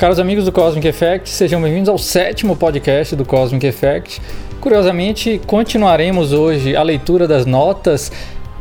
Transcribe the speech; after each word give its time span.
Caros 0.00 0.18
amigos 0.18 0.46
do 0.46 0.50
Cosmic 0.50 0.88
Effect, 0.88 1.28
sejam 1.28 1.60
bem-vindos 1.60 1.90
ao 1.90 1.98
sétimo 1.98 2.56
podcast 2.56 3.14
do 3.14 3.22
Cosmic 3.22 3.66
Effect. 3.66 4.18
Curiosamente, 4.58 5.38
continuaremos 5.46 6.32
hoje 6.32 6.74
a 6.74 6.82
leitura 6.82 7.28
das 7.28 7.44
notas 7.44 8.10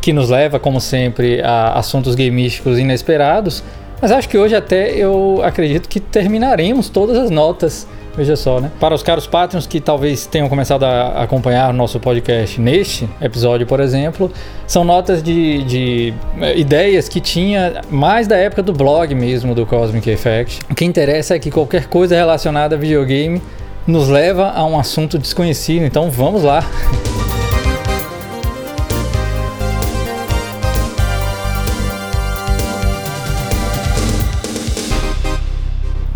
que 0.01 0.11
nos 0.11 0.31
leva, 0.31 0.59
como 0.59 0.81
sempre, 0.81 1.41
a 1.41 1.75
assuntos 1.75 2.13
gamísticos 2.13 2.77
inesperados. 2.77 3.63
Mas 4.01 4.11
acho 4.11 4.27
que 4.27 4.37
hoje 4.37 4.53
até 4.53 4.93
eu 4.93 5.39
acredito 5.41 5.87
que 5.87 6.01
terminaremos 6.01 6.89
todas 6.89 7.17
as 7.17 7.29
notas 7.29 7.87
Veja 8.19 8.35
só, 8.35 8.59
né? 8.59 8.69
Para 8.81 8.93
os 8.93 9.01
caros 9.01 9.25
Patreons 9.25 9.65
que 9.65 9.79
talvez 9.79 10.25
tenham 10.25 10.49
começado 10.49 10.83
a 10.83 11.23
acompanhar 11.23 11.73
nosso 11.73 12.01
podcast 12.01 12.59
neste 12.59 13.09
episódio, 13.21 13.65
por 13.65 13.79
exemplo, 13.79 14.29
são 14.67 14.83
notas 14.83 15.23
de, 15.23 15.63
de 15.63 16.13
é, 16.41 16.59
ideias 16.59 17.07
que 17.07 17.21
tinha 17.21 17.79
mais 17.89 18.27
da 18.27 18.35
época 18.35 18.61
do 18.61 18.73
blog 18.73 19.15
mesmo 19.15 19.55
do 19.55 19.65
Cosmic 19.65 20.09
Effect. 20.09 20.59
O 20.69 20.75
que 20.75 20.83
interessa 20.83 21.35
é 21.35 21.39
que 21.39 21.49
qualquer 21.49 21.87
coisa 21.87 22.13
relacionada 22.13 22.75
a 22.75 22.77
videogame 22.77 23.41
nos 23.87 24.09
leva 24.09 24.51
a 24.51 24.65
um 24.65 24.77
assunto 24.77 25.17
desconhecido, 25.17 25.85
então 25.85 26.11
vamos 26.11 26.43
lá. 26.43 26.61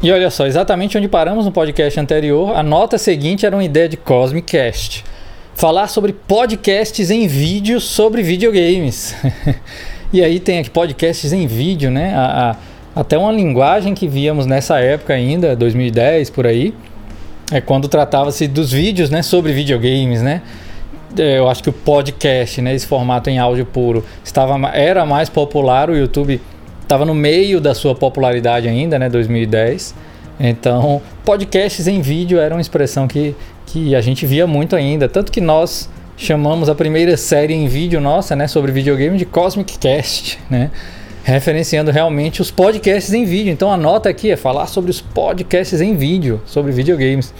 E 0.03 0.11
olha 0.11 0.29
só, 0.29 0.45
exatamente 0.45 0.97
onde 0.97 1.07
paramos 1.07 1.45
no 1.45 1.51
podcast 1.53 1.97
anterior, 1.97 2.57
a 2.57 2.61
nota 2.61 2.97
seguinte 2.97 3.45
era 3.45 3.55
uma 3.55 3.63
ideia 3.63 3.87
de 3.87 3.95
Cosmic 3.95 4.51
Cast. 4.51 5.05
Falar 5.55 5.87
sobre 5.87 6.11
podcasts 6.11 7.09
em 7.09 7.25
vídeo 7.25 7.79
sobre 7.79 8.21
videogames. 8.21 9.15
e 10.11 10.21
aí 10.21 10.41
tem 10.41 10.59
aqui 10.59 10.69
podcasts 10.69 11.31
em 11.31 11.47
vídeo, 11.47 11.89
né? 11.89 12.13
A, 12.15 12.57
a, 12.93 12.99
até 12.99 13.17
uma 13.17 13.31
linguagem 13.31 13.93
que 13.93 14.05
víamos 14.05 14.45
nessa 14.45 14.77
época 14.77 15.13
ainda, 15.13 15.55
2010 15.55 16.31
por 16.31 16.45
aí, 16.45 16.73
é 17.49 17.61
quando 17.61 17.87
tratava-se 17.87 18.45
dos 18.45 18.73
vídeos, 18.73 19.09
né, 19.09 19.21
sobre 19.21 19.53
videogames, 19.53 20.21
né? 20.21 20.41
É, 21.17 21.37
eu 21.37 21.47
acho 21.47 21.63
que 21.63 21.69
o 21.69 21.73
podcast, 21.73 22.61
né, 22.61 22.75
esse 22.75 22.85
formato 22.85 23.29
em 23.29 23.39
áudio 23.39 23.65
puro, 23.65 24.03
estava 24.21 24.67
era 24.75 25.05
mais 25.05 25.29
popular, 25.29 25.89
o 25.89 25.95
YouTube 25.95 26.41
estava 26.83 27.05
no 27.05 27.15
meio 27.15 27.59
da 27.59 27.73
sua 27.73 27.95
popularidade 27.95 28.67
ainda, 28.67 28.99
né, 28.99 29.09
2010. 29.09 29.95
Então, 30.39 31.01
podcasts 31.25 31.87
em 31.87 32.01
vídeo 32.01 32.39
era 32.39 32.53
uma 32.53 32.61
expressão 32.61 33.07
que, 33.07 33.35
que 33.65 33.95
a 33.95 34.01
gente 34.01 34.25
via 34.25 34.45
muito 34.45 34.75
ainda, 34.75 35.07
tanto 35.07 35.31
que 35.31 35.41
nós 35.41 35.89
chamamos 36.15 36.69
a 36.69 36.75
primeira 36.75 37.17
série 37.17 37.53
em 37.53 37.67
vídeo 37.67 37.99
nossa, 37.99 38.35
né, 38.35 38.47
sobre 38.47 38.71
videogame 38.71 39.17
de 39.17 39.25
Cosmic 39.25 39.77
Cast, 39.77 40.39
né? 40.49 40.71
Referenciando 41.23 41.89
realmente 41.89 42.41
os 42.41 42.51
podcasts 42.51 43.13
em 43.13 43.23
vídeo. 43.23 43.51
Então 43.51 43.71
a 43.71 43.77
nota 43.77 44.09
aqui 44.09 44.29
é 44.29 44.35
falar 44.35 44.67
sobre 44.67 44.91
os 44.91 44.99
podcasts 44.99 45.79
em 45.79 45.95
vídeo, 45.95 46.41
sobre 46.45 46.71
videogames. 46.71 47.33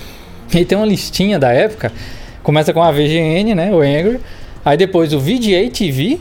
E 0.54 0.64
tem 0.64 0.78
uma 0.78 0.88
listinha 0.88 1.38
da 1.38 1.52
época, 1.52 1.92
começa 2.42 2.74
com 2.74 2.82
a 2.82 2.92
VGN, 2.92 3.56
né, 3.56 3.74
o 3.74 3.82
Angry, 3.82 4.20
aí 4.64 4.78
depois 4.78 5.14
o 5.14 5.20
VGA 5.20 5.70
TV, 5.72 6.20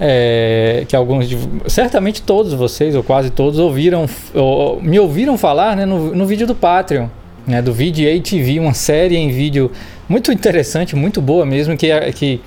é, 0.00 0.84
que 0.86 0.94
alguns, 0.94 1.28
certamente 1.66 2.22
todos 2.22 2.52
vocês, 2.52 2.94
ou 2.94 3.02
quase 3.02 3.30
todos, 3.30 3.58
ouviram, 3.58 4.06
ou, 4.34 4.80
me 4.80 4.98
ouviram 4.98 5.36
falar 5.36 5.76
né, 5.76 5.84
no, 5.84 6.14
no 6.14 6.26
vídeo 6.26 6.46
do 6.46 6.54
Patreon, 6.54 7.08
né, 7.46 7.60
do 7.60 7.72
VDA 7.72 8.20
TV, 8.22 8.60
uma 8.60 8.74
série 8.74 9.16
em 9.16 9.30
vídeo 9.30 9.70
muito 10.08 10.30
interessante, 10.30 10.94
muito 10.94 11.20
boa 11.20 11.44
mesmo, 11.44 11.76
que, 11.76 11.88
que, 12.12 12.40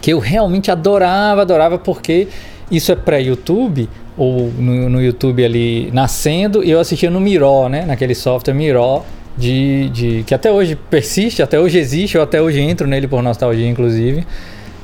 que 0.00 0.12
eu 0.12 0.18
realmente 0.18 0.70
adorava, 0.70 1.42
adorava, 1.42 1.78
porque 1.78 2.28
isso 2.70 2.90
é 2.90 2.96
pré-YouTube, 2.96 3.88
ou 4.16 4.50
no, 4.58 4.88
no, 4.88 5.02
YouTube 5.02 5.44
ali 5.44 5.90
nascendo, 5.92 6.64
e 6.64 6.70
eu 6.70 6.80
assistia 6.80 7.10
no 7.10 7.20
Miró, 7.20 7.68
né, 7.68 7.84
naquele 7.84 8.14
software 8.14 8.54
Miró, 8.54 9.04
de, 9.36 9.90
de, 9.90 10.24
que 10.26 10.34
até 10.34 10.50
hoje 10.50 10.74
persiste, 10.74 11.42
até 11.42 11.60
hoje 11.60 11.78
existe, 11.78 12.16
eu 12.16 12.22
até 12.22 12.40
hoje 12.40 12.60
entro 12.60 12.86
nele 12.86 13.06
por 13.06 13.22
nostalgia, 13.22 13.68
inclusive. 13.68 14.26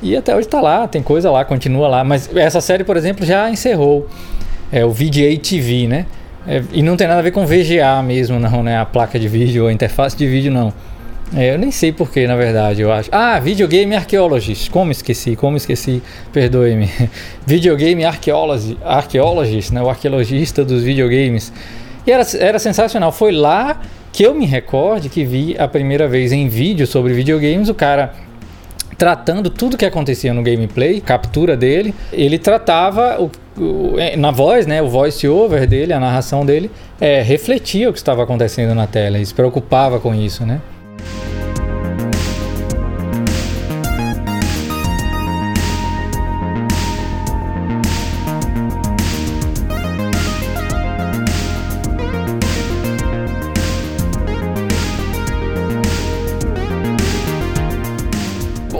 E 0.03 0.17
até 0.17 0.35
hoje 0.35 0.47
tá 0.47 0.59
lá, 0.59 0.85
tem 0.85 1.01
coisa 1.01 1.31
lá, 1.31 1.45
continua 1.45 1.87
lá. 1.87 2.03
Mas 2.03 2.29
essa 2.35 2.59
série, 2.59 2.83
por 2.83 2.97
exemplo, 2.97 3.25
já 3.25 3.49
encerrou. 3.49 4.07
É 4.71 4.83
o 4.83 4.91
VGA 4.91 5.37
TV, 5.41 5.87
né? 5.87 6.05
É, 6.45 6.61
e 6.73 6.81
não 6.81 6.97
tem 6.97 7.07
nada 7.07 7.19
a 7.19 7.23
ver 7.23 7.31
com 7.31 7.45
VGA 7.45 8.01
mesmo, 8.03 8.37
não, 8.37 8.61
né? 8.61 8.77
A 8.77 8.85
placa 8.85 9.17
de 9.17 9.29
vídeo 9.29 9.67
a 9.67 9.71
interface 9.71 10.17
de 10.17 10.27
vídeo, 10.27 10.51
não. 10.51 10.73
É, 11.35 11.53
eu 11.53 11.57
nem 11.57 11.71
sei 11.71 11.91
porquê, 11.91 12.27
na 12.27 12.35
verdade, 12.35 12.81
eu 12.81 12.91
acho. 12.91 13.09
Ah, 13.11 13.39
Videogame 13.39 13.95
Archaeologist. 13.95 14.69
Como 14.69 14.91
esqueci, 14.91 15.35
como 15.35 15.55
esqueci, 15.55 16.03
perdoe-me. 16.33 16.89
Videogame 17.47 18.03
Archaeologist, 18.03 18.77
Archaeologist, 18.83 19.73
né? 19.73 19.81
O 19.81 19.89
arqueologista 19.89 20.65
dos 20.65 20.83
videogames. 20.83 21.53
E 22.05 22.11
era, 22.11 22.23
era 22.37 22.59
sensacional. 22.59 23.11
Foi 23.11 23.31
lá 23.31 23.79
que 24.11 24.23
eu 24.23 24.35
me 24.35 24.45
recorde 24.45 25.07
que 25.07 25.23
vi 25.23 25.55
a 25.57 25.67
primeira 25.67 26.07
vez 26.07 26.31
em 26.31 26.47
vídeo 26.49 26.85
sobre 26.85 27.13
videogames. 27.13 27.69
O 27.69 27.73
cara 27.73 28.13
tratando 29.03 29.49
tudo 29.49 29.75
que 29.75 29.83
acontecia 29.83 30.33
no 30.33 30.41
gameplay, 30.41 31.01
captura 31.01 31.57
dele, 31.57 31.93
ele 32.13 32.39
tratava 32.39 33.21
o, 33.21 33.29
o, 33.61 33.99
é, 33.99 34.15
na 34.15 34.31
voz, 34.31 34.65
né, 34.65 34.81
o 34.81 34.87
voice 34.87 35.27
over 35.27 35.67
dele, 35.67 35.91
a 35.91 35.99
narração 35.99 36.45
dele, 36.45 36.71
é, 37.01 37.21
refletia 37.21 37.89
o 37.89 37.91
que 37.91 37.99
estava 37.99 38.23
acontecendo 38.23 38.73
na 38.73 38.87
tela, 38.87 39.17
ele 39.17 39.25
se 39.25 39.33
preocupava 39.33 39.99
com 39.99 40.15
isso, 40.15 40.45
né? 40.45 40.61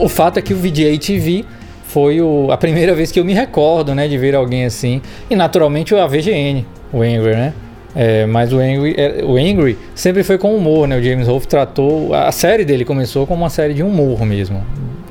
O 0.03 0.09
fato 0.09 0.37
é 0.37 0.41
que 0.41 0.53
o 0.53 0.57
VGA 0.57 0.97
TV 0.99 1.45
foi 1.85 2.19
o, 2.19 2.51
a 2.51 2.57
primeira 2.57 2.93
vez 2.93 3.09
que 3.09 3.19
eu 3.19 3.23
me 3.23 3.33
recordo, 3.33 3.95
né, 3.95 4.05
de 4.05 4.17
ver 4.17 4.35
alguém 4.35 4.65
assim. 4.65 5.01
E 5.29 5.35
naturalmente 5.35 5.95
a 5.95 6.05
VGN, 6.05 6.65
o 6.91 7.01
Angry, 7.01 7.35
né? 7.35 7.53
É, 7.95 8.25
mas 8.25 8.51
o 8.51 8.57
Angry, 8.57 8.95
é, 8.97 9.23
o 9.23 9.37
Angry 9.37 9.77
sempre 9.95 10.21
foi 10.23 10.37
com 10.37 10.53
humor, 10.53 10.87
né? 10.87 10.97
O 10.97 11.01
James 11.01 11.27
Rolfe 11.27 11.47
tratou 11.47 12.13
a 12.13 12.31
série 12.33 12.65
dele 12.65 12.83
começou 12.83 13.25
como 13.25 13.43
uma 13.43 13.49
série 13.49 13.73
de 13.73 13.81
humor 13.81 14.25
mesmo. 14.25 14.61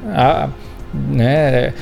A, 0.08 0.50
né? 0.92 1.72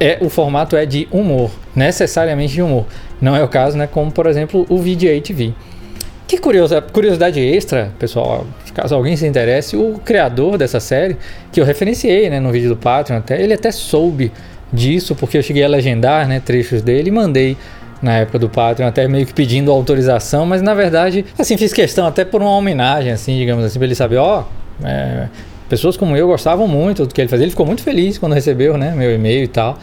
É, 0.00 0.18
o 0.20 0.28
formato 0.28 0.76
é 0.76 0.84
de 0.84 1.06
humor, 1.12 1.50
necessariamente 1.74 2.54
de 2.54 2.62
humor. 2.62 2.86
Não 3.20 3.36
é 3.36 3.44
o 3.44 3.48
caso, 3.48 3.78
né? 3.78 3.86
Como 3.86 4.10
por 4.10 4.26
exemplo 4.26 4.66
o 4.68 4.78
VGA 4.78 5.20
TV. 5.22 5.52
Que 6.26 6.38
curiosa, 6.38 6.82
curiosidade 6.82 7.38
extra, 7.38 7.92
pessoal, 7.96 8.44
caso 8.76 8.94
alguém 8.94 9.16
se 9.16 9.26
interesse, 9.26 9.74
o 9.74 9.98
criador 10.04 10.58
dessa 10.58 10.78
série, 10.78 11.16
que 11.50 11.58
eu 11.58 11.64
referenciei 11.64 12.28
né, 12.28 12.38
no 12.38 12.52
vídeo 12.52 12.68
do 12.68 12.76
Patreon 12.76 13.16
até, 13.16 13.40
ele 13.42 13.54
até 13.54 13.72
soube 13.72 14.30
disso, 14.70 15.14
porque 15.14 15.38
eu 15.38 15.42
cheguei 15.42 15.64
a 15.64 15.68
legendar 15.68 16.28
né, 16.28 16.40
trechos 16.44 16.82
dele 16.82 17.08
e 17.08 17.10
mandei 17.10 17.56
na 18.02 18.18
época 18.18 18.38
do 18.38 18.50
Patreon, 18.50 18.86
até 18.86 19.08
meio 19.08 19.24
que 19.24 19.32
pedindo 19.32 19.72
autorização, 19.72 20.44
mas 20.44 20.60
na 20.60 20.74
verdade, 20.74 21.24
assim, 21.38 21.56
fiz 21.56 21.72
questão 21.72 22.06
até 22.06 22.22
por 22.22 22.42
uma 22.42 22.50
homenagem, 22.50 23.10
assim, 23.10 23.38
digamos 23.38 23.64
assim, 23.64 23.78
para 23.78 23.86
ele 23.86 23.94
saber, 23.94 24.18
ó, 24.18 24.44
oh, 24.44 24.86
é, 24.86 25.28
pessoas 25.70 25.96
como 25.96 26.14
eu 26.14 26.26
gostavam 26.26 26.68
muito 26.68 27.06
do 27.06 27.14
que 27.14 27.20
ele 27.20 27.28
fazia, 27.28 27.44
ele 27.44 27.50
ficou 27.52 27.64
muito 27.64 27.82
feliz 27.82 28.18
quando 28.18 28.34
recebeu, 28.34 28.76
né, 28.76 28.92
meu 28.94 29.14
e-mail 29.14 29.44
e 29.44 29.48
tal, 29.48 29.78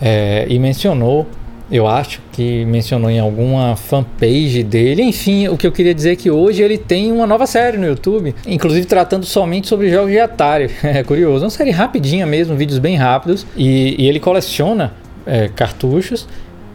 é, 0.00 0.46
e 0.48 0.58
mencionou 0.58 1.28
eu 1.72 1.86
acho 1.86 2.20
que 2.30 2.66
mencionou 2.66 3.10
em 3.10 3.18
alguma 3.18 3.74
fanpage 3.74 4.62
dele. 4.62 5.02
Enfim, 5.02 5.48
o 5.48 5.56
que 5.56 5.66
eu 5.66 5.72
queria 5.72 5.94
dizer 5.94 6.12
é 6.12 6.16
que 6.16 6.30
hoje 6.30 6.62
ele 6.62 6.76
tem 6.76 7.10
uma 7.10 7.26
nova 7.26 7.46
série 7.46 7.78
no 7.78 7.86
YouTube, 7.86 8.34
inclusive 8.46 8.86
tratando 8.86 9.24
somente 9.24 9.68
sobre 9.68 9.88
jogos 9.88 10.10
de 10.10 10.20
Atari. 10.20 10.70
É 10.92 11.02
curioso, 11.02 11.44
uma 11.44 11.50
série 11.50 11.70
rapidinha 11.70 12.26
mesmo, 12.26 12.54
vídeos 12.54 12.78
bem 12.78 12.96
rápidos. 12.96 13.46
E, 13.56 13.96
e 13.98 14.06
ele 14.06 14.20
coleciona 14.20 14.92
é, 15.24 15.48
cartuchos. 15.48 16.28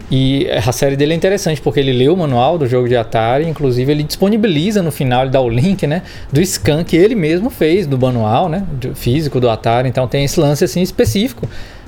E 0.10 0.48
a 0.50 0.72
série 0.72 0.96
dele 0.96 1.14
é 1.14 1.16
interessante 1.16 1.62
porque 1.62 1.80
ele 1.80 1.92
lê 1.92 2.10
o 2.10 2.16
manual 2.16 2.58
do 2.58 2.66
jogo 2.66 2.88
de 2.88 2.96
Atari, 2.96 3.46
inclusive 3.48 3.92
ele 3.92 4.04
disponibiliza 4.04 4.82
no 4.82 4.90
final, 4.90 5.24
ele 5.24 5.32
dá 5.32 5.42
o 5.42 5.50
link, 5.50 5.86
né, 5.86 6.02
do 6.32 6.44
scan 6.46 6.82
que 6.84 6.96
ele 6.96 7.14
mesmo 7.14 7.50
fez 7.50 7.86
do 7.86 8.00
manual, 8.00 8.48
né, 8.48 8.64
físico 8.96 9.40
do 9.40 9.50
Atari. 9.50 9.90
Então 9.90 10.08
tem 10.08 10.24
esse 10.24 10.40
lance 10.40 10.64
assim 10.64 10.82
específico 10.82 11.48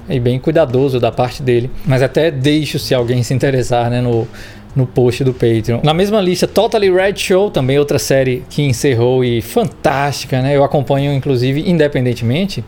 e 0.09 0.19
bem 0.19 0.39
cuidadoso 0.39 0.99
da 0.99 1.11
parte 1.11 1.43
dele. 1.43 1.69
Mas 1.85 2.01
até 2.01 2.31
deixo 2.31 2.79
se 2.79 2.93
alguém 2.93 3.21
se 3.23 3.33
interessar, 3.33 3.89
né, 3.89 4.01
no, 4.01 4.27
no 4.75 4.85
post 4.85 5.23
do 5.23 5.33
Patreon. 5.33 5.79
Na 5.83 5.93
mesma 5.93 6.21
lista, 6.21 6.47
Totally 6.47 6.91
Red 6.91 7.17
Show, 7.17 7.51
também 7.51 7.77
outra 7.77 7.99
série 7.99 8.43
que 8.49 8.61
encerrou 8.61 9.23
e 9.23 9.41
fantástica, 9.41 10.41
né? 10.41 10.55
Eu 10.55 10.63
acompanho, 10.63 11.13
inclusive, 11.13 11.69
independentemente, 11.69 12.63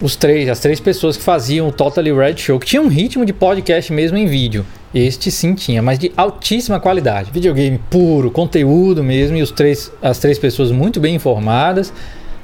os 0.00 0.16
três, 0.16 0.48
as 0.48 0.58
três 0.58 0.80
pessoas 0.80 1.16
que 1.16 1.22
faziam 1.22 1.68
o 1.68 1.72
Totally 1.72 2.12
Red 2.12 2.36
Show, 2.36 2.58
que 2.58 2.66
tinha 2.66 2.82
um 2.82 2.88
ritmo 2.88 3.24
de 3.24 3.32
podcast 3.32 3.92
mesmo 3.92 4.18
em 4.18 4.26
vídeo. 4.26 4.64
Este 4.94 5.30
sim 5.30 5.54
tinha, 5.54 5.80
mas 5.80 5.98
de 5.98 6.12
altíssima 6.16 6.78
qualidade. 6.78 7.30
Videogame 7.32 7.80
puro, 7.88 8.30
conteúdo 8.30 9.02
mesmo, 9.02 9.36
e 9.36 9.42
os 9.42 9.50
três, 9.50 9.90
as 10.02 10.18
três 10.18 10.38
pessoas 10.38 10.70
muito 10.70 11.00
bem 11.00 11.14
informadas 11.14 11.92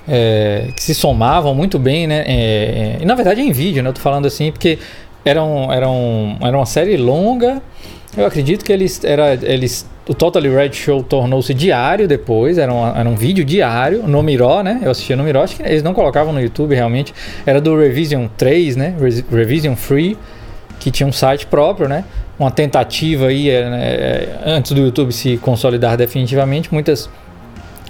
é, 0.09 0.69
que 0.75 0.83
se 0.83 0.95
somavam 0.95 1.55
muito 1.55 1.79
bem, 1.79 2.07
né? 2.07 2.25
É, 2.27 2.33
é, 2.33 2.99
e 3.01 3.05
na 3.05 3.15
verdade 3.15 3.41
é 3.41 3.45
em 3.45 3.53
vídeo, 3.53 3.83
né? 3.83 3.91
Eu 3.91 3.93
tô 3.93 4.01
falando 4.01 4.27
assim 4.27 4.51
porque 4.51 4.79
era, 5.25 5.43
um, 5.43 5.73
era, 5.73 5.89
um, 5.89 6.37
era 6.41 6.57
uma 6.57 6.67
série 6.67 6.97
longa. 6.97 7.63
Eu 8.17 8.27
acredito 8.27 8.65
que 8.65 8.73
eles, 8.73 9.05
era, 9.05 9.35
eles 9.35 9.87
o 10.09 10.15
Totally 10.15 10.49
Red 10.49 10.73
Show 10.73 11.03
tornou-se 11.03 11.53
diário 11.53 12.09
depois, 12.09 12.57
era 12.57 12.73
um, 12.73 12.97
era 12.97 13.09
um 13.09 13.15
vídeo 13.15 13.45
diário 13.45 14.05
no 14.05 14.23
Miró, 14.23 14.63
né? 14.63 14.81
Eu 14.83 14.91
assistia 14.91 15.15
no 15.15 15.23
Miró, 15.23 15.43
acho 15.43 15.57
que 15.57 15.63
eles 15.63 15.83
não 15.83 15.93
colocavam 15.93 16.33
no 16.33 16.41
YouTube 16.41 16.75
realmente. 16.75 17.15
Era 17.45 17.61
do 17.61 17.79
Revision 17.79 18.27
3, 18.37 18.77
né? 18.77 18.95
Revision 19.31 19.77
Free, 19.77 20.17
que 20.81 20.91
tinha 20.91 21.07
um 21.07 21.13
site 21.13 21.47
próprio, 21.47 21.89
né? 21.89 22.05
Uma 22.39 22.51
tentativa 22.51 23.27
aí, 23.27 23.51
é, 23.51 23.61
é, 23.61 24.39
antes 24.47 24.73
do 24.73 24.81
YouTube 24.81 25.13
se 25.13 25.37
consolidar 25.37 25.97
definitivamente, 25.99 26.73
muitas 26.73 27.11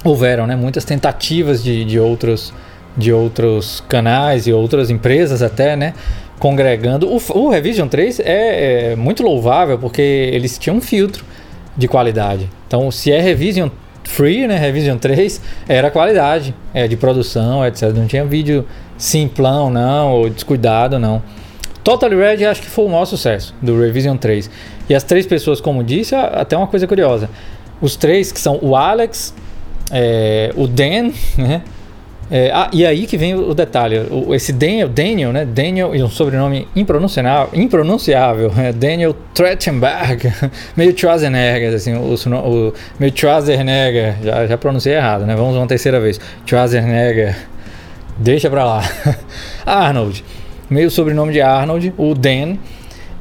houveram, 0.05 0.47
né? 0.47 0.57
Muitas 0.57 0.85
tentativas 0.85 1.63
de, 1.63 1.85
de 1.85 1.99
outros 1.99 2.53
de 2.97 3.13
outros 3.13 3.81
canais 3.89 4.49
e 4.49 4.53
outras 4.53 4.91
empresas 4.91 5.41
até, 5.41 5.77
né? 5.77 5.95
Congregando. 6.41 7.09
O, 7.09 7.21
o 7.39 7.49
Revision 7.49 7.87
3 7.87 8.21
é, 8.21 8.93
é 8.93 8.97
muito 8.97 9.23
louvável 9.23 9.79
porque 9.79 10.03
eles 10.03 10.59
tinham 10.59 10.77
um 10.77 10.81
filtro 10.81 11.25
de 11.77 11.87
qualidade. 11.87 12.51
Então, 12.67 12.91
se 12.91 13.13
é 13.13 13.21
Revision 13.21 13.69
Free, 14.03 14.49
né, 14.49 14.57
Revision 14.57 14.99
3, 14.99 15.41
era 15.69 15.91
qualidade 15.91 16.55
é, 16.75 16.89
de 16.89 16.97
produção, 16.97 17.65
etc. 17.65 17.93
Não 17.95 18.07
tinha 18.07 18.25
vídeo 18.25 18.67
simplão, 18.97 19.71
não, 19.71 20.13
ou 20.13 20.29
descuidado, 20.29 20.99
não. 20.99 21.23
Total 21.85 22.11
Red 22.11 22.45
acho 22.45 22.61
que 22.61 22.69
foi 22.69 22.85
o 22.85 22.89
maior 22.89 23.05
sucesso 23.05 23.55
do 23.63 23.81
Revision 23.81 24.17
3. 24.17 24.51
E 24.89 24.95
as 24.95 25.05
três 25.05 25.25
pessoas, 25.25 25.61
como 25.61 25.85
disse, 25.85 26.15
até 26.15 26.57
uma 26.57 26.67
coisa 26.67 26.87
curiosa. 26.87 27.31
Os 27.81 27.95
três 27.97 28.33
que 28.33 28.41
são 28.41 28.59
o 28.61 28.75
Alex, 28.75 29.33
é, 29.91 30.53
o 30.57 30.67
Dan, 30.67 31.13
né? 31.37 31.63
É, 32.31 32.51
ah, 32.53 32.69
e 32.75 32.85
aí 32.85 33.07
que 33.07 33.17
vem 33.17 33.35
o, 33.35 33.55
detalhe, 33.55 34.01
o, 34.11 34.35
esse 34.35 34.53
Daniel, 34.53 34.89
Daniel, 34.89 35.33
né? 35.33 35.47
Daniel 35.47 35.95
e 35.95 36.03
um 36.03 36.11
sobrenome 36.11 36.69
impronunciável, 36.77 37.49
impronunciável 37.55 38.53
é 38.59 38.71
Daniel 38.71 39.17
Trettenberg, 39.33 40.31
meio 40.77 40.97
Schwarzenegger, 40.97 41.75
assim, 41.75 41.95
o, 41.95 42.15
o 42.15 42.75
meio 43.01 43.13
Schwarzenegger, 43.17 44.17
já, 44.23 44.47
já 44.47 44.59
pronunciei 44.59 44.97
errado, 44.97 45.25
né? 45.25 45.35
Vamos 45.35 45.57
uma 45.57 45.67
terceira 45.67 45.99
vez, 46.01 46.21
Schwarzenegger, 46.45 47.35
deixa 48.19 48.51
pra 48.51 48.63
lá. 48.63 48.83
Arnold, 49.65 50.23
meio 50.69 50.91
sobrenome 50.91 51.33
de 51.33 51.41
Arnold, 51.41 51.95
o 51.97 52.15
Dan, 52.15 52.57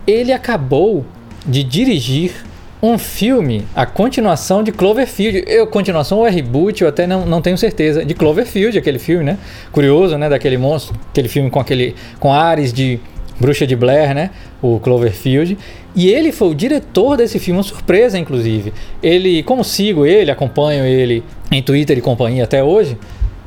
ele 0.06 0.34
acabou 0.34 1.06
de 1.46 1.64
dirigir 1.64 2.34
um 2.82 2.98
filme, 2.98 3.66
a 3.76 3.86
continuação 3.86 4.62
de 4.62 4.72
Cloverfield. 4.72 5.44
Eu, 5.48 5.68
continuação 5.68 6.20
ou 6.20 6.28
é 6.28 6.30
reboot, 6.30 6.82
eu 6.82 6.88
até 6.88 7.08
não, 7.08 7.26
não 7.26 7.42
tenho 7.42 7.58
certeza. 7.58 8.06
De 8.06 8.14
Cloverfield, 8.14 8.78
aquele 8.78 9.00
filme, 9.00 9.24
né? 9.24 9.38
Curioso, 9.72 10.18
né? 10.18 10.30
Daquele 10.30 10.58
monstro, 10.58 10.96
aquele 11.10 11.28
filme 11.28 11.50
com 11.50 11.60
aquele. 11.60 11.96
com 12.20 12.32
ares 12.32 12.72
de 12.72 13.00
Bruxa 13.40 13.66
de 13.66 13.76
Blair, 13.76 14.14
né? 14.14 14.30
O 14.62 14.80
Cloverfield. 14.80 15.58
E 15.96 16.10
ele 16.10 16.32
foi 16.32 16.50
o 16.50 16.56
diretor 16.56 17.18
desse 17.18 17.40
filme, 17.40 17.58
uma 17.58 17.64
surpresa, 17.64 18.20
inclusive. 18.20 18.72
Ele, 19.02 19.42
como 19.44 19.64
sigo 19.64 20.06
ele, 20.06 20.30
acompanho 20.30 20.86
ele 20.86 21.24
em 21.52 21.62
Twitter 21.62 21.98
e 21.98 22.02
companhia 22.02 22.44
até 22.44 22.64
hoje, 22.64 22.96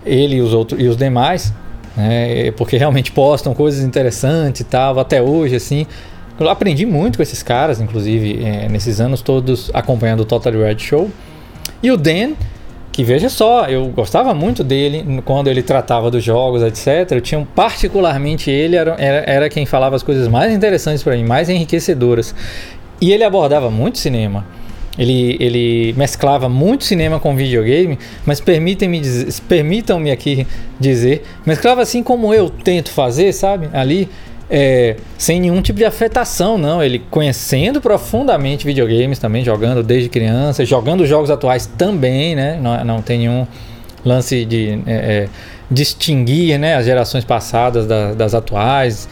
ele 0.05 0.37
e 0.37 0.41
os 0.41 0.53
outros 0.53 0.81
e 0.81 0.88
os 0.88 0.97
demais, 0.97 1.55
né? 1.97 2.50
Porque 2.56 2.77
realmente 2.77 3.12
postam 3.12 3.55
coisas 3.55 3.85
interessantes 3.85 4.62
e 4.62 4.65
tal, 4.65 4.99
até 4.99 5.23
hoje, 5.23 5.55
assim. 5.55 5.87
Eu 6.40 6.48
aprendi 6.48 6.87
muito 6.87 7.19
com 7.19 7.22
esses 7.22 7.42
caras, 7.42 7.82
inclusive, 7.82 8.42
é, 8.42 8.66
nesses 8.66 8.98
anos 8.98 9.20
todos 9.20 9.70
acompanhando 9.75 10.20
o 10.20 10.25
Total 10.25 10.50
Red 10.54 10.78
Show. 10.78 11.10
E 11.82 11.90
o 11.90 11.98
Dan, 11.98 12.32
que 12.90 13.04
veja 13.04 13.28
só, 13.28 13.66
eu 13.66 13.88
gostava 13.88 14.32
muito 14.32 14.64
dele 14.64 15.22
quando 15.26 15.48
ele 15.48 15.62
tratava 15.62 16.10
dos 16.10 16.25
jogos, 16.25 16.62
etc. 16.62 17.12
Eu 17.12 17.20
tinha 17.20 17.46
particularmente 17.54 18.50
ele, 18.50 18.75
era, 18.75 18.96
era, 18.98 19.31
era 19.31 19.48
quem 19.50 19.66
falava 19.66 19.94
as 19.94 20.02
coisas 20.02 20.28
mais 20.28 20.50
interessantes 20.50 21.02
para 21.02 21.14
mim, 21.14 21.25
mais 21.25 21.50
enriquecedoras. 21.50 22.34
E 23.02 23.12
ele 23.12 23.22
abordava 23.22 23.70
muito 23.70 23.98
cinema. 23.98 24.46
Ele, 24.98 25.36
ele 25.38 25.94
mesclava 25.96 26.48
muito 26.48 26.84
cinema 26.84 27.20
com 27.20 27.36
videogame, 27.36 27.98
mas 28.25 28.40
permitem-me 28.40 29.00
permitam-me 29.46 30.10
aqui 30.10 30.46
dizer, 30.78 31.22
mesclava 31.46 31.82
assim 31.82 32.02
como 32.02 32.34
eu 32.34 32.50
tento 32.50 32.90
fazer, 32.90 33.32
sabe? 33.32 33.69
Ali 33.72 34.08
é, 34.50 34.97
sem 35.17 35.41
nenhum 35.41 35.62
tipo 35.62 35.79
de 35.79 35.85
afetação, 35.85 36.58
não. 36.58 36.82
Ele 36.82 36.99
conhecendo 37.11 37.81
profundamente 37.81 38.67
videogames 38.67 39.19
também, 39.19 39.44
jogando 39.44 39.82
desde 39.82 40.08
criança, 40.08 40.64
jogando 40.64 41.06
jogos 41.06 41.31
atuais 41.31 41.67
também, 41.67 42.35
né? 42.35 42.58
Não, 42.61 42.85
não 42.85 43.02
tem 43.02 43.19
nenhum 43.20 43.47
lance 44.05 44.44
de 44.44 44.81
é, 44.87 44.93
é, 44.93 45.29
distinguir 45.70 46.58
né, 46.58 46.75
as 46.75 46.85
gerações 46.85 47.25
passadas 47.25 47.87
da, 47.87 48.12
das 48.12 48.35
atuais. 48.35 49.08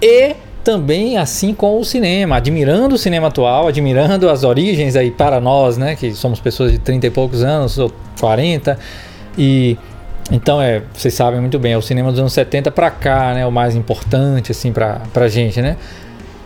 E 0.00 0.36
também 0.62 1.16
assim 1.16 1.52
com 1.52 1.80
o 1.80 1.84
cinema, 1.84 2.36
admirando 2.36 2.94
o 2.94 2.98
cinema 2.98 3.26
atual, 3.28 3.66
admirando 3.66 4.28
as 4.28 4.44
origens 4.44 4.94
aí 4.94 5.10
para 5.10 5.40
nós, 5.40 5.76
né? 5.76 5.96
Que 5.96 6.12
somos 6.12 6.38
pessoas 6.38 6.70
de 6.70 6.78
30 6.78 7.08
e 7.08 7.10
poucos 7.10 7.42
anos, 7.42 7.76
ou 7.76 7.90
40, 8.20 8.78
e 9.36 9.76
então, 10.30 10.60
é, 10.60 10.82
vocês 10.92 11.14
sabem 11.14 11.40
muito 11.40 11.58
bem, 11.58 11.72
é 11.72 11.78
o 11.78 11.82
cinema 11.82 12.10
dos 12.10 12.18
anos 12.18 12.32
70 12.32 12.70
para 12.70 12.90
cá, 12.90 13.32
né? 13.32 13.46
O 13.46 13.52
mais 13.52 13.76
importante, 13.76 14.50
assim, 14.50 14.72
pra, 14.72 15.00
pra 15.12 15.28
gente, 15.28 15.62
né? 15.62 15.76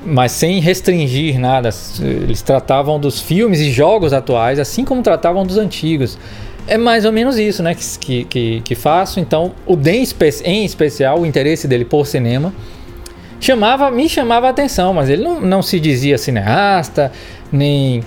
Mas 0.05 0.33
sem 0.33 0.61
restringir 0.61 1.39
nada. 1.39 1.71
Eles 2.01 2.43
tratavam 2.43 2.99
dos 2.99 3.21
filmes 3.21 3.61
e 3.61 3.71
jogos 3.71 4.13
atuais, 4.13 4.59
assim 4.59 4.85
como 4.85 5.03
tratavam 5.03 5.47
dos 5.47 5.57
antigos. 5.57 6.19
É 6.67 6.77
mais 6.77 7.05
ou 7.05 7.13
menos 7.13 7.39
isso, 7.39 7.63
né? 7.63 7.75
Que, 7.75 8.25
que, 8.25 8.61
que 8.61 8.75
faço. 8.75 9.19
Então, 9.19 9.53
o 9.67 9.79
em 10.45 10.65
especial, 10.65 11.21
o 11.21 11.27
interesse 11.27 11.67
dele 11.67 11.85
por 11.85 12.07
cinema, 12.07 12.53
chamava, 13.41 13.91
me 13.91 14.09
chamava 14.09 14.47
a 14.47 14.51
atenção, 14.51 14.93
mas 14.93 15.09
ele 15.09 15.23
não, 15.23 15.41
não 15.41 15.63
se 15.63 15.81
dizia 15.81 16.19
cineasta, 16.19 17.11
nem 17.51 18.03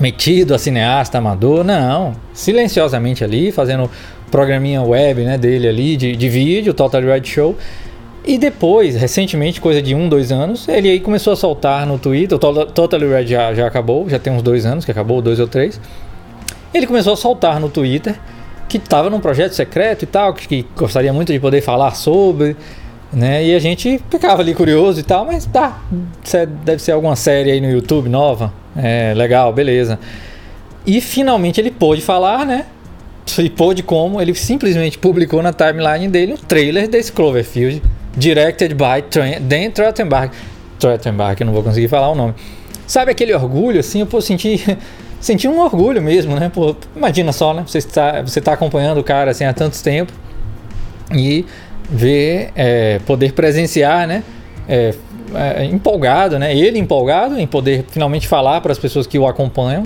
metido 0.00 0.54
a 0.54 0.58
cineasta 0.58 1.18
amador, 1.18 1.64
não. 1.64 2.14
Silenciosamente 2.34 3.24
ali, 3.24 3.50
fazendo 3.52 3.90
programinha 4.36 4.82
web 4.82 5.22
né, 5.22 5.38
dele 5.38 5.66
ali 5.66 5.96
de, 5.96 6.14
de 6.14 6.28
vídeo, 6.28 6.74
Total 6.74 7.00
Red 7.00 7.24
Show. 7.24 7.56
E 8.22 8.36
depois, 8.36 8.94
recentemente, 8.94 9.62
coisa 9.62 9.80
de 9.80 9.94
um, 9.94 10.10
dois 10.10 10.30
anos, 10.30 10.68
ele 10.68 10.90
aí 10.90 11.00
começou 11.00 11.32
a 11.32 11.36
soltar 11.36 11.86
no 11.86 11.98
Twitter. 11.98 12.36
O 12.36 12.66
Total 12.66 13.00
Red 13.00 13.26
já, 13.28 13.54
já 13.54 13.66
acabou, 13.66 14.06
já 14.10 14.18
tem 14.18 14.30
uns 14.30 14.42
dois 14.42 14.66
anos 14.66 14.84
que 14.84 14.90
acabou, 14.90 15.22
dois 15.22 15.40
ou 15.40 15.48
três. 15.48 15.80
Ele 16.74 16.86
começou 16.86 17.14
a 17.14 17.16
soltar 17.16 17.58
no 17.58 17.70
Twitter 17.70 18.14
que 18.68 18.76
estava 18.76 19.08
num 19.08 19.20
projeto 19.20 19.52
secreto 19.52 20.02
e 20.02 20.06
tal, 20.06 20.34
que, 20.34 20.46
que, 20.46 20.66
gostaria 20.76 21.12
muito 21.14 21.32
de 21.32 21.40
poder 21.40 21.62
falar 21.62 21.94
sobre, 21.94 22.56
né? 23.10 23.42
E 23.42 23.54
a 23.54 23.58
gente 23.58 23.98
ficava 24.10 24.42
ali 24.42 24.54
curioso 24.54 25.00
e 25.00 25.02
tal, 25.02 25.24
mas 25.24 25.46
tá, 25.46 25.80
deve 26.62 26.82
ser 26.82 26.92
alguma 26.92 27.16
série 27.16 27.52
aí 27.52 27.60
no 27.60 27.70
YouTube 27.70 28.10
nova, 28.10 28.52
é 28.76 29.14
legal, 29.14 29.50
beleza. 29.52 29.98
E 30.84 31.00
finalmente 31.00 31.58
ele 31.58 31.70
pôde 31.70 32.02
falar, 32.02 32.44
né? 32.44 32.66
e 33.38 33.50
pôde 33.50 33.82
como 33.82 34.20
ele 34.20 34.34
simplesmente 34.34 34.98
publicou 34.98 35.42
na 35.42 35.52
timeline 35.52 36.08
dele 36.08 36.34
um 36.34 36.36
trailer 36.36 36.88
desse 36.88 37.12
Cloverfield, 37.12 37.82
directed 38.16 38.74
by 38.74 39.02
Dan 39.40 39.70
Trachtenberg. 39.70 40.30
Trachtenberg, 40.78 41.40
eu 41.40 41.46
não 41.46 41.52
vou 41.52 41.62
conseguir 41.62 41.88
falar 41.88 42.10
o 42.10 42.14
nome. 42.14 42.34
Sabe 42.86 43.10
aquele 43.10 43.34
orgulho, 43.34 43.80
assim, 43.80 44.00
eu 44.00 44.06
pô, 44.06 44.20
senti, 44.20 44.62
senti 45.20 45.48
um 45.48 45.60
orgulho 45.60 46.00
mesmo, 46.00 46.36
né? 46.36 46.50
Pô, 46.52 46.76
imagina 46.94 47.32
só, 47.32 47.52
né? 47.52 47.64
Você 47.66 47.78
está, 47.78 48.22
você 48.22 48.38
está 48.38 48.52
acompanhando 48.52 48.98
o 48.98 49.04
cara 49.04 49.32
assim 49.32 49.44
há 49.44 49.52
tanto 49.52 49.82
tempo 49.82 50.12
e 51.14 51.44
ver, 51.90 52.50
é, 52.54 53.00
poder 53.00 53.32
presenciar, 53.32 54.06
né? 54.06 54.22
É, 54.68 54.94
é, 55.34 55.64
empolgado, 55.64 56.38
né? 56.38 56.56
Ele 56.56 56.78
empolgado 56.78 57.38
em 57.38 57.46
poder 57.46 57.84
finalmente 57.90 58.28
falar 58.28 58.60
para 58.60 58.72
as 58.72 58.78
pessoas 58.78 59.06
que 59.06 59.18
o 59.18 59.26
acompanham 59.26 59.84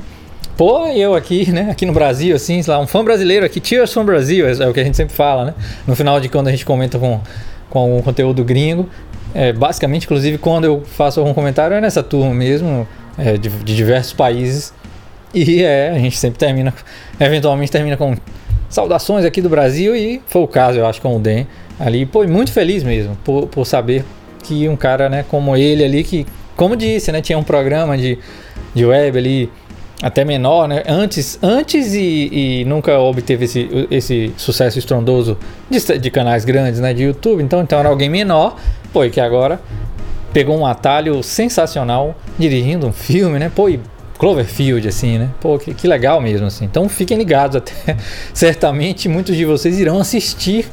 Pô, 0.56 0.86
eu 0.88 1.14
aqui, 1.14 1.50
né? 1.50 1.70
Aqui 1.70 1.86
no 1.86 1.92
Brasil, 1.92 2.36
assim, 2.36 2.60
lá, 2.66 2.78
um 2.78 2.86
fã 2.86 3.02
brasileiro 3.02 3.46
aqui, 3.46 3.60
Cheers 3.62 3.92
from 3.92 4.04
Brasil, 4.04 4.46
é, 4.46 4.52
é 4.52 4.68
o 4.68 4.74
que 4.74 4.80
a 4.80 4.84
gente 4.84 4.96
sempre 4.96 5.14
fala, 5.14 5.46
né? 5.46 5.54
No 5.86 5.96
final 5.96 6.20
de 6.20 6.28
quando 6.28 6.48
a 6.48 6.50
gente 6.50 6.66
comenta 6.66 6.98
com, 6.98 7.20
com 7.70 7.78
algum 7.78 8.02
conteúdo 8.02 8.44
gringo. 8.44 8.88
É, 9.34 9.52
basicamente, 9.52 10.04
inclusive, 10.04 10.38
quando 10.38 10.64
eu 10.64 10.82
faço 10.84 11.20
algum 11.20 11.32
comentário, 11.32 11.74
é 11.74 11.80
nessa 11.80 12.02
turma 12.02 12.34
mesmo, 12.34 12.86
é, 13.16 13.36
de, 13.36 13.48
de, 13.48 13.76
diversos 13.76 14.12
países. 14.12 14.74
E 15.32 15.62
é, 15.62 15.90
a 15.90 15.98
gente 15.98 16.18
sempre 16.18 16.38
termina, 16.38 16.74
eventualmente 17.18 17.70
termina 17.70 17.96
com 17.96 18.16
saudações 18.68 19.24
aqui 19.24 19.40
do 19.40 19.48
Brasil, 19.48 19.94
e 19.94 20.20
foi 20.26 20.42
o 20.42 20.48
caso, 20.48 20.78
eu 20.78 20.86
acho, 20.86 21.00
com 21.00 21.16
o 21.16 21.20
Den 21.20 21.46
ali. 21.78 22.04
Pô, 22.04 22.26
muito 22.26 22.52
feliz 22.52 22.82
mesmo 22.82 23.16
por, 23.24 23.46
por 23.46 23.64
saber 23.64 24.04
que 24.42 24.68
um 24.68 24.76
cara, 24.76 25.08
né, 25.08 25.24
como 25.28 25.56
ele 25.56 25.84
ali, 25.84 26.02
que, 26.02 26.26
como 26.56 26.76
disse, 26.76 27.12
né, 27.12 27.20
tinha 27.20 27.38
um 27.38 27.42
programa 27.42 27.96
de, 27.96 28.18
de 28.74 28.84
web 28.84 29.16
ali 29.18 29.50
até 30.02 30.24
menor, 30.24 30.66
né? 30.66 30.82
Antes, 30.88 31.38
antes 31.42 31.94
e, 31.94 32.60
e 32.60 32.64
nunca 32.64 32.98
obteve 32.98 33.44
esse, 33.44 33.86
esse 33.90 34.32
sucesso 34.36 34.78
estrondoso 34.78 35.36
de, 35.68 35.98
de, 35.98 36.10
canais 36.10 36.44
grandes, 36.44 36.80
né? 36.80 36.94
De 36.94 37.02
YouTube. 37.02 37.42
Então, 37.42 37.62
então 37.62 37.78
era 37.78 37.88
alguém 37.88 38.08
menor, 38.08 38.56
pô, 38.92 39.04
e 39.04 39.10
que 39.10 39.20
agora 39.20 39.60
pegou 40.32 40.56
um 40.58 40.64
atalho 40.64 41.22
sensacional 41.22 42.16
dirigindo 42.38 42.86
um 42.86 42.92
filme, 42.92 43.38
né? 43.38 43.50
Pô, 43.54 43.68
e 43.68 43.80
Cloverfield, 44.18 44.86
assim, 44.88 45.18
né? 45.18 45.30
Pô, 45.40 45.58
que, 45.58 45.74
que 45.74 45.86
legal 45.86 46.20
mesmo, 46.20 46.46
assim. 46.46 46.64
Então 46.64 46.88
fiquem 46.88 47.18
ligados, 47.18 47.56
até 47.56 47.96
certamente 48.32 49.08
muitos 49.08 49.36
de 49.36 49.44
vocês 49.44 49.78
irão 49.78 49.98
assistir. 50.00 50.66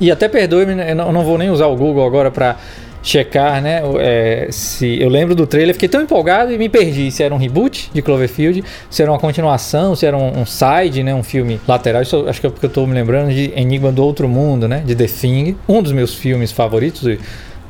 E 0.00 0.10
até 0.10 0.28
perdoe-me, 0.28 0.90
eu 0.90 0.96
não, 0.96 1.12
não 1.12 1.22
vou 1.22 1.38
nem 1.38 1.50
usar 1.50 1.66
o 1.66 1.76
Google 1.76 2.04
agora 2.04 2.30
para 2.30 2.56
checar, 3.04 3.60
né? 3.60 3.82
É, 4.00 4.48
se 4.50 4.98
eu 5.00 5.10
lembro 5.10 5.34
do 5.34 5.46
trailer, 5.46 5.74
fiquei 5.74 5.90
tão 5.90 6.00
empolgado 6.00 6.50
e 6.50 6.56
me 6.56 6.70
perdi 6.70 7.10
se 7.10 7.22
era 7.22 7.34
um 7.34 7.36
reboot 7.36 7.90
de 7.92 8.00
Cloverfield, 8.00 8.64
se 8.88 9.02
era 9.02 9.12
uma 9.12 9.18
continuação, 9.18 9.94
se 9.94 10.06
era 10.06 10.16
um, 10.16 10.40
um 10.40 10.46
side, 10.46 11.02
né? 11.02 11.14
Um 11.14 11.22
filme 11.22 11.60
lateral. 11.68 12.00
Isso 12.00 12.24
acho 12.26 12.40
que 12.40 12.46
é 12.46 12.50
porque 12.50 12.64
eu 12.64 12.68
estou 12.68 12.86
me 12.86 12.94
lembrando 12.94 13.30
de 13.32 13.52
Enigma 13.54 13.92
do 13.92 14.02
Outro 14.02 14.26
Mundo, 14.26 14.66
né? 14.66 14.82
De 14.84 14.94
The 14.94 15.06
Thing, 15.06 15.54
um 15.68 15.82
dos 15.82 15.92
meus 15.92 16.14
filmes 16.14 16.50
favoritos, 16.50 17.02
de 17.02 17.20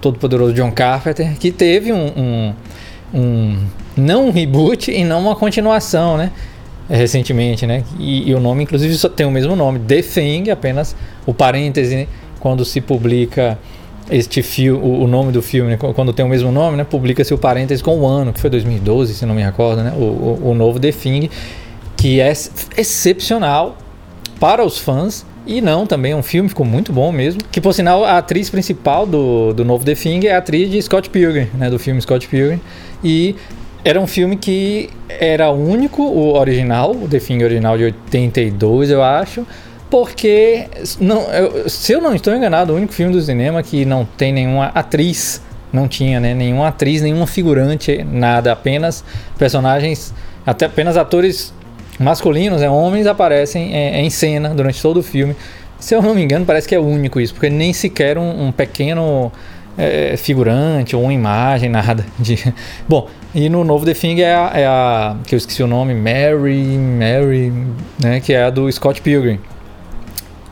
todo 0.01 0.21
poderoso 0.21 0.55
John 0.55 0.71
Carpenter, 0.71 1.37
que 1.37 1.51
teve 1.51 1.93
um, 1.93 2.07
um, 2.17 2.55
um 3.13 3.59
não 3.97 4.29
um 4.29 4.31
reboot 4.31 4.93
e 4.93 5.03
não 5.03 5.21
uma 5.21 5.35
continuação, 5.35 6.17
né? 6.17 6.31
Recentemente, 6.89 7.67
né? 7.67 7.83
E, 7.99 8.31
e, 8.31 8.35
o 8.35 8.39
nome, 8.39 8.63
inclusive, 8.63 8.95
só 8.95 9.09
tem 9.09 9.27
o 9.27 9.33
mesmo 9.33 9.57
nome, 9.57 9.81
The 9.81 10.01
Thing, 10.01 10.51
apenas 10.51 10.95
o 11.27 11.35
parêntese 11.35 11.97
né? 11.97 12.07
quando 12.39 12.65
se 12.65 12.81
publica 12.81 13.59
este 14.11 14.43
filme, 14.43 14.81
o, 14.83 15.07
nome 15.07 15.33
do 15.33 15.41
filme, 15.41 15.71
né? 15.71 15.77
quando 15.77 16.13
tem 16.13 16.25
o 16.25 16.29
mesmo 16.29 16.53
nome, 16.53 16.77
né? 16.77 16.85
Publica-se 16.85 17.33
o 17.33 17.39
parênteses 17.39 17.81
com 17.81 17.99
o 17.99 18.07
ano, 18.07 18.33
que 18.33 18.41
foi 18.41 18.51
2012, 18.51 19.15
se 19.15 19.25
não 19.25 19.35
me 19.35 19.43
recordo, 19.43 19.83
né? 19.83 19.93
O, 19.97 20.03
o, 20.03 20.51
o 20.51 20.55
novo 20.55 20.79
The 20.79 20.93
Thing, 20.93 21.31
que 21.97 22.21
é 22.21 22.31
excepcional 22.77 23.79
para 24.39 24.65
os 24.65 24.79
fãs 24.79 25.25
e 25.47 25.61
não 25.61 25.87
também 25.87 26.13
é 26.13 26.17
um 26.17 26.23
filme 26.23 26.49
ficou 26.49 26.67
muito 26.67 26.93
bom 26.93 27.11
mesmo. 27.11 27.41
Que 27.51 27.61
por 27.61 27.73
sinal 27.73 28.05
a 28.05 28.19
atriz 28.19 28.51
principal 28.51 29.07
do, 29.07 29.53
do 29.53 29.65
novo 29.65 29.85
The 29.85 29.95
Thing 29.95 30.27
é 30.27 30.35
a 30.35 30.39
atriz 30.39 30.71
de 30.71 30.81
Scott 30.83 31.09
Pilgrim, 31.09 31.49
né? 31.55 31.71
Do 31.71 31.79
filme 31.79 32.01
Scott 32.01 32.29
Pilgrim 32.29 32.61
e 33.03 33.35
era 33.85 34.01
um 34.01 34.07
filme 34.07 34.37
que 34.37 34.89
era 35.09 35.51
único, 35.51 36.03
o 36.03 36.39
original, 36.39 36.93
o 36.93 37.07
The 37.07 37.19
Thing 37.19 37.43
original 37.43 37.77
de 37.77 37.85
82, 37.85 38.91
eu 38.91 39.03
acho 39.03 39.47
porque, 39.95 40.67
não, 40.99 41.21
eu, 41.33 41.69
se 41.69 41.93
eu 41.93 42.01
não 42.01 42.17
estou 42.17 42.35
enganado, 42.35 42.73
o 42.73 42.77
único 42.77 42.93
filme 42.93 43.13
do 43.13 43.23
cinema 43.23 43.63
que 43.63 43.85
não 43.85 44.05
tem 44.05 44.33
nenhuma 44.33 44.67
atriz, 44.75 45.41
não 45.73 45.87
tinha 45.87 46.19
né, 46.19 46.35
nenhuma 46.35 46.67
atriz, 46.67 47.01
nenhuma 47.01 47.29
figurante, 47.29 48.03
nada, 48.03 48.51
apenas 48.51 49.05
personagens, 49.39 50.13
até 50.45 50.67
apenas 50.67 50.97
atores 50.97 51.55
masculinos, 51.97 52.61
né, 52.61 52.69
homens 52.69 53.07
aparecem 53.07 53.73
é, 53.73 54.01
em 54.01 54.11
cena 54.11 54.49
durante 54.49 54.83
todo 54.83 54.97
o 54.97 55.03
filme. 55.03 55.37
Se 55.79 55.95
eu 55.95 56.03
não 56.03 56.13
me 56.13 56.25
engano, 56.25 56.45
parece 56.45 56.67
que 56.67 56.75
é 56.75 56.81
único 56.81 57.21
isso, 57.21 57.33
porque 57.33 57.49
nem 57.49 57.73
sequer 57.73 58.19
um, 58.19 58.49
um 58.49 58.51
pequeno 58.51 59.31
é, 59.79 60.17
figurante 60.17 60.97
ou 60.97 61.05
uma 61.05 61.13
imagem, 61.13 61.71
nada 61.71 62.05
de. 62.19 62.53
Bom, 62.89 63.09
e 63.33 63.49
no 63.49 63.63
novo 63.63 63.87
The 63.87 63.95
Thing 63.95 64.23
é 64.23 64.35
a, 64.35 64.51
é 64.57 64.67
a, 64.67 65.17
que 65.25 65.37
eu 65.37 65.39
esqueci 65.39 65.63
o 65.63 65.69
nome, 65.69 65.95
Mary, 65.95 66.79
Mary, 66.79 67.53
né, 68.03 68.19
que 68.19 68.33
é 68.33 68.43
a 68.43 68.51
do 68.51 68.69
Scott 68.73 69.01
Pilgrim. 69.01 69.39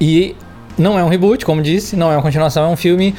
E 0.03 0.35
não 0.77 0.99
é 0.99 1.05
um 1.05 1.09
reboot, 1.09 1.45
como 1.45 1.63
disse, 1.63 1.95
não 1.95 2.11
é 2.11 2.17
uma 2.17 2.23
continuação, 2.23 2.65
é 2.65 2.69
um 2.69 2.77
filme, 2.77 3.15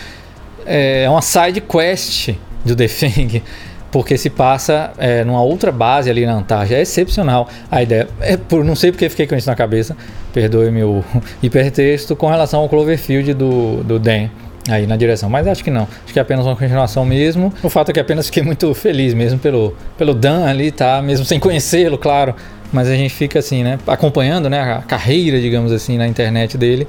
é, 0.65 1.03
é 1.03 1.09
uma 1.09 1.21
side 1.21 1.61
quest 1.61 2.31
do 2.65 2.75
The 2.75 2.87
Thing, 2.89 3.41
porque 3.89 4.17
se 4.17 4.29
passa 4.29 4.91
é, 4.97 5.23
numa 5.23 5.41
outra 5.41 5.71
base 5.71 6.09
ali 6.09 6.25
na 6.25 6.33
Antártida. 6.33 6.77
É 6.77 6.81
excepcional 6.81 7.47
a 7.71 7.81
ideia. 7.81 8.09
É, 8.19 8.35
por, 8.35 8.65
não 8.65 8.75
sei 8.75 8.91
porque 8.91 9.07
fiquei 9.07 9.25
com 9.25 9.33
isso 9.33 9.49
na 9.49 9.55
cabeça, 9.55 9.95
perdoe 10.33 10.69
meu 10.71 11.05
hipertexto, 11.41 12.17
com 12.17 12.27
relação 12.27 12.59
ao 12.59 12.67
Cloverfield 12.67 13.33
do, 13.33 13.81
do 13.81 13.97
Dan 13.97 14.27
aí 14.67 14.85
na 14.85 14.97
direção. 14.97 15.29
Mas 15.29 15.47
acho 15.47 15.63
que 15.63 15.71
não. 15.71 15.83
Acho 16.03 16.11
que 16.11 16.19
é 16.19 16.21
apenas 16.21 16.45
uma 16.45 16.57
continuação 16.57 17.05
mesmo. 17.05 17.53
O 17.63 17.69
fato 17.69 17.91
é 17.91 17.93
que 17.93 17.99
apenas 18.01 18.25
fiquei 18.25 18.43
muito 18.43 18.73
feliz 18.73 19.13
mesmo 19.13 19.39
pelo, 19.39 19.73
pelo 19.97 20.13
Dan 20.13 20.47
ali, 20.47 20.69
tá? 20.69 21.01
Mesmo 21.01 21.25
sem 21.25 21.39
conhecê-lo, 21.39 21.97
claro 21.97 22.35
mas 22.73 22.89
a 22.89 22.95
gente 22.95 23.13
fica 23.13 23.39
assim, 23.39 23.63
né, 23.63 23.77
acompanhando, 23.85 24.49
né, 24.49 24.59
a 24.59 24.81
carreira, 24.81 25.39
digamos 25.39 25.71
assim, 25.71 25.97
na 25.97 26.07
internet 26.07 26.57
dele. 26.57 26.87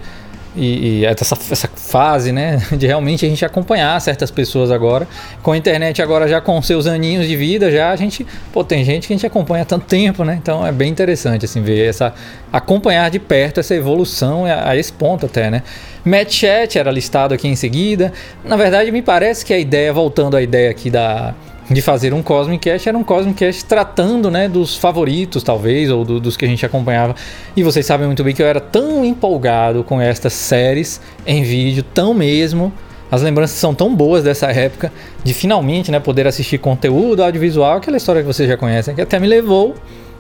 E, 0.57 1.01
e 1.01 1.05
essa, 1.05 1.37
essa 1.51 1.69
fase, 1.69 2.31
né, 2.31 2.63
de 2.79 2.87
realmente 2.87 3.27
a 3.27 3.29
gente 3.29 3.45
acompanhar 3.45 4.01
certas 4.01 4.31
pessoas 4.31 4.71
agora, 4.71 5.07
com 5.43 5.53
a 5.53 5.57
internet 5.57 6.01
agora 6.01 6.29
já 6.29 6.41
com 6.41 6.63
seus 6.63 6.87
aninhos 6.87 7.27
de 7.27 7.37
vida, 7.37 7.71
já 7.71 7.91
a 7.91 7.97
gente, 7.97 8.25
pô, 8.53 8.63
tem 8.63 8.85
gente 8.85 9.09
que 9.09 9.13
a 9.13 9.17
gente 9.17 9.27
acompanha 9.27 9.65
há 9.65 9.67
tanto 9.67 9.87
tempo, 9.87 10.25
né, 10.25 10.39
então 10.41 10.65
é 10.65 10.71
bem 10.71 10.91
interessante, 10.91 11.45
assim, 11.45 11.61
ver 11.61 11.89
essa, 11.89 12.15
acompanhar 12.53 13.11
de 13.11 13.19
perto 13.19 13.59
essa 13.59 13.75
evolução 13.75 14.47
a, 14.47 14.71
a 14.71 14.77
esse 14.77 14.93
ponto 14.93 15.27
até, 15.27 15.51
né. 15.51 15.63
Matt 16.05 16.33
Chat 16.33 16.79
era 16.79 16.91
listado 16.91 17.35
aqui 17.35 17.49
em 17.49 17.57
seguida, 17.57 18.13
na 18.45 18.57
verdade 18.57 18.93
me 18.93 19.03
parece 19.03 19.45
que 19.45 19.53
a 19.53 19.59
ideia, 19.59 19.93
voltando 19.93 20.37
à 20.37 20.43
ideia 20.43 20.71
aqui 20.71 20.89
da 20.89 21.35
de 21.71 21.81
fazer 21.81 22.13
um 22.13 22.23
Cosmic 22.23 22.71
Cast 22.71 22.89
era 22.89 22.99
um 22.99 23.05
Cosmic 23.05 23.39
Cast 23.39 23.65
tratando 23.65 24.31
né, 24.31 24.49
dos 24.49 24.77
favoritos, 24.77 25.43
talvez, 25.43 25.91
ou 25.91 26.05
do, 26.05 26.21
dos 26.21 26.37
que 26.37 26.45
a 26.45 26.49
gente 26.49 26.65
acompanhava. 26.65 27.15
E 27.57 27.63
vocês 27.63 27.87
sabem 27.87 28.07
muito 28.07 28.23
bem 28.23 28.35
que 28.35 28.43
eu 28.43 28.47
era 28.47 28.61
tão 28.61 29.05
empolgado 29.05 29.83
com 29.83 30.01
estas 30.01 30.33
séries 30.33 31.01
em 31.27 31.43
vídeo, 31.43 31.83
tão 31.83 32.13
mesmo. 32.13 32.73
As 33.11 33.23
lembranças 33.23 33.59
são 33.59 33.75
tão 33.75 33.95
boas 33.95 34.25
dessa 34.25 34.47
época, 34.49 34.93
de 35.23 35.33
finalmente 35.33 35.91
né, 35.91 36.01
poder 36.01 36.27
assistir 36.27 36.59
conteúdo 36.59 37.23
audiovisual, 37.23 37.77
aquela 37.77 37.97
história 37.97 38.23
que 38.23 38.27
vocês 38.27 38.49
já 38.49 38.57
conhecem, 38.57 38.95
que 38.95 39.01
até 39.01 39.19
me 39.19 39.27
levou 39.27 39.75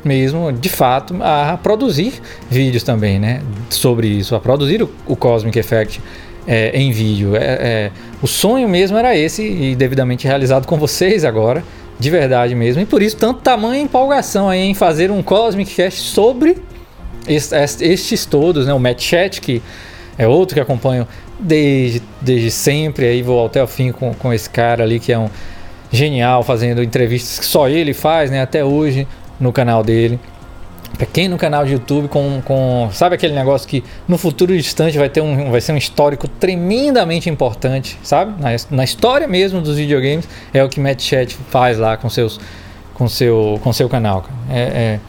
mesmo, 0.04 0.52
de 0.52 0.68
fato, 0.68 1.16
a 1.20 1.58
produzir 1.62 2.12
vídeos 2.50 2.82
também, 2.82 3.18
né? 3.18 3.40
Sobre 3.70 4.06
isso, 4.06 4.34
a 4.34 4.40
produzir 4.40 4.82
o, 4.82 4.90
o 5.06 5.16
Cosmic 5.16 5.58
Effect 5.58 6.00
é, 6.46 6.70
em 6.78 6.90
vídeo. 6.90 7.36
É, 7.36 7.40
é, 7.40 7.90
o 8.22 8.26
sonho 8.26 8.68
mesmo 8.68 8.96
era 8.96 9.16
esse 9.16 9.42
e 9.42 9.74
devidamente 9.74 10.26
realizado 10.26 10.66
com 10.66 10.76
vocês 10.78 11.24
agora, 11.24 11.64
de 11.98 12.10
verdade 12.10 12.54
mesmo. 12.54 12.82
E 12.82 12.86
por 12.86 13.02
isso, 13.02 13.16
tanto 13.16 13.40
tamanho 13.40 13.82
empolgação 13.82 14.48
aí 14.48 14.60
em 14.60 14.74
fazer 14.74 15.10
um 15.10 15.22
Cosmic 15.22 15.74
Cast 15.74 16.00
sobre 16.00 16.58
estes 17.26 18.26
todos, 18.26 18.66
né? 18.66 18.74
O 18.74 18.78
Matt 18.78 19.02
Chat, 19.02 19.40
que 19.40 19.62
é 20.18 20.28
outro 20.28 20.54
que 20.54 20.60
acompanho 20.60 21.08
desde, 21.38 22.02
desde 22.20 22.50
sempre, 22.50 23.06
aí 23.06 23.22
vou 23.22 23.46
até 23.46 23.62
o 23.62 23.66
fim 23.66 23.90
com, 23.92 24.12
com 24.14 24.32
esse 24.32 24.48
cara 24.48 24.84
ali 24.84 25.00
que 25.00 25.12
é 25.12 25.18
um 25.18 25.30
genial, 25.90 26.42
fazendo 26.42 26.82
entrevistas 26.82 27.38
que 27.38 27.44
só 27.44 27.68
ele 27.68 27.94
faz, 27.94 28.30
né? 28.30 28.42
Até 28.42 28.64
hoje 28.64 29.06
no 29.40 29.52
canal 29.52 29.82
dele 29.82 30.18
pequeno 30.96 31.36
canal 31.36 31.64
de 31.64 31.72
YouTube 31.72 32.08
com, 32.08 32.40
com 32.44 32.88
sabe 32.92 33.14
aquele 33.14 33.34
negócio 33.34 33.68
que 33.68 33.82
no 34.06 34.16
futuro 34.16 34.56
distante 34.56 34.96
vai 34.96 35.08
ter 35.08 35.20
um 35.20 35.50
vai 35.50 35.60
ser 35.60 35.72
um 35.72 35.76
histórico 35.76 36.28
tremendamente 36.28 37.28
importante, 37.28 37.98
sabe? 38.02 38.40
Na, 38.40 38.50
na 38.70 38.84
história 38.84 39.26
mesmo 39.26 39.60
dos 39.60 39.76
videogames 39.76 40.28
é 40.52 40.62
o 40.62 40.68
que 40.68 40.80
Matt 40.80 41.02
Chat 41.02 41.34
faz 41.50 41.78
lá 41.78 41.96
com 41.96 42.08
seus 42.08 42.40
com 42.94 43.08
seu 43.08 43.60
com 43.62 43.72
seu 43.72 43.88
canal. 43.88 44.24
É, 44.50 45.00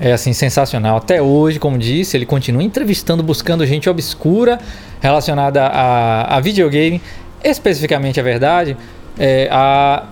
é, 0.00 0.08
é 0.08 0.12
assim 0.12 0.32
sensacional. 0.32 0.96
Até 0.96 1.22
hoje, 1.22 1.58
como 1.58 1.78
disse, 1.78 2.16
ele 2.16 2.26
continua 2.26 2.62
entrevistando, 2.62 3.22
buscando 3.22 3.64
gente 3.64 3.88
obscura 3.88 4.58
relacionada 5.00 5.66
a, 5.66 6.36
a 6.36 6.40
videogame, 6.40 7.00
especificamente 7.44 8.18
a 8.18 8.22
verdade, 8.22 8.76
é, 9.18 9.48
a 9.50 10.04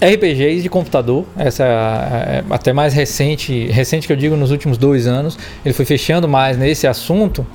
RPGs 0.00 0.62
de 0.62 0.68
computador, 0.68 1.24
essa 1.36 1.64
é, 1.64 2.38
é 2.38 2.44
até 2.50 2.72
mais 2.72 2.94
recente, 2.94 3.66
recente 3.66 4.06
que 4.06 4.12
eu 4.12 4.16
digo 4.16 4.36
nos 4.36 4.50
últimos 4.50 4.78
dois 4.78 5.06
anos, 5.06 5.36
ele 5.64 5.74
foi 5.74 5.84
fechando 5.84 6.28
mais 6.28 6.56
nesse 6.56 6.86
assunto, 6.86 7.46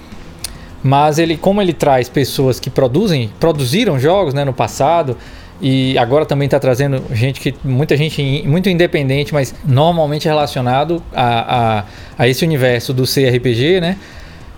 mas 0.84 1.18
ele, 1.18 1.38
como 1.38 1.62
ele 1.62 1.72
traz 1.72 2.10
pessoas 2.10 2.60
que 2.60 2.70
produzem, 2.70 3.30
produziram 3.40 3.98
jogos 3.98 4.34
né, 4.34 4.44
no 4.44 4.54
passado 4.54 5.18
e 5.62 5.98
agora 5.98 6.26
também 6.26 6.46
está 6.46 6.60
trazendo 6.60 7.02
gente 7.14 7.40
que 7.40 7.56
muita 7.64 7.96
gente 7.96 8.44
muito 8.46 8.70
independente, 8.70 9.34
mas 9.34 9.56
normalmente 9.64 10.26
relacionado 10.26 11.02
a, 11.14 11.80
a, 11.80 11.86
a 12.18 12.28
esse 12.28 12.44
universo 12.44 12.94
do 12.94 13.04
CRPG, 13.04 13.80
né? 13.80 13.98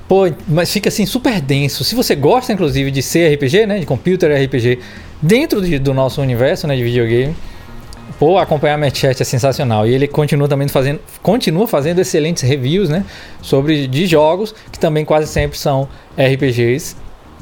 Pô, 0.08 0.32
mas 0.48 0.72
fica 0.72 0.90
assim 0.90 1.06
super 1.06 1.40
denso. 1.42 1.84
Se 1.84 1.94
você 1.96 2.16
gosta, 2.16 2.54
inclusive, 2.54 2.90
de 2.90 3.02
CRPG, 3.02 3.66
né, 3.66 3.80
de 3.80 3.86
computer 3.86 4.32
RPG, 4.32 4.80
dentro 5.22 5.62
de, 5.62 5.80
do 5.80 5.94
nosso 5.94 6.22
universo, 6.22 6.68
né, 6.68 6.76
de 6.76 6.84
videogame, 6.84 7.36
Pô, 8.20 8.38
acompanhar 8.38 8.78
Matchat 8.78 9.22
é 9.22 9.26
sensacional. 9.26 9.88
E 9.88 9.94
ele 9.94 10.08
continua 10.08 10.48
também 10.48 10.68
fazendo, 10.68 11.00
continua 11.22 11.68
fazendo 11.68 12.00
excelentes 12.00 12.44
reviews, 12.44 12.90
né? 12.90 13.04
Sobre 13.42 13.88
de 13.88 14.06
jogos 14.06 14.54
que 14.72 14.80
também 14.80 15.04
quase 15.04 15.28
sempre 15.28 15.58
são 15.58 15.88
RPGs 16.18 16.96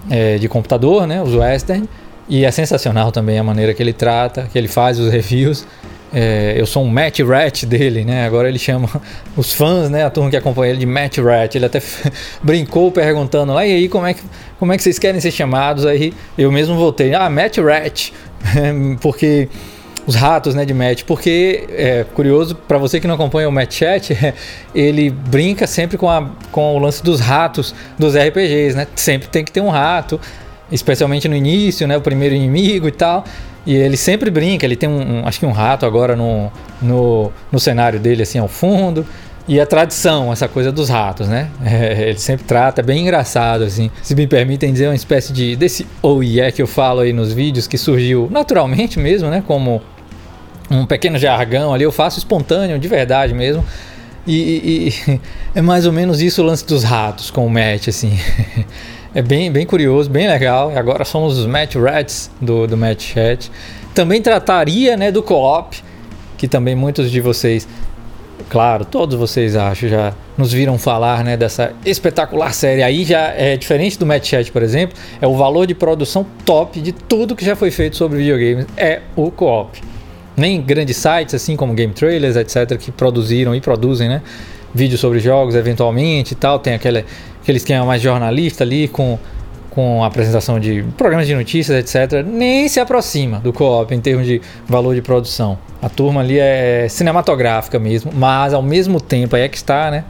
é, 0.10 0.38
de 0.38 0.48
computador, 0.48 1.06
né? 1.06 1.22
Os 1.22 1.36
western. 1.36 1.88
E 2.28 2.46
é 2.46 2.52
sensacional 2.52 3.12
também 3.12 3.38
a 3.38 3.44
maneira 3.44 3.74
que 3.74 3.84
ele 3.84 3.94
trata, 3.94 4.48
que 4.52 4.58
ele 4.58 4.68
faz 4.68 5.00
os 5.00 5.12
reviews. 5.12 5.68
É, 6.16 6.54
eu 6.56 6.66
sou 6.68 6.84
um 6.84 6.88
Matt 6.88 7.20
Rat 7.20 7.66
dele, 7.66 8.06
né? 8.06 8.26
Agora 8.26 8.48
ele 8.48 8.60
chama 8.60 8.88
os 9.36 9.52
fãs, 9.52 9.90
né? 9.90 10.06
A 10.06 10.10
turma 10.10 10.30
que 10.30 10.38
acompanha 10.38 10.72
ele 10.72 10.80
de 10.80 10.86
Matt 10.86 11.18
Rat. 11.18 11.56
Ele 11.56 11.66
até 11.66 11.82
brincou 12.42 12.92
perguntando 12.92 13.52
e 13.54 13.58
aí, 13.58 13.90
como 13.90 14.06
é, 14.06 14.14
que, 14.14 14.22
como 14.60 14.72
é 14.72 14.78
que 14.78 14.84
vocês 14.84 14.98
querem 14.98 15.20
ser 15.20 15.32
chamados? 15.32 15.86
Aí 15.86 16.14
eu 16.38 16.52
mesmo 16.52 16.76
voltei, 16.76 17.14
ah, 17.14 17.30
Matt 17.30 17.58
Rat. 17.58 18.12
Porque 19.02 19.50
os 20.06 20.16
ratos 20.16 20.54
né, 20.54 20.66
de 20.66 20.74
Matt, 20.74 21.04
porque 21.04 21.66
é 21.70 22.06
curioso 22.14 22.56
para 22.56 22.78
você 22.78 23.00
que 23.00 23.08
não 23.08 23.16
acompanha 23.16 23.48
o 23.48 23.52
Matt 23.52 23.74
Chat, 23.74 24.18
ele 24.76 25.10
brinca 25.10 25.66
sempre 25.66 25.98
com, 25.98 26.10
a, 26.10 26.30
com 26.52 26.76
o 26.76 26.80
lance 26.80 27.04
dos 27.04 27.20
ratos 27.20 27.74
dos 27.98 28.16
RPGs, 28.16 28.76
né? 28.76 28.88
Sempre 28.96 29.30
tem 29.30 29.46
que 29.46 29.52
ter 29.52 29.62
um 29.62 29.70
rato, 29.70 30.20
especialmente 30.72 31.28
no 31.28 31.36
início, 31.36 31.88
né? 31.88 31.96
O 31.96 32.02
primeiro 32.02 32.36
inimigo 32.36 32.88
e 32.88 32.92
tal. 32.92 33.24
E 33.66 33.76
ele 33.76 33.96
sempre 33.96 34.30
brinca, 34.30 34.66
ele 34.66 34.76
tem 34.76 34.90
um, 34.90 35.22
um 35.22 35.28
acho 35.28 35.40
que 35.40 35.46
um 35.46 35.52
rato 35.52 35.86
agora 35.86 36.16
no, 36.18 36.52
no, 36.82 37.32
no 37.50 37.60
cenário 37.60 37.98
dele, 37.98 38.24
assim, 38.24 38.38
ao 38.38 38.50
fundo. 38.50 39.06
e 39.48 39.58
a 39.58 39.66
tradição, 39.66 40.34
essa 40.34 40.50
coisa 40.50 40.70
dos 40.70 40.90
ratos, 40.90 41.30
né? 41.30 41.50
É, 41.64 42.10
ele 42.10 42.20
sempre 42.20 42.46
trata, 42.46 42.82
é 42.82 42.84
bem 42.84 43.04
engraçado, 43.04 43.64
assim. 43.64 43.90
Se 44.02 44.14
me 44.16 44.28
permitem 44.28 44.74
dizer, 44.74 44.88
uma 44.88 44.96
espécie 44.96 45.32
de. 45.32 45.56
desse 45.56 45.88
oh 46.02 46.22
yeah 46.22 46.52
que 46.52 46.62
eu 46.62 46.68
falo 46.68 47.00
aí 47.00 47.14
nos 47.14 47.32
vídeos, 47.32 47.68
que 47.68 47.78
surgiu 47.78 48.28
naturalmente 48.30 49.00
mesmo, 49.00 49.30
né? 49.30 49.42
Como 49.48 49.82
um 50.70 50.86
pequeno 50.86 51.18
jargão 51.18 51.74
ali, 51.74 51.84
eu 51.84 51.92
faço 51.92 52.18
espontâneo, 52.18 52.80
de 52.80 52.88
verdade 52.88 53.34
mesmo. 53.34 53.64
E, 54.26 54.92
e, 55.10 55.20
é 55.56 55.62
mais 55.62 55.86
ou 55.86 55.92
menos 55.92 56.22
isso 56.22 56.42
o 56.42 56.46
lance 56.46 56.66
dos 56.66 56.84
ratos 56.84 57.30
com 57.30 57.46
o 57.46 57.50
Matt, 57.50 57.88
assim. 57.88 58.18
É 59.16 59.22
bem, 59.22 59.52
bem 59.52 59.64
curioso, 59.64 60.10
bem 60.10 60.28
legal. 60.28 60.72
E 60.72 60.76
agora 60.76 61.06
somos 61.06 61.38
os 61.38 61.46
Match 61.46 61.76
Rats 61.76 62.32
do, 62.42 62.66
do 62.66 62.76
Match 62.76 63.14
Chat. 63.14 63.52
Também 63.94 64.20
trataria 64.20 64.98
né, 64.98 65.12
do 65.12 65.22
co-op, 65.22 65.84
que 66.36 66.48
também 66.48 66.74
muitos 66.74 67.12
de 67.12 67.22
vocês 67.22 67.68
Claro, 68.50 68.86
todos 68.86 69.18
vocês 69.18 69.56
acho 69.56 69.88
já 69.88 70.14
nos 70.38 70.52
viram 70.52 70.78
falar 70.78 71.24
né, 71.24 71.38
dessa 71.38 71.74
espetacular 71.86 72.54
série. 72.54 72.84
Aí 72.84 73.04
já 73.04 73.30
é 73.30 73.58
diferente 73.58 73.98
do 73.98 74.06
Match 74.06 74.30
Chat, 74.30 74.52
por 74.52 74.62
exemplo, 74.62 74.98
é 75.22 75.28
o 75.28 75.36
valor 75.36 75.66
de 75.66 75.74
produção 75.74 76.26
top 76.46 76.80
de 76.80 76.92
tudo 76.92 77.36
que 77.36 77.46
já 77.46 77.56
foi 77.56 77.72
feito 77.72 77.96
sobre 77.96 78.18
videogames 78.20 78.66
é 78.78 79.02
o 79.16 79.32
co-op. 79.32 79.82
Nem 80.36 80.62
grandes 80.62 80.98
sites 80.98 81.36
assim 81.36 81.56
como 81.56 81.74
Game 81.74 81.94
Trailers, 81.94 82.36
etc, 82.36 82.78
que 82.78 82.92
produziram 82.92 83.54
e 83.56 83.62
produzem, 83.62 84.10
né, 84.10 84.22
vídeos 84.74 85.00
sobre 85.00 85.20
jogos 85.20 85.56
eventualmente 85.56 86.34
e 86.34 86.36
tal, 86.36 86.60
tem 86.60 86.74
aquele 86.74 87.06
aquele 87.42 87.58
esquema 87.58 87.86
mais 87.86 88.02
jornalista 88.02 88.64
ali 88.64 88.88
com 88.88 89.20
com 89.74 90.04
apresentação 90.04 90.60
de 90.60 90.86
programas 90.96 91.26
de 91.26 91.34
notícias, 91.34 91.76
etc., 91.80 92.24
nem 92.24 92.68
se 92.68 92.80
aproxima 92.80 93.40
do 93.40 93.52
co-op 93.52 93.94
em 93.94 94.00
termos 94.00 94.28
de 94.28 94.40
valor 94.68 94.94
de 94.94 95.02
produção. 95.02 95.58
A 95.82 95.90
turma 95.90 96.22
ali 96.22 96.38
é 96.38 96.86
cinematográfica 96.88 97.80
mesmo, 97.80 98.12
mas 98.14 98.54
ao 98.54 98.62
mesmo 98.62 99.02
tempo, 99.02 99.36
aí 99.36 99.42
é 99.42 99.50
que 99.50 99.58
está, 99.58 99.90
né? 99.90 100.04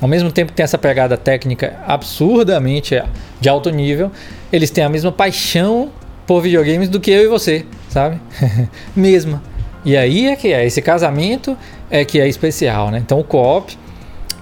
Ao 0.00 0.08
mesmo 0.08 0.32
tempo 0.32 0.50
que 0.50 0.56
tem 0.56 0.64
essa 0.64 0.76
pegada 0.76 1.16
técnica 1.16 1.78
absurdamente 1.86 3.00
de 3.40 3.48
alto 3.48 3.70
nível, 3.70 4.10
eles 4.52 4.70
têm 4.70 4.82
a 4.82 4.88
mesma 4.88 5.12
paixão 5.12 5.88
por 6.26 6.40
videogames 6.42 6.88
do 6.88 6.98
que 6.98 7.12
eu 7.12 7.22
e 7.22 7.28
você, 7.28 7.64
sabe? 7.88 8.20
mesma. 8.94 9.40
E 9.86 9.96
aí 9.96 10.26
é 10.26 10.34
que 10.34 10.52
é, 10.52 10.66
esse 10.66 10.82
casamento 10.82 11.56
é 11.88 12.04
que 12.04 12.20
é 12.20 12.26
especial, 12.28 12.90
né? 12.90 12.98
Então 12.98 13.20
o 13.20 13.24
co-op, 13.24 13.78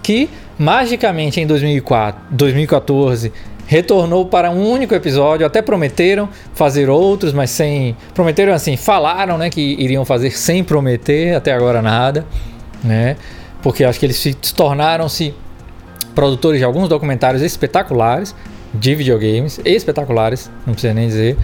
que 0.03 0.31
magicamente 0.59 1.39
em 1.39 1.47
2004, 1.47 2.21
2014 2.31 3.31
retornou 3.67 4.25
para 4.25 4.51
um 4.51 4.71
único 4.71 4.95
episódio. 4.95 5.47
Até 5.47 5.61
prometeram 5.61 6.31
fazer 6.55 6.89
outros, 6.89 7.35
mas 7.35 7.51
sem. 7.51 7.95
Prometeram 8.15 8.55
assim, 8.55 8.77
falaram 8.77 9.37
né, 9.37 9.51
que 9.51 9.61
iriam 9.61 10.05
fazer 10.07 10.31
sem 10.31 10.65
prometer, 10.65 11.35
até 11.35 11.53
agora 11.53 11.83
nada. 11.83 12.25
Né? 12.83 13.17
Porque 13.63 13.85
acho 13.85 14.01
que 14.01 14.07
eles 14.07 14.17
se 14.17 14.35
tornaram-se 14.55 15.35
produtores 16.15 16.59
de 16.59 16.65
alguns 16.65 16.89
documentários 16.89 17.43
espetaculares 17.43 18.35
de 18.73 18.95
videogames, 18.95 19.61
espetaculares, 19.63 20.51
não 20.67 20.73
precisa 20.73 20.95
nem 20.95 21.07
dizer. 21.07 21.37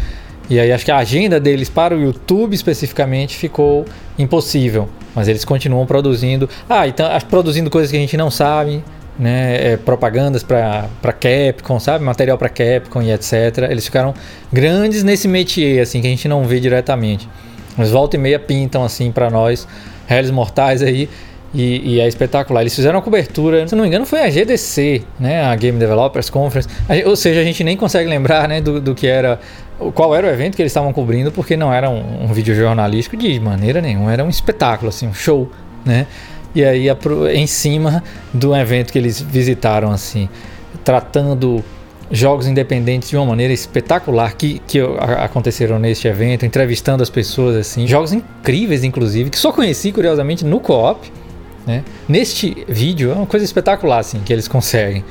E 0.50 0.59
aí 0.59 0.73
acho 0.73 0.85
que 0.85 0.90
a 0.90 0.97
agenda 0.97 1.38
deles 1.38 1.69
para 1.69 1.97
o 1.97 2.00
YouTube 2.00 2.54
especificamente 2.54 3.37
ficou 3.37 3.87
impossível. 4.19 4.88
Mas 5.14 5.28
eles 5.28 5.45
continuam 5.45 5.87
produzindo. 5.87 6.49
Ah, 6.69 6.88
então 6.88 7.07
produzindo 7.30 7.71
coisas 7.71 7.90
que 7.90 7.97
a 7.97 8.00
gente 8.00 8.16
não 8.16 8.30
sabe, 8.30 8.83
né, 9.19 9.73
é, 9.73 9.76
propagandas 9.76 10.42
para 10.42 10.88
Capcom, 11.02 11.78
sabe? 11.78 12.04
Material 12.04 12.37
para 12.37 12.49
Capcom 12.49 13.00
e 13.00 13.12
etc. 13.12 13.69
Eles 13.71 13.85
ficaram 13.85 14.12
grandes 14.52 15.04
nesse 15.04 15.28
métier, 15.28 15.83
assim, 15.83 16.00
que 16.00 16.07
a 16.07 16.11
gente 16.11 16.26
não 16.26 16.45
vê 16.45 16.59
diretamente. 16.59 17.28
Mas 17.76 17.90
volta 17.90 18.16
e 18.16 18.19
meia 18.19 18.38
pintam, 18.38 18.83
assim, 18.83 19.12
para 19.12 19.30
nós, 19.30 19.69
réis 20.07 20.30
mortais 20.30 20.83
aí. 20.83 21.09
E, 21.52 21.95
e, 21.95 22.00
é 22.00 22.07
espetacular. 22.07 22.61
Eles 22.61 22.75
fizeram 22.75 23.00
a 23.00 23.02
cobertura, 23.02 23.66
se 23.66 23.75
não 23.75 23.83
me 23.83 23.88
engano, 23.88 24.07
foi 24.07 24.21
a 24.21 24.30
GDC, 24.30 25.02
né? 25.19 25.45
A 25.45 25.57
Game 25.57 25.78
Developers 25.78 26.30
Conference. 26.30 26.69
Ou 27.04 27.16
seja, 27.16 27.40
a 27.40 27.45
gente 27.45 27.64
nem 27.64 27.76
consegue 27.76 28.09
lembrar 28.09 28.49
né, 28.49 28.61
do, 28.61 28.80
do 28.80 28.95
que 28.95 29.07
era. 29.07 29.40
Qual 29.95 30.15
era 30.15 30.27
o 30.27 30.31
evento 30.31 30.57
que 30.57 30.63
eles 30.63 30.71
estavam 30.71 30.93
cobrindo, 30.93 31.33
porque 31.33 31.57
não 31.57 31.73
era 31.73 31.89
um, 31.89 32.25
um 32.25 32.33
vídeo 32.33 32.55
jornalístico 32.55 33.16
de 33.16 33.40
maneira 33.40 33.81
nenhuma, 33.81 34.12
era 34.12 34.25
um 34.25 34.29
espetáculo, 34.29 34.88
assim, 34.88 35.07
um 35.07 35.14
show, 35.14 35.51
né? 35.85 36.07
E 36.55 36.64
aí 36.64 36.88
em 37.33 37.47
cima 37.47 38.03
do 38.35 38.55
evento 38.55 38.93
que 38.93 38.99
eles 38.99 39.21
visitaram 39.21 39.90
assim, 39.93 40.29
tratando 40.85 41.64
jogos 42.11 42.49
independentes 42.49 43.09
de 43.09 43.16
uma 43.16 43.25
maneira 43.25 43.53
espetacular 43.53 44.35
que, 44.35 44.61
que 44.66 44.81
aconteceram 45.23 45.79
neste 45.79 46.09
evento, 46.09 46.45
entrevistando 46.45 47.03
as 47.03 47.11
pessoas 47.11 47.55
assim, 47.55 47.87
jogos 47.87 48.12
incríveis 48.12 48.83
inclusive, 48.83 49.31
que 49.31 49.38
só 49.38 49.53
conheci 49.53 49.93
curiosamente 49.93 50.45
no 50.45 50.59
co-op, 50.59 51.11
né? 51.64 51.85
Neste 52.09 52.64
vídeo 52.69 53.12
é 53.12 53.14
uma 53.14 53.27
coisa 53.27 53.45
espetacular 53.45 53.99
assim 53.99 54.21
que 54.21 54.33
eles 54.33 54.49
conseguem. 54.49 55.05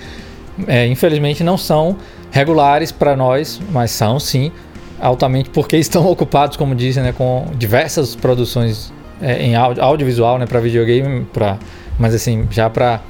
É, 0.67 0.85
infelizmente 0.87 1.43
não 1.43 1.57
são 1.57 1.97
regulares 2.31 2.91
para 2.91 3.15
nós, 3.15 3.59
mas 3.71 3.91
são 3.91 4.19
sim 4.19 4.51
altamente 4.99 5.49
porque 5.49 5.75
estão 5.77 6.05
ocupados, 6.09 6.57
como 6.57 6.75
disse, 6.75 6.99
né, 6.99 7.13
com 7.13 7.45
diversas 7.57 8.15
produções 8.15 8.91
é, 9.21 9.41
em 9.43 9.55
audio, 9.55 9.83
audiovisual, 9.83 10.37
né, 10.37 10.45
para 10.45 10.59
videogame, 10.59 11.25
pra, 11.25 11.57
mas 11.97 12.13
assim, 12.13 12.47
já 12.51 12.69
para 12.69 13.01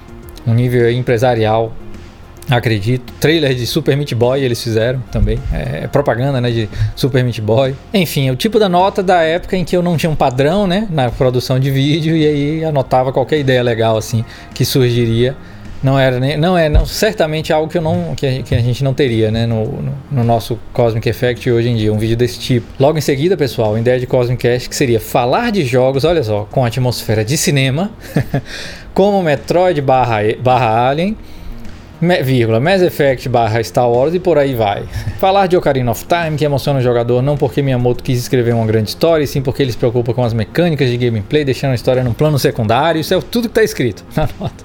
um 0.47 0.53
nível 0.53 0.89
empresarial, 0.91 1.73
acredito. 2.49 3.13
Trailer 3.19 3.53
de 3.53 3.67
Super 3.67 3.95
Meat 3.95 4.15
Boy 4.15 4.41
eles 4.41 4.63
fizeram 4.63 4.99
também, 5.11 5.39
é, 5.53 5.83
é, 5.83 5.87
propaganda, 5.87 6.41
né, 6.41 6.49
de 6.49 6.69
Super 6.95 7.23
Meat 7.23 7.41
Boy. 7.41 7.75
Enfim, 7.93 8.29
o 8.31 8.35
tipo 8.35 8.57
da 8.59 8.67
nota 8.67 9.03
da 9.03 9.21
época 9.21 9.55
em 9.55 9.63
que 9.63 9.75
eu 9.75 9.83
não 9.83 9.97
tinha 9.97 10.09
um 10.09 10.15
padrão, 10.15 10.65
né, 10.65 10.87
na 10.89 11.09
produção 11.11 11.59
de 11.59 11.69
vídeo 11.69 12.15
e 12.15 12.25
aí 12.25 12.65
anotava 12.65 13.11
qualquer 13.11 13.39
ideia 13.39 13.61
legal 13.61 13.97
assim 13.97 14.25
que 14.53 14.65
surgiria 14.65 15.35
não 15.81 15.97
era 15.97 16.19
nem, 16.19 16.37
não 16.37 16.57
é 16.57 16.67
não, 16.67 16.85
certamente 16.85 17.53
algo 17.53 17.69
que 17.69 17.77
eu 17.77 17.81
não 17.81 18.13
que 18.15 18.25
a, 18.25 18.43
que 18.43 18.55
a 18.55 18.59
gente 18.59 18.83
não 18.83 18.93
teria 18.93 19.31
né 19.31 19.45
no, 19.45 19.65
no, 19.65 19.93
no, 20.11 20.23
nosso 20.23 20.59
Cosmic 20.73 21.07
Effect 21.07 21.49
hoje 21.49 21.69
em 21.69 21.75
dia 21.75 21.93
um 21.93 21.97
vídeo 21.97 22.17
desse 22.17 22.39
tipo 22.39 22.67
logo 22.79 22.97
em 22.97 23.01
seguida 23.01 23.37
pessoal 23.37 23.75
a 23.75 23.79
ideia 23.79 23.99
de 23.99 24.05
Cosmic 24.05 24.41
Cast 24.41 24.67
que 24.69 24.75
seria 24.75 24.99
falar 24.99 25.51
de 25.51 25.63
jogos 25.63 26.03
olha 26.03 26.23
só 26.23 26.47
com 26.51 26.65
atmosfera 26.65 27.23
de 27.23 27.37
cinema 27.37 27.91
como 28.93 29.21
Metroid 29.23 29.81
barra, 29.81 30.19
barra 30.43 30.89
Alien 30.89 31.15
vírgula, 32.23 32.59
Mass 32.59 32.81
Effect 32.81 33.27
barra 33.27 33.61
Star 33.61 33.89
Wars 33.89 34.13
e 34.13 34.19
por 34.19 34.37
aí 34.37 34.55
vai. 34.55 34.83
Falar 35.19 35.47
de 35.47 35.57
Ocarina 35.57 35.91
of 35.91 36.05
Time, 36.05 36.37
que 36.37 36.45
emociona 36.45 36.79
o 36.79 36.81
jogador 36.81 37.21
não 37.21 37.35
porque 37.35 37.61
Miyamoto 37.61 38.03
quis 38.03 38.19
escrever 38.19 38.53
uma 38.53 38.65
grande 38.65 38.89
história, 38.89 39.23
e 39.23 39.27
sim 39.27 39.41
porque 39.41 39.61
ele 39.61 39.71
se 39.71 39.77
preocupa 39.77 40.13
com 40.13 40.23
as 40.23 40.33
mecânicas 40.33 40.89
de 40.89 40.97
gameplay, 40.97 41.43
deixando 41.43 41.71
a 41.71 41.75
história 41.75 42.03
num 42.03 42.13
plano 42.13 42.39
secundário. 42.39 43.01
Isso 43.01 43.13
é 43.13 43.19
tudo 43.19 43.49
que 43.49 43.51
está 43.51 43.63
escrito 43.63 44.05
na 44.15 44.29
nota. 44.39 44.63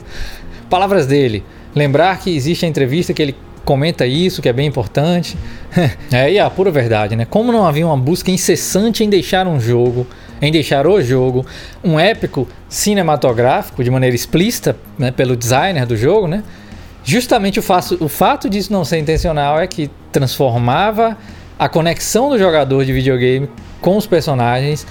Palavras 0.68 1.07
dele. 1.07 1.44
Lembrar 1.74 2.18
que 2.20 2.35
existe 2.35 2.64
a 2.64 2.68
entrevista 2.68 3.12
que 3.12 3.22
ele 3.22 3.37
comenta 3.64 4.07
isso, 4.07 4.42
que 4.42 4.48
é 4.48 4.53
bem 4.53 4.66
importante. 4.66 5.37
é, 6.12 6.33
e 6.33 6.38
a 6.38 6.48
pura 6.50 6.70
verdade, 6.70 7.16
né? 7.16 7.24
Como 7.24 7.50
não 7.50 7.66
havia 7.66 7.87
uma 7.87 7.96
busca 7.96 8.31
incessante 8.31 9.03
em 9.03 9.09
deixar 9.09 9.46
um 9.46 9.59
jogo, 9.59 10.07
em 10.40 10.53
deixar 10.53 10.87
o 10.87 11.03
jogo 11.03 11.44
um 11.83 11.98
épico 11.98 12.46
cinematográfico 12.68 13.83
de 13.83 13.90
maneira 13.90 14.14
explícita, 14.14 14.77
né, 14.98 15.11
pelo 15.11 15.37
designer 15.37 15.87
do 15.87 15.96
jogo, 15.96 16.29
né? 16.29 16.42
Justamente 17.03 17.59
o, 17.59 17.62
fato, 17.62 17.96
o 18.00 18.09
fato 18.09 18.48
disso 18.48 18.72
não 18.72 18.85
ser 18.85 18.98
intencional 18.98 19.61
é 19.61 19.66
que 19.66 19.90
transformava 20.11 21.16
a 21.59 21.68
conexão 21.68 22.31
do 22.31 22.38
jogador 22.38 22.85
de 22.85 22.92
videogame 22.92 23.48
com 23.81 23.96
os 23.96 24.07
personagens 24.07 24.87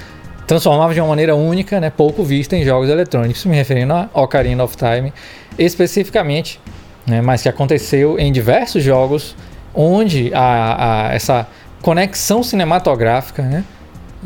transformava 0.48 0.94
de 0.94 1.00
uma 1.00 1.08
maneira 1.08 1.36
única, 1.36 1.80
né, 1.80 1.90
pouco 1.90 2.24
vista 2.24 2.56
em 2.56 2.64
jogos 2.64 2.90
eletrônicos, 2.90 3.46
me 3.46 3.56
referindo 3.56 3.94
a 3.94 4.10
Ocarina 4.14 4.64
of 4.64 4.76
Time 4.76 5.14
especificamente, 5.58 6.60
né, 7.06 7.22
mas 7.22 7.42
que 7.42 7.50
aconteceu 7.50 8.18
em 8.18 8.32
diversos 8.32 8.84
jogos 8.84 9.36
onde 9.74 10.32
a, 10.34 11.10
a 11.10 11.14
essa 11.14 11.48
conexão 11.82 12.44
cinematográfica, 12.44 13.44
né, 13.44 13.64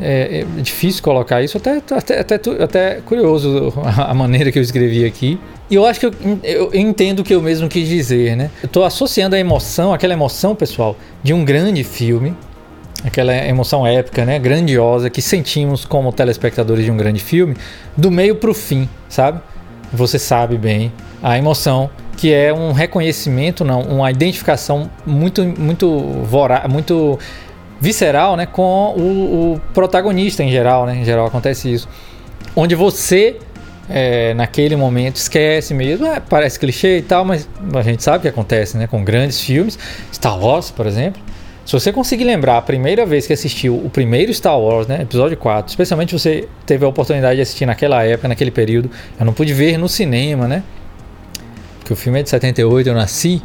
é, 0.00 0.40
é, 0.40 0.60
difícil 0.60 1.02
colocar 1.02 1.42
isso, 1.42 1.56
até, 1.56 1.78
até, 1.90 2.20
até, 2.20 2.34
até 2.62 2.94
curioso 3.04 3.72
a 3.84 4.14
maneira 4.14 4.52
que 4.52 4.58
eu 4.58 4.62
escrevi 4.62 5.04
aqui. 5.04 5.40
E 5.68 5.74
eu 5.74 5.84
acho 5.84 6.00
que 6.00 6.06
eu, 6.06 6.14
eu, 6.42 6.70
entendo 6.72 7.20
o 7.20 7.24
que 7.24 7.34
eu 7.34 7.42
mesmo 7.42 7.68
quis 7.68 7.88
dizer, 7.88 8.36
né? 8.36 8.50
Eu 8.62 8.66
estou 8.66 8.84
associando 8.84 9.34
a 9.34 9.38
emoção, 9.38 9.92
aquela 9.92 10.12
emoção, 10.12 10.54
pessoal, 10.54 10.96
de 11.22 11.34
um 11.34 11.44
grande 11.44 11.84
filme, 11.84 12.34
aquela 13.04 13.34
emoção 13.34 13.86
épica, 13.86 14.24
né, 14.24 14.38
grandiosa 14.38 15.10
que 15.10 15.20
sentimos 15.20 15.84
como 15.84 16.12
telespectadores 16.12 16.84
de 16.84 16.90
um 16.90 16.96
grande 16.96 17.20
filme, 17.20 17.56
do 17.96 18.10
meio 18.10 18.36
para 18.36 18.50
o 18.50 18.54
fim, 18.54 18.88
sabe? 19.08 19.40
Você 19.92 20.18
sabe 20.18 20.56
bem 20.56 20.92
a 21.22 21.36
emoção 21.38 21.90
que 22.16 22.32
é 22.32 22.52
um 22.52 22.72
reconhecimento, 22.72 23.64
não, 23.64 23.80
uma 23.82 24.10
identificação 24.10 24.90
muito, 25.06 25.44
muito 25.44 26.00
voraz, 26.24 26.68
muito 26.68 27.16
visceral, 27.80 28.36
né, 28.36 28.44
com 28.44 28.92
o, 28.96 29.54
o, 29.54 29.60
protagonista 29.72 30.42
em 30.42 30.50
geral, 30.50 30.84
né? 30.84 30.96
Em 30.96 31.04
geral 31.04 31.26
acontece 31.26 31.72
isso, 31.72 31.88
onde 32.56 32.74
você 32.74 33.36
é, 33.88 34.34
naquele 34.34 34.74
momento 34.74 35.14
esquece 35.14 35.72
mesmo, 35.72 36.06
é, 36.06 36.18
parece 36.20 36.58
clichê 36.58 36.98
e 36.98 37.02
tal, 37.02 37.24
mas 37.24 37.48
a 37.72 37.82
gente 37.82 38.02
sabe 38.02 38.22
que 38.22 38.28
acontece, 38.28 38.76
né, 38.76 38.88
com 38.88 39.04
grandes 39.04 39.40
filmes, 39.40 39.78
Star 40.12 40.38
Wars, 40.38 40.70
por 40.70 40.86
exemplo 40.86 41.22
Se 41.64 41.72
você 41.72 41.92
conseguir 41.92 42.24
lembrar 42.24 42.58
a 42.58 42.62
primeira 42.62 43.06
vez 43.06 43.28
que 43.28 43.32
assistiu 43.32 43.76
o 43.76 43.88
primeiro 43.88 44.34
Star 44.34 44.58
Wars, 44.58 44.88
né, 44.88 45.02
episódio 45.02 45.36
4, 45.36 45.70
especialmente 45.70 46.12
você 46.12 46.48
teve 46.66 46.84
a 46.84 46.88
oportunidade 46.88 47.36
de 47.36 47.42
assistir 47.42 47.64
naquela 47.64 48.02
época, 48.02 48.26
naquele 48.26 48.50
período, 48.50 48.90
eu 49.18 49.24
não 49.24 49.32
pude 49.32 49.54
ver 49.54 49.78
no 49.78 49.88
cinema, 49.88 50.48
né? 50.48 50.64
Porque 51.88 51.94
o 51.94 51.96
filme 51.96 52.20
é 52.20 52.22
de 52.22 52.28
78, 52.28 52.86
eu 52.86 52.94
nasci. 52.94 53.42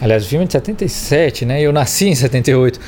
Aliás, 0.00 0.24
o 0.24 0.26
filme 0.26 0.44
é 0.44 0.46
de 0.46 0.52
77, 0.54 1.44
né? 1.44 1.60
Eu 1.60 1.74
nasci 1.74 2.08
em 2.08 2.14
78, 2.14 2.80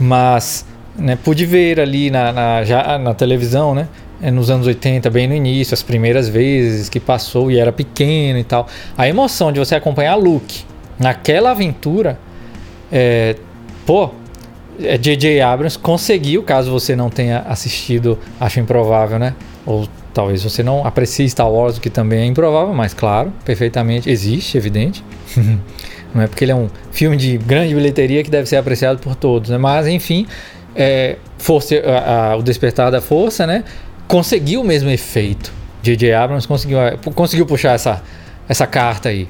mas 0.00 0.66
né, 0.98 1.16
pude 1.22 1.46
ver 1.46 1.78
ali 1.78 2.10
na, 2.10 2.32
na, 2.32 2.64
já 2.64 2.98
na 2.98 3.14
televisão, 3.14 3.72
né? 3.72 3.86
É, 4.20 4.32
nos 4.32 4.50
anos 4.50 4.66
80, 4.66 5.08
bem 5.10 5.28
no 5.28 5.34
início, 5.34 5.74
as 5.74 5.82
primeiras 5.84 6.28
vezes 6.28 6.88
que 6.88 6.98
passou 6.98 7.52
e 7.52 7.56
era 7.56 7.70
pequeno 7.70 8.36
e 8.36 8.42
tal. 8.42 8.66
A 8.96 9.06
emoção 9.08 9.52
de 9.52 9.60
você 9.60 9.76
acompanhar 9.76 10.16
Luke 10.16 10.64
naquela 10.98 11.52
aventura, 11.52 12.18
é, 12.90 13.36
pô, 13.86 14.10
J.J. 15.00 15.38
É, 15.38 15.42
Abrams 15.42 15.78
conseguiu, 15.78 16.42
caso 16.42 16.72
você 16.72 16.96
não 16.96 17.10
tenha 17.10 17.44
assistido, 17.48 18.18
acho 18.40 18.58
improvável, 18.58 19.20
né? 19.20 19.34
Ou 19.64 19.88
talvez 20.12 20.42
você 20.42 20.62
não 20.62 20.86
aprecie 20.86 21.28
Star 21.28 21.50
Wars, 21.50 21.76
o 21.76 21.80
que 21.80 21.90
também 21.90 22.20
é 22.20 22.24
improvável, 22.24 22.74
mas 22.74 22.94
claro, 22.94 23.32
perfeitamente 23.44 24.10
existe, 24.10 24.56
evidente. 24.56 25.04
não 26.14 26.22
é 26.22 26.26
porque 26.26 26.44
ele 26.44 26.52
é 26.52 26.56
um 26.56 26.68
filme 26.90 27.16
de 27.16 27.36
grande 27.38 27.74
bilheteria 27.74 28.22
que 28.22 28.30
deve 28.30 28.48
ser 28.48 28.56
apreciado 28.56 28.98
por 28.98 29.14
todos, 29.14 29.50
né? 29.50 29.58
Mas 29.58 29.86
enfim, 29.86 30.26
é, 30.74 31.16
força, 31.38 31.74
a, 31.76 32.32
a, 32.32 32.36
o 32.36 32.42
Despertar 32.42 32.90
da 32.90 33.00
Força, 33.00 33.46
né? 33.46 33.64
Conseguiu 34.06 34.62
o 34.62 34.64
mesmo 34.64 34.90
efeito. 34.90 35.52
J.J. 35.82 36.12
Abrams 36.12 36.46
conseguiu, 36.46 36.78
conseguiu 37.14 37.46
puxar 37.46 37.74
essa, 37.74 38.02
essa 38.48 38.66
carta 38.66 39.08
aí, 39.08 39.28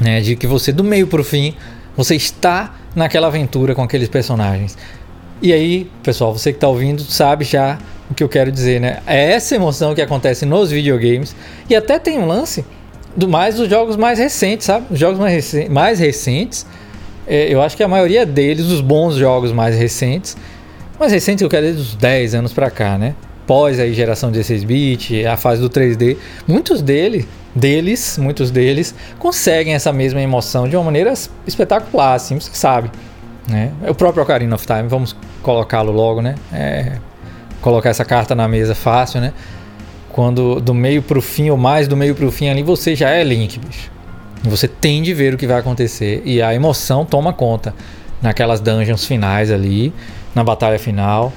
né? 0.00 0.20
De 0.20 0.36
que 0.36 0.46
você 0.46 0.72
do 0.72 0.84
meio 0.84 1.06
para 1.06 1.20
o 1.20 1.24
fim 1.24 1.54
você 1.96 2.16
está 2.16 2.76
naquela 2.94 3.26
aventura 3.26 3.74
com 3.74 3.82
aqueles 3.82 4.08
personagens. 4.08 4.76
E 5.42 5.52
aí, 5.52 5.90
pessoal, 6.02 6.36
você 6.36 6.52
que 6.52 6.56
está 6.58 6.68
ouvindo 6.68 7.02
sabe 7.02 7.44
já 7.44 7.78
o 8.10 8.14
que 8.14 8.22
eu 8.22 8.28
quero 8.28 8.52
dizer, 8.52 8.80
né? 8.80 9.00
É 9.06 9.32
essa 9.32 9.54
emoção 9.54 9.94
que 9.94 10.02
acontece 10.02 10.44
nos 10.44 10.70
videogames. 10.70 11.34
E 11.68 11.74
até 11.74 11.98
tem 11.98 12.18
um 12.18 12.26
lance 12.26 12.64
do 13.16 13.28
mais 13.28 13.56
dos 13.56 13.68
jogos 13.68 13.96
mais 13.96 14.18
recentes, 14.18 14.66
sabe? 14.66 14.86
Os 14.90 14.98
jogos 14.98 15.18
mais, 15.18 15.32
recentes, 15.32 15.68
mais 15.70 15.98
recentes 15.98 16.66
é, 17.30 17.46
eu 17.48 17.62
acho 17.62 17.76
que 17.76 17.82
a 17.84 17.86
maioria 17.86 18.26
deles, 18.26 18.66
os 18.66 18.80
bons 18.80 19.14
jogos 19.14 19.52
mais 19.52 19.76
recentes, 19.76 20.36
mais 20.98 21.12
recentes 21.12 21.42
eu 21.42 21.48
quero 21.48 21.64
dizer 21.64 21.78
dos 21.78 21.94
10 21.94 22.34
anos 22.34 22.52
para 22.52 22.68
cá, 22.70 22.98
né? 22.98 23.14
Pós 23.46 23.78
aí 23.78 23.94
geração 23.94 24.32
16-bit, 24.32 25.24
a 25.24 25.36
fase 25.36 25.60
do 25.60 25.70
3D, 25.70 26.16
muitos 26.46 26.82
deles 26.82 27.26
deles, 27.54 28.16
muitos 28.18 28.50
deles, 28.50 28.94
conseguem 29.18 29.74
essa 29.74 29.92
mesma 29.92 30.20
emoção 30.20 30.68
de 30.68 30.76
uma 30.76 30.84
maneira 30.84 31.12
espetacular, 31.46 32.14
assim, 32.14 32.38
você 32.38 32.50
sabe. 32.52 32.90
Né? 33.48 33.72
O 33.88 33.94
próprio 33.94 34.22
Ocarina 34.22 34.54
of 34.54 34.66
Time, 34.66 34.88
vamos 34.88 35.16
colocá-lo 35.42 35.92
logo, 35.92 36.20
né? 36.20 36.34
É, 36.52 36.92
colocar 37.60 37.90
essa 37.90 38.04
carta 38.04 38.34
na 38.34 38.46
mesa 38.46 38.74
fácil, 38.74 39.20
né? 39.20 39.32
Quando 40.10 40.60
do 40.60 40.74
meio 40.74 41.02
pro 41.02 41.22
fim, 41.22 41.50
ou 41.50 41.56
mais 41.56 41.88
do 41.88 41.96
meio 41.96 42.14
pro 42.14 42.30
fim 42.30 42.48
ali, 42.48 42.62
você 42.62 42.94
já 42.94 43.10
é 43.10 43.22
Link, 43.22 43.58
bicho. 43.58 43.90
Você 44.42 44.66
tem 44.66 45.02
de 45.02 45.12
ver 45.12 45.34
o 45.34 45.36
que 45.36 45.46
vai 45.46 45.58
acontecer 45.58 46.22
e 46.24 46.40
a 46.40 46.54
emoção 46.54 47.04
toma 47.04 47.32
conta 47.32 47.74
naquelas 48.22 48.60
dungeons 48.60 49.04
finais 49.04 49.50
ali, 49.50 49.92
na 50.34 50.42
batalha 50.42 50.78
final. 50.78 51.32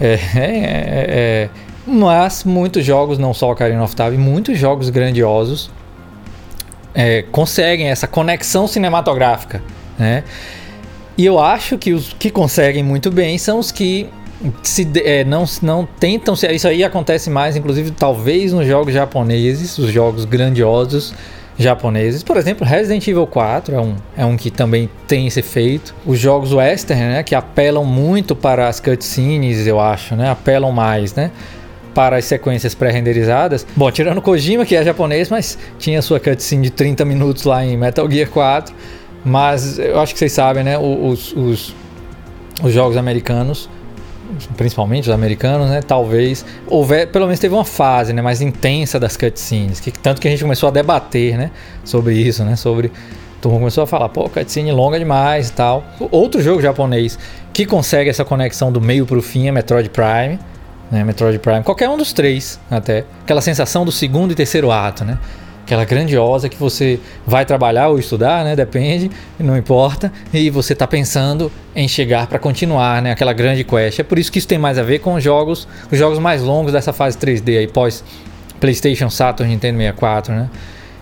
É, 0.00 0.14
é, 0.34 0.40
é, 0.40 1.06
é 1.08 1.50
mas 1.86 2.44
muitos 2.44 2.84
jogos, 2.84 3.18
não 3.18 3.32
só 3.32 3.50
Ocarina 3.50 3.82
of 3.82 3.96
Time, 3.96 4.18
muitos 4.18 4.58
jogos 4.58 4.90
grandiosos 4.90 5.70
é, 6.94 7.22
conseguem 7.32 7.88
essa 7.88 8.06
conexão 8.06 8.66
cinematográfica, 8.66 9.62
né? 9.98 10.22
E 11.18 11.26
eu 11.26 11.40
acho 11.40 11.76
que 11.76 11.92
os 11.92 12.12
que 12.12 12.30
conseguem 12.30 12.84
muito 12.84 13.10
bem 13.10 13.36
são 13.36 13.58
os 13.58 13.72
que 13.72 14.08
se, 14.62 14.88
é, 15.04 15.24
não, 15.24 15.44
não 15.60 15.84
tentam 15.98 16.36
ser. 16.36 16.52
Isso 16.52 16.68
aí 16.68 16.84
acontece 16.84 17.28
mais, 17.28 17.56
inclusive, 17.56 17.90
talvez 17.90 18.52
nos 18.52 18.64
jogos 18.64 18.94
japoneses, 18.94 19.76
os 19.78 19.90
jogos 19.90 20.24
grandiosos 20.24 21.12
japoneses. 21.58 22.22
Por 22.22 22.36
exemplo, 22.36 22.64
Resident 22.64 23.06
Evil 23.08 23.26
4 23.26 23.74
é 23.74 23.80
um, 23.80 23.96
é 24.16 24.24
um 24.24 24.36
que 24.36 24.48
também 24.48 24.88
tem 25.08 25.26
esse 25.26 25.40
efeito. 25.40 25.92
Os 26.06 26.20
jogos 26.20 26.52
western, 26.52 27.02
né, 27.02 27.22
que 27.24 27.34
apelam 27.34 27.84
muito 27.84 28.36
para 28.36 28.68
as 28.68 28.78
cutscenes, 28.78 29.66
eu 29.66 29.80
acho, 29.80 30.14
né, 30.14 30.30
apelam 30.30 30.70
mais, 30.70 31.14
né, 31.14 31.32
para 31.92 32.16
as 32.16 32.26
sequências 32.26 32.76
pré-renderizadas. 32.76 33.66
Bom, 33.74 33.90
tirando 33.90 34.22
Kojima, 34.22 34.64
que 34.64 34.76
é 34.76 34.84
japonês, 34.84 35.30
mas 35.30 35.58
tinha 35.80 36.00
sua 36.00 36.20
cutscene 36.20 36.62
de 36.62 36.70
30 36.70 37.04
minutos 37.04 37.42
lá 37.42 37.64
em 37.64 37.76
Metal 37.76 38.08
Gear 38.08 38.30
4. 38.30 38.72
Mas 39.28 39.78
eu 39.78 40.00
acho 40.00 40.12
que 40.12 40.18
vocês 40.18 40.32
sabem, 40.32 40.64
né? 40.64 40.78
Os, 40.78 41.32
os, 41.32 41.74
os 42.62 42.72
jogos 42.72 42.96
americanos, 42.96 43.68
principalmente 44.56 45.04
os 45.04 45.14
americanos, 45.14 45.68
né? 45.68 45.80
Talvez 45.82 46.44
houver, 46.66 47.08
pelo 47.08 47.26
menos 47.26 47.38
teve 47.38 47.54
uma 47.54 47.64
fase, 47.64 48.12
né? 48.12 48.22
Mais 48.22 48.40
intensa 48.40 48.98
das 48.98 49.16
cutscenes, 49.16 49.80
que 49.80 49.90
tanto 49.90 50.20
que 50.20 50.28
a 50.28 50.30
gente 50.30 50.42
começou 50.42 50.68
a 50.68 50.72
debater, 50.72 51.36
né? 51.36 51.50
Sobre 51.84 52.14
isso, 52.14 52.44
né? 52.44 52.56
Sobre 52.56 52.90
todo 53.40 53.52
mundo 53.52 53.60
começou 53.60 53.84
a 53.84 53.86
falar, 53.86 54.08
pô, 54.08 54.28
cutscene 54.28 54.72
longa 54.72 54.98
demais 54.98 55.48
e 55.50 55.52
tal. 55.52 55.84
Outro 56.10 56.42
jogo 56.42 56.60
japonês 56.60 57.18
que 57.52 57.66
consegue 57.66 58.08
essa 58.10 58.24
conexão 58.24 58.72
do 58.72 58.80
meio 58.80 59.04
para 59.06 59.18
o 59.18 59.22
fim 59.22 59.48
é 59.48 59.52
Metroid 59.52 59.90
Prime 59.90 60.38
né? 60.90 61.04
Metroid 61.04 61.38
Prime, 61.38 61.62
qualquer 61.62 61.88
um 61.88 61.96
dos 61.96 62.12
três 62.12 62.58
até. 62.70 63.04
Aquela 63.22 63.40
sensação 63.40 63.84
do 63.84 63.92
segundo 63.92 64.32
e 64.32 64.34
terceiro 64.34 64.70
ato, 64.70 65.04
né? 65.04 65.18
Aquela 65.68 65.84
grandiosa 65.84 66.48
que 66.48 66.56
você 66.56 66.98
vai 67.26 67.44
trabalhar 67.44 67.88
ou 67.88 67.98
estudar, 67.98 68.42
né? 68.42 68.56
Depende, 68.56 69.10
não 69.38 69.54
importa. 69.54 70.10
E 70.32 70.48
você 70.48 70.72
está 70.72 70.86
pensando 70.86 71.52
em 71.76 71.86
chegar 71.86 72.26
para 72.26 72.38
continuar, 72.38 73.02
né? 73.02 73.10
Aquela 73.10 73.34
grande 73.34 73.64
quest. 73.64 73.98
É 73.98 74.02
por 74.02 74.18
isso 74.18 74.32
que 74.32 74.38
isso 74.38 74.48
tem 74.48 74.56
mais 74.56 74.78
a 74.78 74.82
ver 74.82 75.00
com 75.00 75.12
os 75.12 75.22
jogos, 75.22 75.68
os 75.92 75.98
jogos 75.98 76.18
mais 76.18 76.40
longos 76.40 76.72
dessa 76.72 76.90
fase 76.90 77.18
3D 77.18 77.58
aí, 77.58 77.66
pós 77.66 78.02
PlayStation, 78.58 79.10
Saturn, 79.10 79.52
Nintendo 79.52 79.76
64, 79.76 80.32
né? 80.32 80.48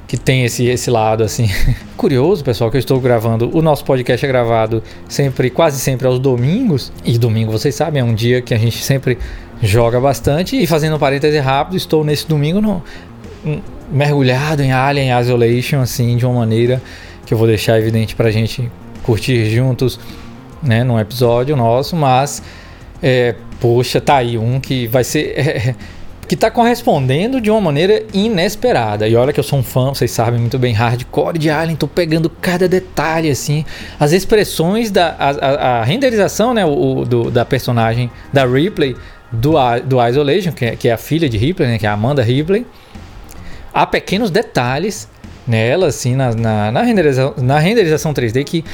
que 0.08 0.16
tem 0.16 0.44
esse, 0.44 0.66
esse 0.66 0.90
lado 0.90 1.22
assim. 1.22 1.48
Curioso, 1.96 2.42
pessoal, 2.42 2.68
que 2.68 2.76
eu 2.76 2.80
estou 2.80 3.00
gravando. 3.00 3.56
O 3.56 3.62
nosso 3.62 3.84
podcast 3.84 4.26
é 4.26 4.28
gravado 4.28 4.82
sempre, 5.08 5.48
quase 5.48 5.78
sempre 5.78 6.08
aos 6.08 6.18
domingos. 6.18 6.92
E 7.04 7.16
domingo, 7.16 7.52
vocês 7.52 7.72
sabem, 7.72 8.00
é 8.00 8.04
um 8.04 8.14
dia 8.14 8.42
que 8.42 8.52
a 8.52 8.58
gente 8.58 8.82
sempre 8.82 9.16
joga 9.62 10.00
bastante. 10.00 10.60
E 10.60 10.66
fazendo 10.66 10.96
um 10.96 10.98
parêntese 10.98 11.38
rápido, 11.38 11.76
estou 11.76 12.02
nesse 12.02 12.26
domingo 12.26 12.60
no, 12.60 12.82
mergulhado 13.90 14.62
em 14.62 14.72
Alien 14.72 15.18
Isolation, 15.20 15.80
assim, 15.80 16.16
de 16.16 16.26
uma 16.26 16.40
maneira 16.40 16.82
que 17.24 17.34
eu 17.34 17.38
vou 17.38 17.46
deixar 17.46 17.78
evidente 17.78 18.14
pra 18.14 18.30
gente 18.30 18.70
curtir 19.02 19.50
juntos, 19.50 19.98
né, 20.62 20.84
num 20.84 20.98
episódio 20.98 21.56
nosso. 21.56 21.96
Mas, 21.96 22.42
é, 23.02 23.34
poxa, 23.60 24.00
tá 24.00 24.16
aí 24.16 24.38
um 24.38 24.60
que 24.60 24.86
vai 24.86 25.04
ser. 25.04 25.34
É, 25.38 25.74
que 26.26 26.34
está 26.34 26.50
correspondendo 26.50 27.40
de 27.40 27.50
uma 27.50 27.60
maneira 27.60 28.02
inesperada. 28.12 29.06
E 29.06 29.14
olha 29.14 29.32
que 29.32 29.38
eu 29.38 29.44
sou 29.44 29.60
um 29.60 29.62
fã, 29.62 29.88
vocês 29.88 30.10
sabem 30.10 30.40
muito 30.40 30.58
bem, 30.58 30.72
hardcore 30.72 31.38
de 31.38 31.48
Alien, 31.48 31.76
tô 31.76 31.86
pegando 31.86 32.28
cada 32.28 32.68
detalhe, 32.68 33.30
assim, 33.30 33.64
as 33.98 34.12
expressões 34.12 34.90
da 34.90 35.14
a, 35.18 35.30
a, 35.30 35.80
a 35.80 35.84
renderização, 35.84 36.52
né, 36.52 36.64
o, 36.64 37.04
do, 37.04 37.30
da 37.30 37.44
personagem 37.44 38.10
da 38.32 38.44
Ripley 38.44 38.96
do, 39.30 39.52
do 39.84 40.04
Isolation, 40.04 40.52
que 40.52 40.64
é, 40.64 40.76
que 40.76 40.88
é 40.88 40.92
a 40.92 40.98
filha 40.98 41.28
de 41.28 41.36
Ripley, 41.36 41.68
né, 41.68 41.78
que 41.78 41.86
é 41.86 41.88
a 41.88 41.92
Amanda 41.92 42.22
Ripley. 42.22 42.66
Há 43.76 43.84
pequenos 43.84 44.30
detalhes 44.30 45.06
nela, 45.46 45.88
assim, 45.88 46.16
na, 46.16 46.34
na, 46.34 46.72
na, 46.72 46.80
renderização, 46.80 47.34
na 47.36 47.58
renderização 47.58 48.14
3D 48.14 48.42
que 48.42 48.64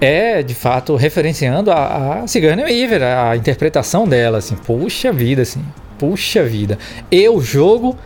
é 0.00 0.42
de 0.42 0.52
fato 0.52 0.96
referenciando 0.96 1.70
a, 1.70 2.22
a 2.22 2.26
Sigourney 2.26 2.64
Weaver, 2.64 3.04
a 3.04 3.36
interpretação 3.36 4.04
dela, 4.04 4.38
assim, 4.38 4.56
puxa 4.56 5.12
vida, 5.12 5.42
assim. 5.42 5.64
Puxa 5.96 6.42
vida. 6.42 6.76
E 7.08 7.28
o 7.28 7.40
jogo, 7.40 7.96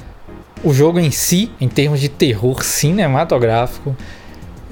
o 0.63 0.75
jogo 0.75 1.01
em 1.01 1.11
si, 1.11 1.51
em 1.59 1.71
termos 1.71 2.03
de 2.03 2.11
terror 2.11 2.63
cinematográfico, 2.63 3.97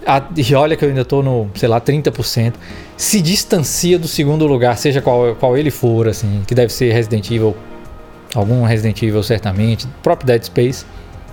a, 0.06 0.22
e 0.36 0.54
olha 0.54 0.76
que 0.76 0.84
eu 0.84 0.90
ainda 0.90 1.06
tô 1.06 1.22
no, 1.22 1.50
sei 1.54 1.66
lá, 1.66 1.80
30%, 1.80 2.56
se 2.94 3.22
distancia 3.22 3.98
do 3.98 4.06
segundo 4.06 4.46
lugar, 4.46 4.76
seja 4.76 5.00
qual, 5.00 5.34
qual 5.34 5.56
ele 5.56 5.70
for, 5.70 6.08
assim, 6.08 6.42
que 6.46 6.54
deve 6.54 6.74
ser 6.74 6.92
Resident 6.92 7.30
Evil, 7.30 7.56
algum 8.34 8.64
Resident 8.64 9.02
Evil 9.02 9.22
certamente, 9.22 9.86
próprio 10.02 10.26
Dead 10.26 10.42
Space, 10.42 10.84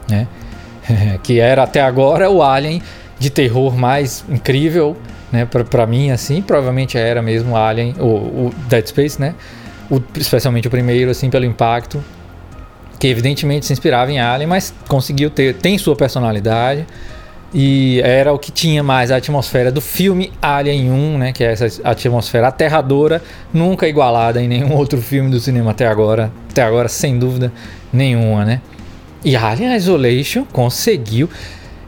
né? 0.09 0.27
que 1.23 1.39
era 1.39 1.63
até 1.63 1.81
agora 1.81 2.29
o 2.29 2.41
Alien 2.41 2.81
de 3.19 3.29
terror 3.29 3.75
mais 3.75 4.23
incrível, 4.29 4.95
né? 5.31 5.45
Pra, 5.45 5.85
mim, 5.85 6.11
assim, 6.11 6.41
provavelmente 6.41 6.97
era 6.97 7.21
mesmo 7.21 7.53
o 7.53 7.57
Alien, 7.57 7.95
o, 7.99 8.05
o 8.05 8.53
Dead 8.69 8.85
Space, 8.87 9.19
né? 9.19 9.35
o, 9.89 10.01
especialmente 10.17 10.67
o 10.67 10.71
primeiro, 10.71 11.11
assim, 11.11 11.29
pelo 11.29 11.45
impacto, 11.45 12.03
que 12.99 13.07
evidentemente 13.07 13.65
se 13.65 13.73
inspirava 13.73 14.11
em 14.11 14.19
Alien, 14.19 14.47
mas 14.47 14.73
conseguiu 14.87 15.29
ter, 15.29 15.55
tem 15.55 15.77
sua 15.77 15.95
personalidade 15.95 16.85
e 17.53 18.01
era 18.03 18.33
o 18.33 18.39
que 18.39 18.51
tinha 18.51 18.83
mais 18.83 19.11
a 19.11 19.17
atmosfera 19.17 19.71
do 19.71 19.79
filme 19.79 20.33
Alien 20.41 20.91
1, 20.91 21.17
né, 21.17 21.31
que 21.31 21.43
é 21.43 21.51
essa 21.51 21.81
atmosfera 21.83 22.47
aterradora, 22.47 23.21
nunca 23.53 23.87
igualada 23.87 24.41
em 24.41 24.47
nenhum 24.47 24.73
outro 24.75 25.01
filme 25.01 25.29
do 25.29 25.39
cinema 25.39 25.71
até 25.71 25.87
agora, 25.87 26.31
até 26.49 26.63
agora 26.63 26.87
sem 26.87 27.17
dúvida 27.17 27.51
nenhuma, 27.93 28.43
né? 28.43 28.61
E 29.23 29.35
Alien 29.35 29.75
Isolation 29.75 30.45
conseguiu 30.45 31.29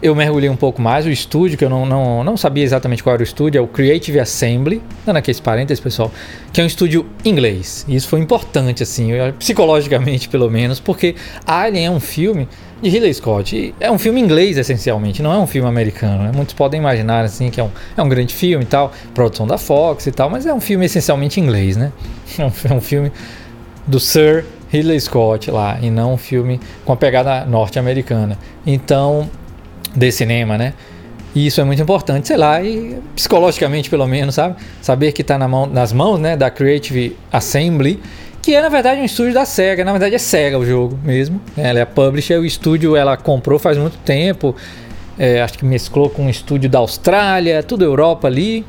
eu 0.02 0.16
mergulhei 0.16 0.50
um 0.50 0.56
pouco 0.56 0.82
mais. 0.82 1.06
O 1.06 1.10
estúdio, 1.10 1.58
que 1.58 1.64
eu 1.64 1.70
não, 1.70 1.86
não, 1.86 2.24
não 2.24 2.38
sabia 2.38 2.64
exatamente 2.64 3.04
qual 3.04 3.14
era 3.14 3.22
o 3.22 3.24
estúdio, 3.24 3.60
é 3.60 3.62
o 3.62 3.68
Creative 3.68 4.20
Assembly, 4.20 4.82
dando 5.06 5.18
aqui 5.18 5.30
esse 5.30 5.42
parênteses, 5.42 5.80
pessoal, 5.80 6.12
que 6.54 6.62
é 6.62 6.64
um 6.64 6.68
estúdio 6.68 7.06
inglês. 7.26 7.86
E 7.88 7.96
isso 7.96 8.08
foi 8.08 8.20
importante, 8.20 8.82
assim, 8.84 9.10
psicologicamente 9.38 10.30
pelo 10.30 10.50
menos, 10.50 10.80
porque 10.80 11.16
Alien 11.46 11.86
é 11.86 11.92
um 11.92 12.00
filme 12.00 12.48
de 12.82 12.90
Ridley 12.90 13.14
Scott. 13.14 13.76
É 13.80 13.92
um 13.92 14.00
filme 14.00 14.22
inglês, 14.22 14.58
essencialmente, 14.58 15.22
não 15.22 15.34
é 15.34 15.38
um 15.38 15.48
filme 15.48 15.68
americano. 15.68 16.24
Né? 16.24 16.32
Muitos 16.34 16.54
podem 16.54 16.80
imaginar 16.80 17.26
assim 17.26 17.50
que 17.50 17.60
é 17.60 17.64
um, 17.64 17.70
é 17.98 18.02
um 18.02 18.08
grande 18.08 18.34
filme 18.34 18.64
e 18.64 18.68
tal, 18.68 18.94
produção 19.14 19.46
da 19.46 19.58
Fox 19.58 20.08
e 20.08 20.12
tal, 20.12 20.30
mas 20.30 20.46
é 20.46 20.54
um 20.54 20.62
filme 20.62 20.86
essencialmente 20.86 21.40
inglês, 21.40 21.76
né? 21.76 21.92
É 22.38 22.46
um, 22.46 22.52
é 22.70 22.74
um 22.74 22.80
filme 22.80 23.12
do 23.86 24.00
Sir 24.00 24.46
Ridley 24.70 25.00
Scott 25.00 25.50
lá, 25.52 25.80
e 25.82 25.90
não 25.90 26.14
um 26.14 26.18
filme 26.18 26.60
com 26.86 26.94
a 26.94 26.98
pegada 26.98 27.46
norte-americana. 27.46 28.38
Então, 28.66 29.30
de 29.96 30.12
cinema, 30.12 30.58
né? 30.58 30.74
E 31.36 31.46
isso 31.46 31.62
é 31.62 31.64
muito 31.64 31.82
importante, 31.82 32.28
sei 32.28 32.38
lá, 32.38 32.62
e 32.62 32.98
psicologicamente 33.16 33.90
pelo 33.90 34.08
menos, 34.08 34.36
sabe? 34.36 34.56
Saber 34.82 35.12
que 35.12 35.22
está 35.22 35.38
na 35.38 35.48
mão, 35.48 35.66
nas 35.68 35.94
mãos 35.94 36.20
né, 36.20 36.36
da 36.36 36.50
Creative 36.50 37.16
Assembly 37.32 38.00
que 38.42 38.56
é 38.56 38.62
na 38.62 38.70
verdade 38.70 39.02
um 39.02 39.06
estúdio 39.06 39.34
da 39.34 39.46
Sega. 39.46 39.84
Na 39.84 39.92
verdade 39.92 40.16
é 40.16 40.18
Sega 40.18 40.58
o 40.58 40.66
jogo 40.66 40.98
mesmo. 41.04 41.42
Ela 41.58 41.80
é 41.80 41.82
a 41.82 41.86
publisher, 41.86 42.40
o 42.40 42.46
estúdio 42.46 42.96
ela 42.96 43.16
comprou 43.18 43.60
faz 43.60 43.78
muito 43.78 43.98
tempo. 44.00 44.56
É, 45.18 45.42
acho 45.42 45.58
que 45.58 45.66
mesclou 45.66 46.10
com 46.10 46.24
um 46.24 46.30
estúdio 46.30 46.70
da 46.70 46.80
Austrália, 46.80 47.62
tudo 47.62 47.84
Europa 47.84 48.28
ali. 48.28 48.66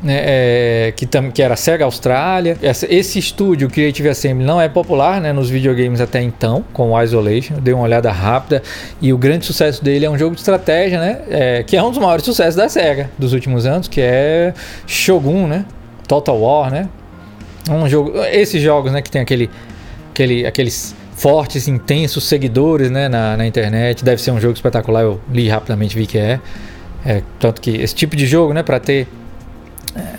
Né, 0.00 0.16
é, 0.16 0.92
que, 0.94 1.06
tam, 1.06 1.28
que 1.28 1.42
era 1.42 1.56
Sega 1.56 1.84
Austrália. 1.84 2.56
Essa, 2.62 2.86
esse 2.88 3.18
estúdio, 3.18 3.68
Creative 3.68 4.08
Assembly, 4.08 4.46
não 4.46 4.60
é 4.60 4.68
popular 4.68 5.20
né, 5.20 5.32
nos 5.32 5.50
videogames 5.50 6.00
até 6.00 6.22
então, 6.22 6.64
com 6.72 6.92
o 6.92 7.02
Isolation. 7.02 7.56
Eu 7.56 7.60
dei 7.60 7.74
uma 7.74 7.82
olhada 7.82 8.12
rápida 8.12 8.62
e 9.00 9.12
o 9.12 9.18
grande 9.18 9.44
sucesso 9.44 9.82
dele 9.82 10.06
é 10.06 10.10
um 10.10 10.16
jogo 10.16 10.36
de 10.36 10.40
estratégia, 10.40 11.00
né, 11.00 11.20
é, 11.28 11.62
que 11.64 11.76
é 11.76 11.82
um 11.82 11.90
dos 11.90 11.98
maiores 11.98 12.24
sucessos 12.24 12.54
da 12.54 12.68
Sega 12.68 13.10
dos 13.18 13.32
últimos 13.32 13.66
anos, 13.66 13.88
que 13.88 14.00
é 14.00 14.54
Shogun, 14.86 15.48
né, 15.48 15.64
Total 16.06 16.38
War, 16.40 16.70
né, 16.70 16.88
um 17.68 17.88
jogo, 17.88 18.12
esses 18.30 18.62
jogos, 18.62 18.92
né, 18.92 19.02
que 19.02 19.10
tem 19.10 19.20
aquele, 19.20 19.50
aquele, 20.12 20.46
aqueles 20.46 20.94
fortes, 21.18 21.66
intensos 21.66 22.24
seguidores, 22.24 22.90
né, 22.90 23.08
na, 23.08 23.36
na 23.36 23.46
internet. 23.46 24.04
Deve 24.04 24.22
ser 24.22 24.30
um 24.30 24.40
jogo 24.40 24.54
espetacular. 24.54 25.02
Eu 25.02 25.20
li 25.30 25.48
rapidamente, 25.48 25.96
vi 25.96 26.06
que 26.06 26.16
é. 26.16 26.40
é 27.04 27.22
tanto 27.38 27.60
que 27.60 27.70
esse 27.70 27.94
tipo 27.94 28.16
de 28.16 28.26
jogo, 28.26 28.54
né, 28.54 28.62
para 28.62 28.78
ter 28.78 29.06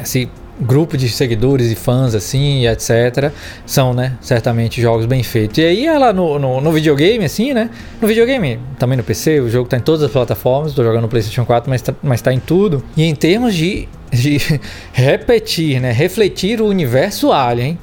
esse 0.01 0.29
grupo 0.59 0.97
de 0.97 1.07
seguidores 1.07 1.71
e 1.71 1.75
fãs 1.75 2.13
assim, 2.13 2.67
etc. 2.67 3.31
São, 3.65 3.93
né, 3.93 4.17
certamente 4.19 4.81
jogos 4.81 5.05
bem 5.05 5.23
feitos. 5.23 5.57
E 5.57 5.61
aí 5.61 5.85
ela 5.85 6.11
no, 6.11 6.37
no, 6.37 6.59
no, 6.59 6.71
videogame, 6.71 7.23
assim, 7.23 7.53
né? 7.53 7.69
No 8.01 8.07
videogame, 8.07 8.59
também 8.77 8.97
no 8.97 9.03
PC, 9.03 9.39
o 9.39 9.49
jogo 9.49 9.69
tá 9.69 9.77
em 9.77 9.81
todas 9.81 10.03
as 10.03 10.11
plataformas. 10.11 10.73
Tô 10.73 10.83
jogando 10.83 11.03
no 11.03 11.07
PlayStation 11.07 11.45
4, 11.45 11.69
mas 11.69 11.81
tá, 11.81 11.93
mas 12.03 12.21
tá 12.21 12.33
em 12.33 12.39
tudo. 12.39 12.83
E 12.97 13.03
em 13.03 13.15
termos 13.15 13.55
de 13.55 13.87
de 14.11 14.39
repetir, 14.91 15.79
né, 15.79 15.91
refletir 15.91 16.61
o 16.61 16.67
universo 16.67 17.31
Alien, 17.31 17.77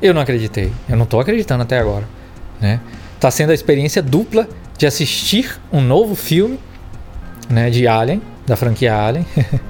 eu 0.00 0.12
não 0.12 0.20
acreditei. 0.20 0.72
Eu 0.88 0.96
não 0.96 1.04
estou 1.04 1.20
acreditando 1.20 1.62
até 1.62 1.78
agora, 1.78 2.04
né? 2.60 2.80
Tá 3.20 3.30
sendo 3.30 3.50
a 3.50 3.54
experiência 3.54 4.02
dupla 4.02 4.48
de 4.76 4.86
assistir 4.86 5.60
um 5.72 5.80
novo 5.80 6.14
filme, 6.14 6.58
né, 7.48 7.70
de 7.70 7.86
Alien, 7.86 8.20
da 8.46 8.56
franquia 8.56 8.96
Alien, 8.96 9.24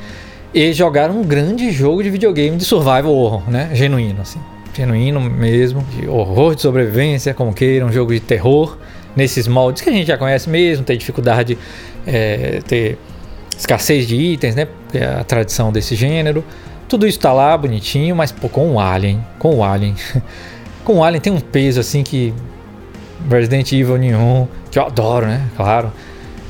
e 0.55 0.73
jogar 0.73 1.11
um 1.11 1.23
grande 1.23 1.71
jogo 1.71 2.03
de 2.03 2.11
videogame 2.11 2.57
de 2.57 2.65
survival 2.65 3.15
horror, 3.15 3.51
né, 3.51 3.71
genuíno 3.73 4.21
assim, 4.23 4.41
genuíno 4.75 5.21
mesmo, 5.21 5.85
de 5.99 6.09
horror 6.09 6.55
de 6.55 6.63
sobrevivência, 6.63 7.33
como 7.35 7.53
queiram, 7.53 7.89
um 7.89 7.93
jogo 7.93 8.13
de 8.13 8.21
terror 8.21 8.77
nesses 9.15 9.47
moldes 9.47 9.83
que 9.83 9.91
a 9.91 9.93
gente 9.93 10.07
já 10.07 10.19
conhece 10.19 10.49
mesmo, 10.49 10.85
tem 10.85 10.97
dificuldade 10.97 11.59
é, 12.07 12.61
ter 12.67 12.99
escassez 13.57 14.07
de 14.07 14.17
itens, 14.17 14.55
né? 14.55 14.67
É 14.95 15.05
a 15.05 15.25
tradição 15.25 15.73
desse 15.73 15.95
gênero. 15.95 16.45
Tudo 16.89 17.07
isso 17.07 17.19
tá 17.19 17.33
lá 17.33 17.57
bonitinho, 17.57 18.15
mas 18.17 18.33
pô, 18.33 18.49
com 18.49 18.73
o 18.73 18.81
Alien, 18.81 19.25
com 19.39 19.57
o 19.57 19.65
Alien. 19.65 19.95
com 20.85 20.97
o 20.97 21.05
Alien 21.05 21.21
tem 21.21 21.33
um 21.33 21.41
peso 21.41 21.81
assim 21.81 22.03
que 22.03 22.35
Resident 23.31 23.71
Evil 23.73 23.97
nenhum, 23.97 24.49
que 24.71 24.79
eu 24.79 24.87
adoro, 24.87 25.27
né? 25.27 25.43
Claro. 25.57 25.93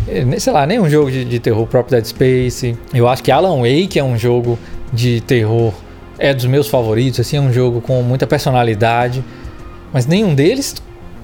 É, 0.09 0.39
sei 0.39 0.53
lá, 0.53 0.67
nem 0.67 0.81
um 0.81 0.89
jogo 0.89 1.11
de, 1.11 1.25
de 1.25 1.39
terror 1.39 1.67
próprio 1.67 1.97
Dead 1.97 2.07
Space. 2.07 2.77
Eu 2.93 3.09
acho 3.09 3.23
que 3.23 3.31
Alan 3.31 3.57
Wake 3.59 3.99
é 3.99 4.05
um 4.05 4.17
jogo 4.17 4.59
de 4.93 5.21
terror, 5.21 5.73
é 6.19 6.35
dos 6.35 6.45
meus 6.45 6.69
favoritos, 6.69 7.21
assim, 7.21 7.37
é 7.37 7.41
um 7.41 7.53
jogo 7.53 7.81
com 7.81 8.03
muita 8.03 8.27
personalidade. 8.27 9.25
Mas 9.93 10.07
nenhum 10.07 10.35
deles, 10.35 10.77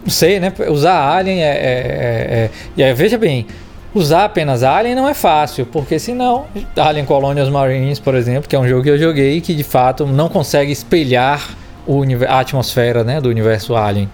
não 0.02 0.10
sei, 0.10 0.40
né? 0.40 0.52
Usar 0.68 1.16
Alien 1.16 1.42
é. 1.42 1.46
é, 1.46 2.50
é, 2.76 2.82
é, 2.82 2.90
é 2.90 2.94
veja 2.94 3.18
bem, 3.18 3.46
Usar 3.94 4.26
apenas 4.26 4.62
Alien 4.62 4.94
não 4.94 5.08
é 5.08 5.14
fácil, 5.14 5.64
porque 5.64 5.98
senão, 5.98 6.46
Alien 6.76 7.06
Colonials 7.06 7.48
Marines, 7.48 7.98
por 7.98 8.14
exemplo, 8.14 8.48
que 8.48 8.54
é 8.54 8.58
um 8.58 8.68
jogo 8.68 8.82
que 8.82 8.90
eu 8.90 8.98
joguei 8.98 9.40
que 9.40 9.54
de 9.54 9.64
fato 9.64 10.06
não 10.06 10.28
consegue 10.28 10.70
espelhar 10.70 11.56
o, 11.86 12.02
a 12.28 12.38
atmosfera 12.38 13.02
né, 13.02 13.18
do 13.18 13.30
universo 13.30 13.74
Alien. 13.74 14.08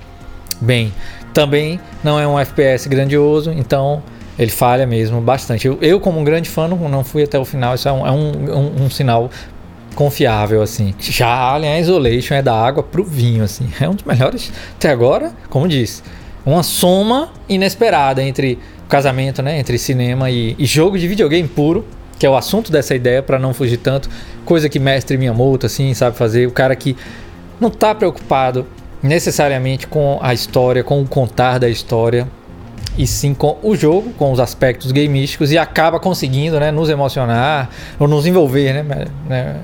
Bem, 0.60 0.92
também 1.34 1.80
não 2.04 2.20
é 2.20 2.26
um 2.26 2.38
FPS 2.38 2.86
grandioso, 2.88 3.50
então 3.50 4.00
ele 4.38 4.50
falha 4.50 4.86
mesmo 4.86 5.20
bastante. 5.20 5.66
Eu, 5.66 5.78
eu 5.80 6.00
como 6.00 6.18
um 6.18 6.24
grande 6.24 6.48
fã, 6.48 6.66
não, 6.68 6.88
não 6.88 7.04
fui 7.04 7.22
até 7.22 7.38
o 7.38 7.44
final, 7.44 7.74
isso 7.74 7.88
é 7.88 7.92
um, 7.92 8.06
é 8.06 8.10
um, 8.10 8.32
um, 8.54 8.84
um 8.84 8.90
sinal 8.90 9.30
confiável, 9.94 10.60
assim. 10.62 10.94
Já 10.98 11.52
Alien 11.52 11.78
Isolation 11.80 12.34
é 12.34 12.42
da 12.42 12.54
água 12.54 12.82
pro 12.82 13.04
vinho, 13.04 13.44
assim. 13.44 13.68
É 13.80 13.88
um 13.88 13.94
dos 13.94 14.04
melhores 14.04 14.52
até 14.76 14.90
agora, 14.90 15.32
como 15.48 15.68
disse. 15.68 16.02
Uma 16.44 16.62
soma 16.62 17.30
inesperada 17.48 18.22
entre 18.22 18.58
casamento 18.88 19.42
né, 19.42 19.58
entre 19.58 19.78
cinema 19.78 20.30
e, 20.30 20.54
e, 20.58 20.66
jogo 20.66 20.98
de 20.98 21.08
videogame 21.08 21.48
puro, 21.48 21.84
que 22.18 22.26
é 22.26 22.30
o 22.30 22.36
assunto 22.36 22.70
dessa 22.70 22.94
ideia, 22.94 23.22
para 23.22 23.38
não 23.38 23.54
fugir 23.54 23.78
tanto. 23.78 24.10
Coisa 24.44 24.68
que 24.68 24.78
mestre 24.78 25.16
Miyamoto, 25.16 25.66
assim, 25.66 25.94
sabe 25.94 26.16
fazer. 26.16 26.46
O 26.46 26.50
cara 26.50 26.76
que 26.76 26.96
não 27.60 27.68
está 27.68 27.94
preocupado 27.94 28.66
necessariamente 29.02 29.86
com 29.86 30.18
a 30.22 30.34
história, 30.34 30.84
com 30.84 31.00
o 31.00 31.06
contar 31.06 31.58
da 31.58 31.68
história, 31.68 32.28
e 32.96 33.06
sim 33.06 33.34
com 33.34 33.58
o 33.62 33.74
jogo, 33.74 34.12
com 34.12 34.32
os 34.32 34.40
aspectos 34.40 34.92
gameísticos, 34.92 35.52
e 35.52 35.58
acaba 35.58 35.98
conseguindo 35.98 36.58
né, 36.60 36.70
nos 36.70 36.88
emocionar 36.88 37.70
ou 37.98 38.06
nos 38.06 38.26
envolver. 38.26 38.72
Né, 38.72 39.06
né 39.28 39.56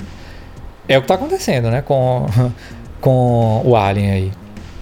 é 0.89 0.99
o 0.99 1.01
que 1.01 1.05
está 1.05 1.15
acontecendo 1.15 1.71
né, 1.71 1.83
com, 1.83 2.27
com 3.01 3.63
o 3.65 3.77
Alien 3.77 4.11
aí 4.11 4.33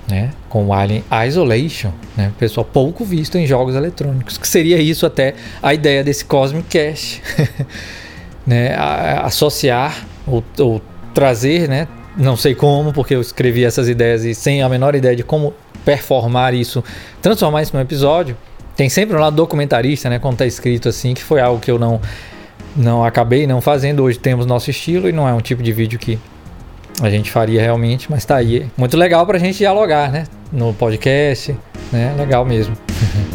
né? 0.09 0.31
Com 0.49 0.67
o 0.67 0.73
Alien 0.73 1.05
Isolation, 1.27 1.93
né? 2.17 2.33
Pessoal 2.39 2.65
pouco 2.65 3.05
visto 3.05 3.37
em 3.37 3.47
jogos 3.47 3.77
eletrônicos, 3.77 4.39
que 4.39 4.49
seria 4.49 4.81
isso 4.81 5.05
até 5.05 5.35
a 5.63 5.75
ideia 5.75 6.03
desse 6.03 6.25
Cosmic 6.25 6.67
Cache, 6.69 7.21
né? 8.47 8.75
Associar 9.23 10.07
ou, 10.27 10.43
ou, 10.59 10.81
trazer, 11.13 11.69
né? 11.69 11.87
Não 12.17 12.37
sei 12.37 12.55
como, 12.55 12.93
porque 12.93 13.15
eu 13.15 13.21
escrevi 13.21 13.65
essas 13.65 13.89
ideias 13.89 14.25
e 14.25 14.35
sem 14.35 14.63
a 14.63 14.69
menor 14.69 14.95
ideia 14.95 15.15
de 15.15 15.23
como 15.23 15.55
performar 15.89 16.53
isso, 16.53 16.85
transformar 17.23 17.63
isso 17.63 17.75
num 17.75 17.81
episódio. 17.81 18.37
Tem 18.77 18.91
sempre 18.91 19.17
um 19.17 19.21
lado 19.21 19.35
documentarista, 19.35 20.11
né? 20.11 20.19
Quando 20.19 20.37
tá 20.37 20.45
escrito 20.45 20.87
assim, 20.87 21.15
que 21.15 21.25
foi 21.25 21.41
algo 21.41 21.59
que 21.59 21.71
eu 21.71 21.79
não 21.79 21.99
não 22.77 23.03
acabei 23.03 23.47
não 23.47 23.63
fazendo. 23.63 24.03
Hoje 24.03 24.19
temos 24.19 24.45
nosso 24.45 24.69
estilo 24.71 25.09
e 25.09 25.13
não 25.13 25.27
é 25.27 25.33
um 25.33 25.41
tipo 25.41 25.63
de 25.63 25.73
vídeo 25.73 25.99
que 25.99 26.19
a 27.01 27.09
gente 27.09 27.31
faria 27.31 27.63
realmente, 27.63 28.11
mas 28.11 28.23
tá 28.27 28.37
aí. 28.37 28.67
Muito 28.77 28.99
legal 28.99 29.25
pra 29.27 29.39
gente 29.39 29.57
dialogar, 29.57 30.13
né? 30.13 30.25
No 30.53 30.75
podcast, 30.75 31.57
né? 31.91 32.15
Legal 32.19 32.45
mesmo. 32.45 32.77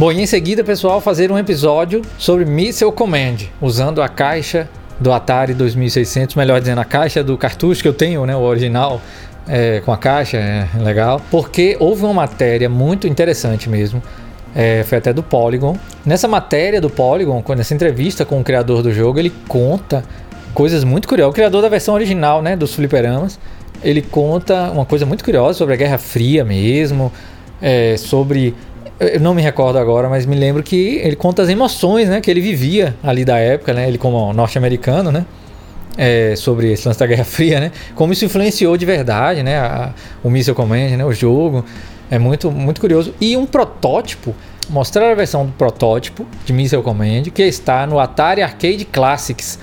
Bom, 0.00 0.10
e 0.10 0.22
em 0.22 0.24
seguida, 0.24 0.64
pessoal, 0.64 0.98
fazer 0.98 1.30
um 1.30 1.36
episódio 1.36 2.00
sobre 2.16 2.46
Missile 2.46 2.90
Command, 2.90 3.36
usando 3.60 4.00
a 4.00 4.08
caixa 4.08 4.66
do 4.98 5.12
Atari 5.12 5.52
2600, 5.52 6.36
melhor 6.36 6.58
dizendo, 6.58 6.80
a 6.80 6.86
caixa 6.86 7.22
do 7.22 7.36
cartucho 7.36 7.82
que 7.82 7.88
eu 7.88 7.92
tenho, 7.92 8.24
né, 8.24 8.34
o 8.34 8.40
original, 8.40 8.98
é, 9.46 9.82
com 9.84 9.92
a 9.92 9.98
caixa, 9.98 10.38
é 10.38 10.66
legal, 10.78 11.20
porque 11.30 11.76
houve 11.78 12.02
uma 12.02 12.14
matéria 12.14 12.66
muito 12.66 13.06
interessante 13.06 13.68
mesmo 13.68 14.02
é, 14.56 14.84
foi 14.84 14.96
até 14.96 15.12
do 15.12 15.22
Polygon. 15.22 15.76
Nessa 16.02 16.26
matéria 16.26 16.80
do 16.80 16.88
Polygon, 16.88 17.44
nessa 17.54 17.74
entrevista 17.74 18.24
com 18.24 18.40
o 18.40 18.42
criador 18.42 18.82
do 18.82 18.94
jogo, 18.94 19.18
ele 19.18 19.30
conta 19.46 20.02
coisas 20.54 20.82
muito 20.82 21.06
curiosas. 21.06 21.30
O 21.30 21.34
criador 21.34 21.60
da 21.60 21.68
versão 21.68 21.92
original, 21.92 22.40
né, 22.40 22.56
dos 22.56 22.74
fliperamas, 22.74 23.38
ele 23.84 24.00
conta 24.00 24.70
uma 24.70 24.86
coisa 24.86 25.04
muito 25.04 25.22
curiosa 25.22 25.58
sobre 25.58 25.74
a 25.74 25.76
Guerra 25.76 25.98
Fria 25.98 26.42
mesmo, 26.42 27.12
é, 27.60 27.96
sobre 27.98 28.54
eu 29.00 29.18
não 29.18 29.34
me 29.34 29.40
recordo 29.40 29.78
agora, 29.78 30.08
mas 30.08 30.26
me 30.26 30.36
lembro 30.36 30.62
que 30.62 31.00
ele 31.02 31.16
conta 31.16 31.42
as 31.42 31.48
emoções, 31.48 32.08
né, 32.08 32.20
que 32.20 32.30
ele 32.30 32.40
vivia 32.40 32.94
ali 33.02 33.24
da 33.24 33.38
época, 33.38 33.72
né, 33.72 33.88
ele 33.88 33.96
como 33.96 34.32
norte-americano, 34.32 35.10
né, 35.10 35.24
é, 35.96 36.34
sobre 36.36 36.70
esse 36.72 36.86
lance 36.86 37.00
da 37.00 37.06
Guerra 37.06 37.24
Fria, 37.24 37.60
né, 37.60 37.72
como 37.94 38.12
isso 38.12 38.24
influenciou 38.26 38.76
de 38.76 38.84
verdade, 38.84 39.42
né, 39.42 39.58
a, 39.58 39.94
o 40.22 40.28
Missile 40.28 40.54
Command, 40.54 40.96
né, 40.96 41.04
o 41.04 41.12
jogo. 41.12 41.64
É 42.10 42.18
muito, 42.18 42.50
muito 42.50 42.80
curioso. 42.80 43.14
E 43.20 43.36
um 43.36 43.46
protótipo, 43.46 44.34
mostrar 44.68 45.12
a 45.12 45.14
versão 45.14 45.46
do 45.46 45.52
protótipo 45.52 46.26
de 46.44 46.52
Missile 46.52 46.82
Command, 46.82 47.22
que 47.32 47.42
está 47.42 47.86
no 47.86 48.00
Atari 48.00 48.42
Arcade 48.42 48.84
Classics, 48.84 49.60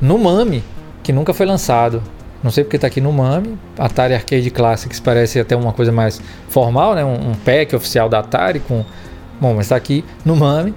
no 0.00 0.16
MAME, 0.16 0.64
que 1.02 1.12
nunca 1.12 1.34
foi 1.34 1.44
lançado. 1.44 2.02
Não 2.42 2.50
sei 2.50 2.62
porque 2.64 2.78
tá 2.78 2.86
aqui 2.86 3.00
no 3.00 3.12
MAME. 3.12 3.58
Atari 3.76 4.14
Arcade 4.14 4.50
Classics 4.50 5.00
parece 5.00 5.40
até 5.40 5.56
uma 5.56 5.72
coisa 5.72 5.90
mais 5.90 6.20
formal, 6.48 6.94
né? 6.94 7.04
Um, 7.04 7.30
um 7.30 7.34
pack 7.34 7.74
oficial 7.74 8.08
da 8.08 8.20
Atari 8.20 8.60
com. 8.60 8.84
Bom, 9.40 9.54
mas 9.54 9.68
tá 9.68 9.76
aqui 9.76 10.04
no 10.24 10.36
MAME, 10.36 10.74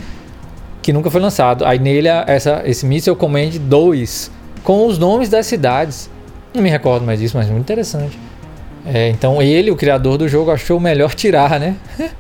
que 0.82 0.92
nunca 0.92 1.10
foi 1.10 1.22
lançado. 1.22 1.66
Aí 1.66 1.80
nele 1.80 2.08
essa, 2.08 2.62
esse 2.66 2.86
Missile 2.86 3.16
Command 3.16 3.52
2, 3.60 4.32
com 4.64 4.88
os 4.88 4.98
nomes 4.98 5.30
das 5.30 5.46
cidades. 5.46 6.10
Não 6.54 6.62
me 6.62 6.70
recordo 6.70 7.06
mais 7.06 7.20
disso, 7.20 7.38
mas 7.38 7.48
muito 7.48 7.62
interessante. 7.62 8.18
É, 8.86 9.10
então 9.10 9.42
ele, 9.42 9.72
o 9.72 9.76
criador 9.76 10.18
do 10.18 10.28
jogo, 10.28 10.52
achou 10.52 10.80
melhor 10.80 11.14
tirar, 11.14 11.60
né? 11.60 11.76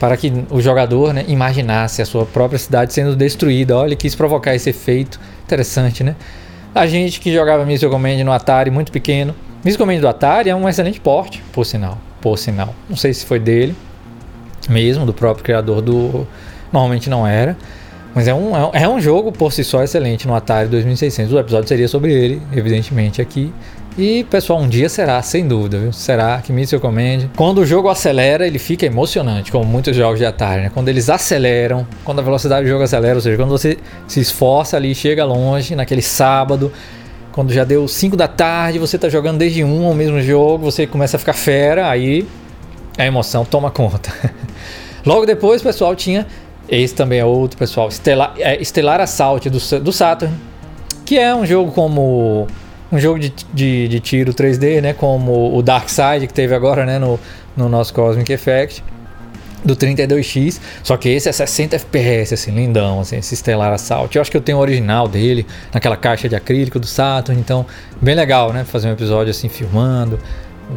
Para 0.00 0.16
que 0.16 0.32
o 0.50 0.60
jogador 0.60 1.14
né, 1.14 1.24
imaginasse 1.28 2.02
a 2.02 2.04
sua 2.04 2.26
própria 2.26 2.58
cidade 2.58 2.92
sendo 2.92 3.14
destruída. 3.16 3.76
Olha, 3.76 3.88
ele 3.88 3.96
quis 3.96 4.14
provocar 4.14 4.54
esse 4.54 4.68
efeito. 4.68 5.18
Interessante, 5.44 6.04
né? 6.04 6.16
A 6.76 6.86
gente 6.86 7.20
que 7.20 7.32
jogava 7.32 7.64
Missile 7.64 7.90
Command 7.90 8.22
no 8.22 8.30
Atari 8.30 8.70
muito 8.70 8.92
pequeno. 8.92 9.34
Missile 9.64 9.78
Command 9.78 9.98
do 9.98 10.06
Atari 10.06 10.50
é 10.50 10.54
um 10.54 10.68
excelente 10.68 11.00
porte, 11.00 11.42
por 11.50 11.64
sinal. 11.64 11.96
Por 12.20 12.36
sinal. 12.36 12.74
Não 12.86 12.98
sei 12.98 13.14
se 13.14 13.24
foi 13.24 13.38
dele 13.38 13.74
mesmo, 14.68 15.06
do 15.06 15.14
próprio 15.14 15.42
criador 15.42 15.80
do. 15.80 16.26
Normalmente 16.70 17.08
não 17.08 17.26
era. 17.26 17.56
Mas 18.14 18.28
é 18.28 18.34
um, 18.34 18.52
é 18.74 18.86
um 18.86 19.00
jogo 19.00 19.32
por 19.32 19.54
si 19.54 19.64
só 19.64 19.82
excelente 19.82 20.28
no 20.28 20.34
Atari 20.34 20.68
2600. 20.68 21.32
O 21.32 21.38
episódio 21.38 21.66
seria 21.66 21.88
sobre 21.88 22.12
ele, 22.12 22.42
evidentemente, 22.52 23.22
aqui. 23.22 23.50
E, 23.98 24.24
pessoal, 24.24 24.60
um 24.60 24.68
dia 24.68 24.90
será, 24.90 25.22
sem 25.22 25.48
dúvida, 25.48 25.78
viu? 25.78 25.90
Será 25.90 26.42
que 26.42 26.52
Missile 26.52 26.78
Command. 26.78 27.30
Quando 27.34 27.62
o 27.62 27.66
jogo 27.66 27.88
acelera, 27.88 28.46
ele 28.46 28.58
fica 28.58 28.84
emocionante, 28.84 29.50
como 29.50 29.64
muitos 29.64 29.96
jogos 29.96 30.18
de 30.18 30.26
Atari, 30.26 30.64
né? 30.64 30.70
Quando 30.72 30.90
eles 30.90 31.08
aceleram, 31.08 31.86
quando 32.04 32.18
a 32.18 32.22
velocidade 32.22 32.66
do 32.66 32.68
jogo 32.68 32.84
acelera, 32.84 33.14
ou 33.14 33.22
seja, 33.22 33.38
quando 33.38 33.48
você 33.48 33.78
se 34.06 34.20
esforça 34.20 34.76
ali, 34.76 34.94
chega 34.94 35.24
longe, 35.24 35.74
naquele 35.74 36.02
sábado, 36.02 36.70
quando 37.32 37.54
já 37.54 37.64
deu 37.64 37.88
5 37.88 38.18
da 38.18 38.28
tarde, 38.28 38.78
você 38.78 38.98
tá 38.98 39.08
jogando 39.08 39.38
desde 39.38 39.64
um 39.64 39.86
ao 39.86 39.94
mesmo 39.94 40.20
jogo, 40.20 40.70
você 40.70 40.86
começa 40.86 41.16
a 41.16 41.20
ficar 41.20 41.32
fera, 41.32 41.88
aí 41.88 42.28
a 42.98 43.06
emoção 43.06 43.46
toma 43.46 43.70
conta. 43.70 44.12
Logo 45.06 45.24
depois, 45.24 45.62
pessoal, 45.62 45.96
tinha. 45.96 46.26
Esse 46.68 46.94
também 46.94 47.20
é 47.20 47.24
outro, 47.24 47.56
pessoal. 47.56 47.88
Estelar, 47.88 48.34
é, 48.38 48.60
Estelar 48.60 49.00
Assault 49.00 49.48
do, 49.48 49.80
do 49.80 49.92
Saturn, 49.92 50.34
que 51.06 51.18
é 51.18 51.34
um 51.34 51.46
jogo 51.46 51.72
como 51.72 52.46
um 52.96 53.00
jogo 53.00 53.18
de, 53.18 53.32
de, 53.52 53.88
de, 53.88 54.00
tiro 54.00 54.32
3D, 54.32 54.80
né? 54.80 54.92
Como 54.92 55.56
o 55.56 55.62
Dark 55.62 55.88
Side 55.88 56.26
que 56.26 56.34
teve 56.34 56.54
agora, 56.54 56.84
né? 56.84 56.98
No, 56.98 57.18
no 57.56 57.68
nosso 57.68 57.92
Cosmic 57.94 58.32
Effect 58.32 58.82
do 59.64 59.74
32X, 59.74 60.60
só 60.82 60.96
que 60.96 61.08
esse 61.08 61.28
é 61.28 61.32
60 61.32 61.74
FPS, 61.74 62.34
assim, 62.34 62.52
lindão, 62.52 63.00
assim, 63.00 63.16
esse 63.16 63.34
Stellar 63.36 63.72
Assault. 63.72 64.14
Eu 64.14 64.22
acho 64.22 64.30
que 64.30 64.36
eu 64.36 64.40
tenho 64.40 64.58
o 64.58 64.60
original 64.60 65.08
dele, 65.08 65.44
naquela 65.74 65.96
caixa 65.96 66.28
de 66.28 66.36
acrílico 66.36 66.78
do 66.78 66.86
Saturn, 66.86 67.40
então, 67.40 67.66
bem 68.00 68.14
legal, 68.14 68.52
né? 68.52 68.64
Fazer 68.64 68.88
um 68.88 68.92
episódio 68.92 69.32
assim, 69.32 69.48
filmando 69.48 70.20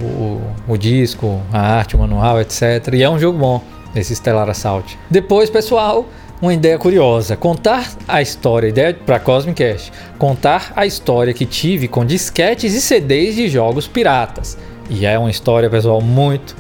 o, 0.01 0.41
o 0.67 0.77
disco, 0.77 1.39
a 1.53 1.60
arte, 1.60 1.95
o 1.95 1.99
manual, 1.99 2.41
etc. 2.41 2.93
E 2.93 3.03
é 3.03 3.10
um 3.10 3.19
jogo 3.19 3.38
bom, 3.38 3.63
esse 3.95 4.15
Stellar 4.15 4.49
Assault. 4.49 4.97
Depois, 5.10 5.49
pessoal, 5.51 6.08
uma 6.41 6.54
ideia 6.54 6.78
curiosa. 6.78 7.36
Contar 7.36 7.91
a 8.08 8.21
história, 8.21 8.67
ideia 8.67 8.93
para 8.93 9.19
Cosmicast, 9.19 9.91
contar 10.17 10.73
a 10.75 10.86
história 10.86 11.34
que 11.34 11.45
tive 11.45 11.88
com 11.88 12.06
disquetes 12.06 12.73
e 12.73 12.82
CDs 12.82 13.36
de 13.36 13.49
jogos 13.49 13.88
piratas. 13.88 14.58
E 14.89 15.06
é 15.06 15.17
uma 15.19 15.30
história, 15.30 15.69
pessoal, 15.69 16.02
muito, 16.02 16.56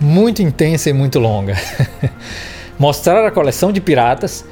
muito 0.00 0.42
intensa 0.42 0.88
e 0.88 0.92
muito 0.92 1.18
longa. 1.18 1.56
Mostrar 2.78 3.26
a 3.26 3.30
coleção 3.30 3.72
de 3.72 3.80
piratas 3.80 4.44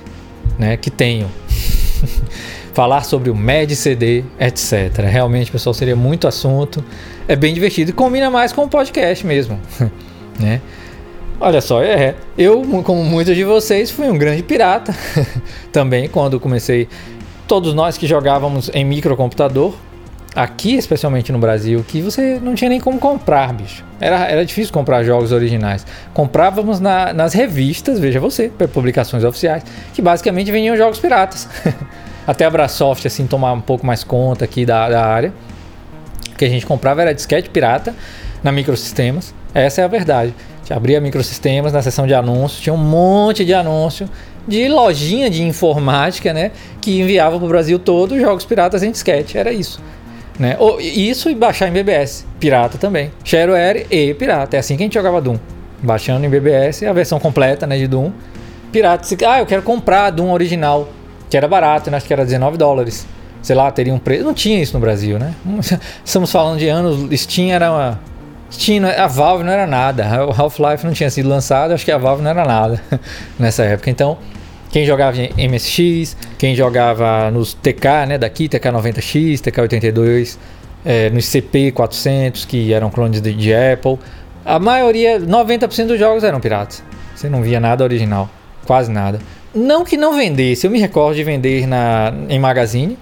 né, 0.59 0.77
que 0.77 0.91
tenho. 0.91 1.31
Falar 2.75 3.05
sobre 3.05 3.31
o 3.31 3.37
MED 3.37 3.77
CD, 3.77 4.25
etc. 4.39 5.05
Realmente, 5.09 5.51
pessoal, 5.51 5.73
seria 5.73 5.95
muito 5.95 6.27
assunto. 6.27 6.85
É 7.29 7.37
bem 7.37 7.55
divertido 7.55 7.91
e 7.91 7.95
combina 7.95 8.29
mais 8.31 8.53
com 8.53 8.65
o 8.65 8.69
podcast 8.69 9.25
mesmo. 9.25 9.59
né? 10.41 10.61
Olha 11.40 11.61
só, 11.61 11.83
é, 11.83 12.14
eu, 12.38 12.62
como 12.85 13.03
muitos 13.05 13.35
de 13.35 13.44
vocês, 13.44 13.90
fui 13.90 14.09
um 14.09 14.16
grande 14.16 14.42
pirata 14.42 14.94
também 15.73 16.09
quando 16.09 16.38
comecei. 16.38 16.88
Todos 17.47 17.75
nós 17.75 17.99
que 17.99 18.07
jogávamos 18.07 18.70
em 18.73 18.85
microcomputador, 18.85 19.75
aqui 20.35 20.77
especialmente 20.77 21.33
no 21.33 21.38
Brasil, 21.38 21.85
que 21.87 22.01
você 22.01 22.38
não 22.40 22.55
tinha 22.55 22.70
nem 22.70 22.81
como 22.81 22.99
comprar, 22.99 23.53
bicho. 23.53 23.85
Era, 24.01 24.27
era 24.27 24.44
difícil 24.44 24.73
comprar 24.73 25.03
jogos 25.03 25.33
originais. 25.33 25.87
Comprávamos 26.14 26.81
na, 26.81 27.12
nas 27.12 27.35
revistas, 27.35 27.99
veja 27.99 28.20
você, 28.20 28.51
publicações 28.73 29.25
oficiais, 29.25 29.64
que 29.92 30.01
basicamente 30.01 30.51
vendiam 30.51 30.77
jogos 30.77 30.99
piratas. 30.99 31.49
Até 32.27 32.47
a 32.47 32.51
Brasoft, 32.51 33.07
assim, 33.07 33.27
tomar 33.27 33.53
um 33.53 33.61
pouco 33.61 33.85
mais 33.85 34.03
conta 34.03 34.44
aqui 34.44 34.64
da, 34.64 34.88
da 34.88 35.05
área. 35.05 35.33
O 36.33 36.37
que 36.37 36.44
a 36.44 36.49
gente 36.49 36.64
comprava 36.64 37.03
era 37.03 37.12
disquete 37.12 37.51
pirata 37.51 37.94
na 38.42 38.51
microsistemas. 38.51 39.35
Essa 39.53 39.83
é 39.83 39.85
a 39.85 39.88
verdade. 39.88 40.35
Abria 40.72 41.00
microsistemas 41.00 41.72
na 41.72 41.83
seção 41.83 42.07
de 42.07 42.14
anúncios, 42.14 42.61
tinha 42.61 42.72
um 42.72 42.79
monte 42.79 43.44
de 43.44 43.53
anúncio 43.53 44.09
de 44.46 44.68
lojinha 44.68 45.31
de 45.31 45.42
informática, 45.42 46.33
né? 46.33 46.50
Que 46.81 47.00
enviava 47.00 47.37
para 47.37 47.44
o 47.44 47.48
Brasil 47.48 47.79
todo 47.79 48.18
jogos 48.18 48.44
piratas 48.44 48.83
em 48.83 48.90
disquete. 48.90 49.38
Era 49.38 49.53
isso. 49.53 49.81
Né? 50.38 50.57
Isso 50.81 51.31
e 51.31 51.35
baixar 51.35 51.68
em 51.68 51.72
BBS. 51.72 52.27
Pirata 52.38 52.79
também. 52.79 53.11
Shareware 53.24 53.87
e 53.90 54.14
pirata. 54.14 54.57
É 54.57 54.61
assim 54.61 54.77
que 54.77 54.83
a 54.83 54.87
gente 54.87 54.94
jogava 54.94 55.20
Doom. 55.20 55.38
Baixando 55.83 56.24
em 56.27 56.29
BBS 56.29 56.83
a 56.85 56.92
versão 56.92 57.18
completa 57.18 57.66
né, 57.66 57.79
de 57.79 57.87
Doom. 57.87 58.11
Pirata. 58.72 59.07
Ah, 59.27 59.38
eu 59.40 59.46
quero 59.46 59.62
comprar 59.62 60.11
Doom 60.11 60.33
original. 60.33 60.88
Que 61.31 61.37
era 61.37 61.48
barato, 61.48 61.90
né? 61.90 61.96
acho 61.96 62.07
que 62.07 62.12
era 62.12 62.24
19 62.24 62.57
dólares. 62.57 63.07
Sei 63.42 63.55
lá, 63.55 63.70
teria 63.70 63.92
um 63.92 63.98
preço. 63.98 64.24
Não 64.24 64.35
tinha 64.35 64.61
isso 64.61 64.74
no 64.74 64.81
Brasil, 64.81 65.18
né? 65.18 65.35
Estamos 66.05 66.31
falando 66.31 66.59
de 66.59 66.68
anos. 66.68 67.20
Steam 67.20 67.50
era 67.50 67.70
uma 67.70 68.00
Steam, 68.55 68.85
a 68.87 69.07
Valve 69.07 69.45
não 69.45 69.53
era 69.53 69.67
nada. 69.67 70.27
O 70.27 70.31
Half-Life 70.31 70.87
não 70.87 70.93
tinha 70.93 71.11
sido 71.11 71.29
lançado, 71.29 71.73
acho 71.73 71.85
que 71.85 71.93
a 71.93 71.99
Valve 71.99 72.23
não 72.23 72.31
era 72.31 72.45
nada 72.45 72.81
nessa 73.38 73.64
época. 73.64 73.90
Então, 73.90 74.17
quem 74.71 74.85
jogava 74.85 75.17
em 75.21 75.49
MSX, 75.49 76.17
quem 76.38 76.55
jogava 76.55 77.31
nos 77.31 77.55
TK, 77.55 78.07
né, 78.09 78.19
daqui, 78.19 78.49
TK90X, 78.49 79.40
TK82, 79.40 80.38
é, 80.85 81.11
nos 81.11 81.25
CP400, 81.27 82.47
que 82.47 82.73
eram 82.73 82.90
clones 82.90 83.21
de, 83.21 83.33
de 83.35 83.55
Apple, 83.55 83.99
a 84.45 84.59
maioria, 84.59 85.19
90% 85.19 85.87
dos 85.87 85.99
jogos 85.99 86.23
eram 86.23 86.40
piratas. 86.40 86.83
Você 87.14 87.29
não 87.29 87.43
via 87.43 87.59
nada 87.59 87.83
original, 87.83 88.29
quase 88.67 88.90
nada. 88.90 89.19
Não 89.55 89.85
que 89.85 89.97
não 89.97 90.17
vendesse, 90.17 90.67
eu 90.67 90.71
me 90.71 90.81
recordo 90.81 91.14
de 91.14 91.25
vender 91.25 91.67
na, 91.67 92.12
em 92.29 92.38
magazine, 92.38 92.99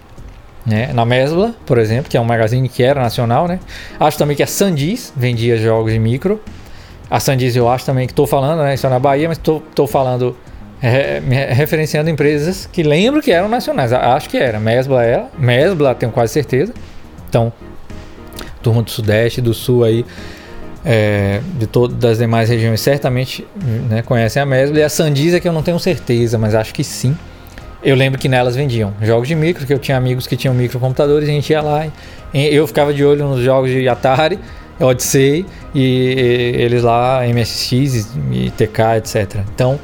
né? 0.65 0.91
Na 0.93 1.05
Mesbla, 1.05 1.55
por 1.67 1.79
exemplo, 1.79 2.11
que 2.11 2.17
é 2.17 2.21
um 2.21 2.25
magazine 2.25 2.69
que 2.69 2.83
era 2.83 3.01
nacional, 3.01 3.49
né? 3.49 3.59
Acho 3.99 4.19
também 4.19 4.37
que 4.37 4.43
a 4.43 4.47
Sandiz 4.47 5.13
vendia 5.17 5.57
jogos 5.57 5.93
de 5.93 5.99
micro. 5.99 6.41
A 7.11 7.21
Sandiz 7.21 7.55
eu 7.57 7.69
acho 7.69 7.85
também 7.85 8.07
que 8.07 8.13
estou 8.13 8.27
falando, 8.27 8.63
né? 8.63 8.75
Isso 8.75 8.87
é 8.87 8.91
na 8.91 8.99
Bahia, 8.99 9.29
mas 9.29 9.39
estou 9.39 9.87
falando 9.87 10.37
é, 10.83 11.21
referenciando 11.53 12.11
empresas 12.11 12.69
que 12.71 12.83
lembro 12.83 13.23
que 13.23 13.31
eram 13.31 13.49
nacionais. 13.49 13.93
Acho 13.93 14.29
que 14.29 14.37
era. 14.37 14.59
Mesbla 14.59 15.05
é. 15.05 15.27
Mesbla 15.39 15.95
tenho 15.95 16.11
quase 16.11 16.33
certeza. 16.33 16.75
Então, 17.29 17.53
turma 18.63 18.83
do 18.83 18.91
Sudeste, 18.91 19.41
do 19.41 19.55
Sul 19.55 19.85
aí, 19.85 20.05
é, 20.85 21.41
de 21.59 21.67
todas 21.67 22.05
as 22.05 22.19
demais 22.19 22.49
regiões 22.49 22.81
certamente 22.81 23.47
né, 23.89 24.03
conhecem 24.03 24.43
a 24.43 24.47
Mesbla. 24.47 24.81
E 24.81 24.83
a 24.83 24.89
Sandiz 24.89 25.35
é 25.35 25.41
que 25.41 25.47
eu 25.47 25.53
não 25.53 25.63
tenho 25.63 25.79
certeza, 25.79 26.37
mas 26.37 26.55
acho 26.55 26.75
que 26.75 26.83
sim. 26.83 27.17
Eu 27.83 27.97
lembro 27.97 28.19
que 28.19 28.29
nelas 28.29 28.55
vendiam 28.55 28.93
jogos 29.03 29.27
de 29.27 29.35
micro, 29.35 29.67
que 29.67 29.73
eu 29.73 29.79
tinha 29.79 29.97
amigos 29.97 30.27
que 30.27 30.37
tinham 30.37 30.55
microcomputadores, 30.55 31.29
a 31.29 31.33
gente 31.33 31.51
ia 31.51 31.61
lá 31.61 31.87
e 32.33 32.55
eu 32.55 32.67
ficava 32.67 32.95
de 32.95 33.05
olho 33.05 33.27
nos 33.27 33.41
jogos 33.41 33.71
de 33.71 33.89
Atari, 33.89 34.39
Odyssey 34.81 35.45
e, 35.75 36.55
eles 36.59 36.83
lá, 36.83 37.23
MSX 37.27 38.15
e 38.31 38.51
TK, 38.51 38.99
etc. 38.99 39.41
Então, 39.53 39.81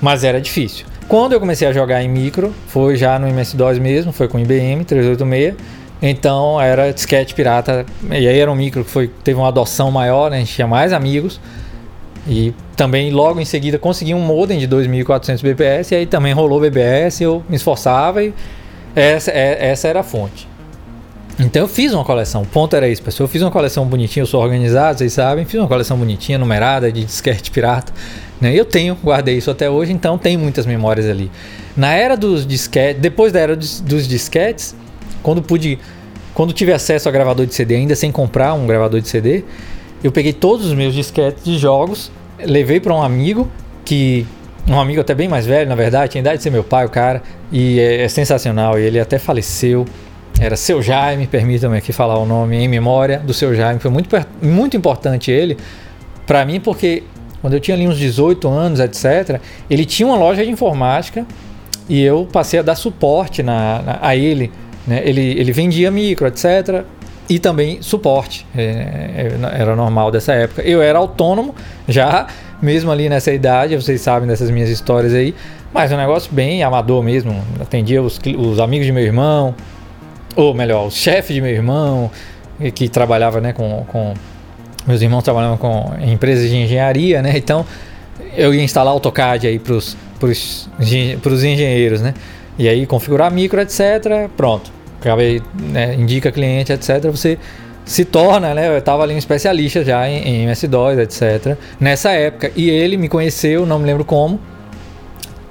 mas 0.00 0.22
era 0.22 0.40
difícil. 0.40 0.86
Quando 1.08 1.32
eu 1.32 1.40
comecei 1.40 1.66
a 1.66 1.72
jogar 1.72 2.02
em 2.02 2.08
micro, 2.08 2.54
foi 2.68 2.96
já 2.96 3.18
no 3.18 3.28
MS-DOS 3.28 3.78
mesmo, 3.78 4.12
foi 4.12 4.28
com 4.28 4.38
IBM 4.38 4.84
386. 4.84 5.54
Então 6.00 6.60
era 6.60 6.92
disquete 6.92 7.34
pirata, 7.34 7.84
e 8.10 8.28
aí 8.28 8.38
era 8.38 8.50
um 8.50 8.54
micro 8.54 8.84
que 8.84 8.90
foi, 8.90 9.08
teve 9.22 9.38
uma 9.38 9.48
adoção 9.48 9.90
maior, 9.90 10.30
né? 10.30 10.36
a 10.36 10.40
gente 10.40 10.54
tinha 10.54 10.66
mais 10.66 10.92
amigos. 10.92 11.40
E 12.26 12.54
também 12.76 13.10
logo 13.10 13.40
em 13.40 13.44
seguida 13.44 13.78
consegui 13.78 14.14
um 14.14 14.20
modem 14.20 14.58
de 14.58 14.66
2400 14.66 15.42
bps 15.42 15.90
e 15.90 15.94
aí 15.94 16.06
também 16.06 16.32
rolou 16.32 16.58
BBS, 16.58 17.20
eu 17.20 17.44
me 17.48 17.56
esforçava 17.56 18.22
e 18.22 18.32
essa, 18.96 19.30
é, 19.30 19.68
essa 19.70 19.88
era 19.88 20.00
a 20.00 20.02
fonte. 20.02 20.48
Então 21.38 21.62
eu 21.62 21.68
fiz 21.68 21.92
uma 21.92 22.04
coleção, 22.04 22.42
o 22.42 22.46
ponto 22.46 22.76
era 22.76 22.88
isso, 22.88 23.02
pessoal. 23.02 23.24
Eu 23.24 23.28
fiz 23.28 23.42
uma 23.42 23.50
coleção 23.50 23.84
bonitinha, 23.86 24.22
eu 24.22 24.26
sou 24.26 24.40
organizado, 24.40 24.98
vocês 24.98 25.12
sabem, 25.12 25.44
fiz 25.44 25.58
uma 25.58 25.66
coleção 25.66 25.96
bonitinha, 25.96 26.38
numerada, 26.38 26.90
de 26.92 27.04
disquete 27.04 27.50
pirata. 27.50 27.92
Né? 28.40 28.54
Eu 28.54 28.64
tenho, 28.64 28.96
guardei 29.02 29.36
isso 29.36 29.50
até 29.50 29.68
hoje, 29.68 29.92
então 29.92 30.16
tem 30.16 30.36
muitas 30.36 30.64
memórias 30.64 31.08
ali. 31.08 31.30
Na 31.76 31.92
era 31.92 32.16
dos 32.16 32.46
disquetes, 32.46 33.02
depois 33.02 33.32
da 33.32 33.40
era 33.40 33.56
dos, 33.56 33.80
dos 33.80 34.06
disquetes, 34.06 34.76
quando 35.24 35.42
pude, 35.42 35.78
quando 36.34 36.52
tive 36.52 36.72
acesso 36.72 37.08
a 37.08 37.12
gravador 37.12 37.46
de 37.46 37.54
CD, 37.54 37.74
ainda 37.74 37.96
sem 37.96 38.12
comprar 38.12 38.54
um 38.54 38.64
gravador 38.64 39.00
de 39.00 39.08
CD, 39.08 39.44
eu 40.04 40.12
peguei 40.12 40.32
todos 40.32 40.66
os 40.66 40.74
meus 40.74 40.94
disquetes 40.94 41.42
de 41.42 41.58
jogos 41.58 42.12
levei 42.38 42.80
para 42.80 42.94
um 42.94 43.02
amigo 43.02 43.50
que 43.84 44.26
um 44.68 44.80
amigo 44.80 45.00
até 45.00 45.14
bem 45.14 45.28
mais 45.28 45.44
velho, 45.44 45.68
na 45.68 45.74
verdade, 45.74 46.12
tinha 46.12 46.20
idade 46.20 46.38
de 46.38 46.42
ser 46.42 46.50
meu 46.50 46.64
pai, 46.64 46.86
o 46.86 46.88
cara, 46.88 47.22
e 47.52 47.78
é, 47.78 48.02
é 48.02 48.08
sensacional. 48.08 48.78
Ele 48.78 48.98
até 48.98 49.18
faleceu 49.18 49.84
era 50.40 50.56
seu 50.56 50.82
Jaime, 50.82 51.26
permitam-me 51.26 51.76
aqui 51.76 51.92
falar 51.92 52.18
o 52.18 52.26
nome 52.26 52.56
em 52.56 52.66
memória 52.66 53.18
do 53.18 53.32
seu 53.32 53.54
Jaime, 53.54 53.78
foi 53.78 53.90
muito, 53.90 54.08
muito 54.42 54.76
importante 54.76 55.30
ele 55.30 55.56
para 56.26 56.44
mim, 56.44 56.58
porque 56.58 57.04
quando 57.40 57.54
eu 57.54 57.60
tinha 57.60 57.76
ali 57.76 57.86
uns 57.86 57.98
18 57.98 58.48
anos, 58.48 58.80
etc., 58.80 59.38
ele 59.68 59.84
tinha 59.84 60.06
uma 60.06 60.16
loja 60.16 60.44
de 60.44 60.50
informática 60.50 61.26
e 61.88 62.02
eu 62.02 62.26
passei 62.32 62.58
a 62.58 62.62
dar 62.62 62.74
suporte 62.74 63.42
na, 63.42 63.82
na 63.82 63.98
a 64.00 64.16
ele. 64.16 64.50
Né? 64.86 65.02
Ele, 65.04 65.38
ele 65.38 65.52
vendia 65.52 65.90
micro, 65.90 66.26
etc. 66.26 66.84
E 67.28 67.38
também 67.38 67.80
suporte. 67.80 68.46
É, 68.56 68.62
é, 68.62 69.60
era 69.60 69.74
normal 69.74 70.10
dessa 70.10 70.32
época. 70.34 70.62
Eu 70.62 70.82
era 70.82 70.98
autônomo 70.98 71.54
já, 71.88 72.26
mesmo 72.60 72.90
ali 72.90 73.08
nessa 73.08 73.32
idade, 73.32 73.74
vocês 73.76 74.00
sabem 74.00 74.28
dessas 74.28 74.50
minhas 74.50 74.68
histórias 74.68 75.14
aí. 75.14 75.34
Mas 75.72 75.90
um 75.90 75.96
negócio 75.96 76.32
bem 76.32 76.62
amador 76.62 77.02
mesmo. 77.02 77.42
Atendia 77.60 78.02
os, 78.02 78.20
os 78.38 78.60
amigos 78.60 78.86
de 78.86 78.92
meu 78.92 79.02
irmão, 79.02 79.54
ou 80.36 80.54
melhor, 80.54 80.86
o 80.86 80.90
chefe 80.90 81.32
de 81.32 81.40
meu 81.40 81.50
irmão, 81.50 82.10
que 82.74 82.88
trabalhava 82.88 83.40
né, 83.40 83.52
com, 83.52 83.84
com 83.88 84.14
meus 84.86 85.00
irmãos 85.00 85.22
trabalhavam 85.22 85.56
com 85.56 85.92
empresas 86.00 86.48
de 86.48 86.56
engenharia, 86.56 87.22
né? 87.22 87.36
Então 87.36 87.64
eu 88.36 88.54
ia 88.54 88.62
instalar 88.62 88.92
AutoCAD 88.92 89.46
aí 89.46 89.58
para 89.58 89.74
os 89.74 91.44
engenheiros, 91.44 92.02
né? 92.02 92.14
E 92.58 92.68
aí 92.68 92.86
configurar 92.86 93.32
micro, 93.32 93.60
etc. 93.60 94.28
Pronto. 94.36 94.70
Acabei, 95.04 95.42
né, 95.54 95.94
indica 95.94 96.32
cliente, 96.32 96.72
etc. 96.72 97.02
Você 97.10 97.38
se 97.84 98.04
torna, 98.04 98.54
né? 98.54 98.68
Eu 98.68 98.78
estava 98.78 99.02
ali 99.02 99.14
um 99.14 99.18
especialista 99.18 99.84
já 99.84 100.08
em, 100.08 100.44
em 100.44 100.46
MS2, 100.48 100.98
etc. 101.00 101.58
Nessa 101.78 102.12
época. 102.12 102.50
E 102.56 102.70
ele 102.70 102.96
me 102.96 103.08
conheceu, 103.08 103.66
não 103.66 103.78
me 103.78 103.86
lembro 103.86 104.04
como. 104.04 104.40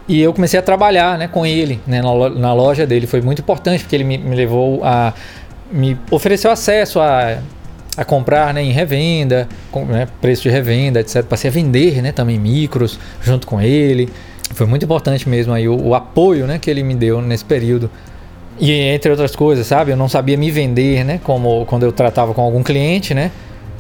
E 0.08 0.22
eu 0.22 0.34
comecei 0.34 0.60
a 0.60 0.64
trabalhar 0.64 1.18
né, 1.18 1.28
com 1.28 1.46
ele 1.46 1.80
né, 1.86 2.02
na, 2.02 2.30
na 2.30 2.54
loja 2.54 2.86
dele. 2.86 3.06
Foi 3.06 3.22
muito 3.22 3.42
importante 3.42 3.84
porque 3.84 3.96
ele 3.96 4.04
me, 4.04 4.18
me 4.18 4.36
levou 4.36 4.84
a. 4.84 5.14
me 5.72 5.98
ofereceu 6.10 6.52
acesso 6.52 7.00
a 7.00 7.38
a 7.96 8.04
comprar 8.04 8.54
né, 8.54 8.64
em 8.64 8.72
revenda, 8.72 9.48
com, 9.72 9.86
né, 9.86 10.08
preço 10.20 10.44
de 10.44 10.50
revenda, 10.50 11.00
etc. 11.00 11.24
Passei 11.24 11.50
a 11.50 11.54
vender 11.54 12.02
né, 12.02 12.12
também 12.12 12.40
micros 12.40 13.00
junto 13.22 13.46
com 13.46 13.62
ele. 13.62 14.10
Foi 14.54 14.66
muito 14.66 14.84
importante 14.84 15.28
mesmo 15.28 15.54
aí 15.54 15.68
o, 15.68 15.80
o, 15.80 15.96
apoio 15.96 16.46
né, 16.46 16.58
que 16.60 16.70
ele 16.70 16.84
me 16.84 16.96
deu 16.96 17.22
nesse 17.22 17.46
período. 17.46 17.90
E 18.60 18.72
entre 18.72 19.10
outras 19.12 19.36
coisas, 19.36 19.66
sabe? 19.66 19.92
Eu 19.92 19.98
não 19.98 20.08
sabia 20.08 20.38
me 20.38 20.52
vender, 20.52 21.04
né? 21.04 21.20
Como 21.24 21.66
quando 21.66 21.84
eu 21.84 21.92
tratava 21.92 22.34
com 22.34 22.42
algum 22.42 22.62
cliente, 22.62 23.14
né? 23.14 23.32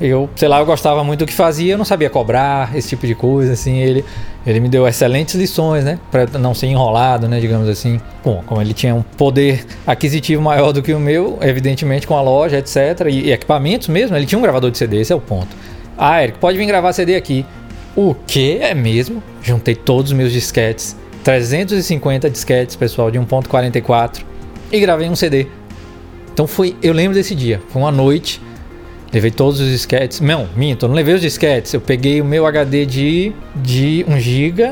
Eu, 0.01 0.28
sei 0.36 0.47
lá, 0.47 0.59
eu 0.59 0.65
gostava 0.65 1.03
muito 1.03 1.19
do 1.19 1.26
que 1.26 1.34
fazia, 1.34 1.74
eu 1.74 1.78
não 1.78 1.86
sabia 1.86 2.09
cobrar, 2.09 2.76
esse 2.76 2.89
tipo 2.89 3.05
de 3.05 3.13
coisa, 3.13 3.53
assim. 3.53 3.78
Ele, 3.78 4.03
ele 4.45 4.59
me 4.59 4.67
deu 4.67 4.88
excelentes 4.88 5.36
lições, 5.36 5.84
né? 5.84 5.99
Para 6.11 6.26
não 6.39 6.53
ser 6.53 6.67
enrolado, 6.67 7.28
né? 7.28 7.39
Digamos 7.39 7.69
assim. 7.69 8.01
Bom, 8.24 8.43
como 8.45 8.59
ele 8.61 8.74
tinha 8.74 8.95
um 8.95 9.03
poder 9.03 9.63
aquisitivo 9.86 10.41
maior 10.41 10.71
do 10.71 10.82
que 10.82 10.93
o 10.93 10.99
meu, 10.99 11.38
evidentemente 11.41 12.07
com 12.07 12.17
a 12.17 12.21
loja, 12.21 12.57
etc. 12.57 13.07
E, 13.07 13.28
e 13.28 13.32
equipamentos 13.32 13.88
mesmo, 13.88 14.15
ele 14.15 14.26
tinha 14.26 14.39
um 14.39 14.41
gravador 14.41 14.71
de 14.71 14.78
CD, 14.78 14.99
esse 14.99 15.13
é 15.13 15.15
o 15.15 15.21
ponto. 15.21 15.55
Ah, 15.97 16.24
Eric, 16.24 16.39
pode 16.39 16.57
vir 16.57 16.65
gravar 16.65 16.91
CD 16.91 17.15
aqui. 17.15 17.45
O 17.95 18.15
que 18.15 18.57
é 18.57 18.74
mesmo? 18.74 19.21
Juntei 19.43 19.76
todos 19.76 20.11
os 20.11 20.17
meus 20.17 20.34
disquetes, 20.34 20.95
350 21.24 22.28
disquetes, 22.30 22.76
pessoal, 22.76 23.11
de 23.11 23.19
1.44 23.19 24.32
e 24.74 24.80
gravei 24.80 25.07
um 25.07 25.15
CD. 25.15 25.47
Então 26.34 26.47
foi, 26.47 26.76
eu 26.82 26.93
lembro 26.93 27.13
desse 27.13 27.36
dia, 27.36 27.61
foi 27.69 27.82
uma 27.82 27.91
noite 27.91 28.41
Levei 29.13 29.30
todos 29.30 29.59
os 29.59 29.69
disquetes. 29.69 30.19
Não, 30.19 30.49
minto, 30.55 30.86
eu 30.86 30.89
não 30.89 30.95
levei 30.95 31.13
os 31.13 31.21
disquetes. 31.21 31.71
Eu 31.71 31.80
peguei 31.80 32.19
o 32.19 32.26
meu 32.26 32.47
HD 32.47 32.84
de, 32.84 33.32
de 33.55 34.03
1 34.09 34.19
GB, 34.19 34.71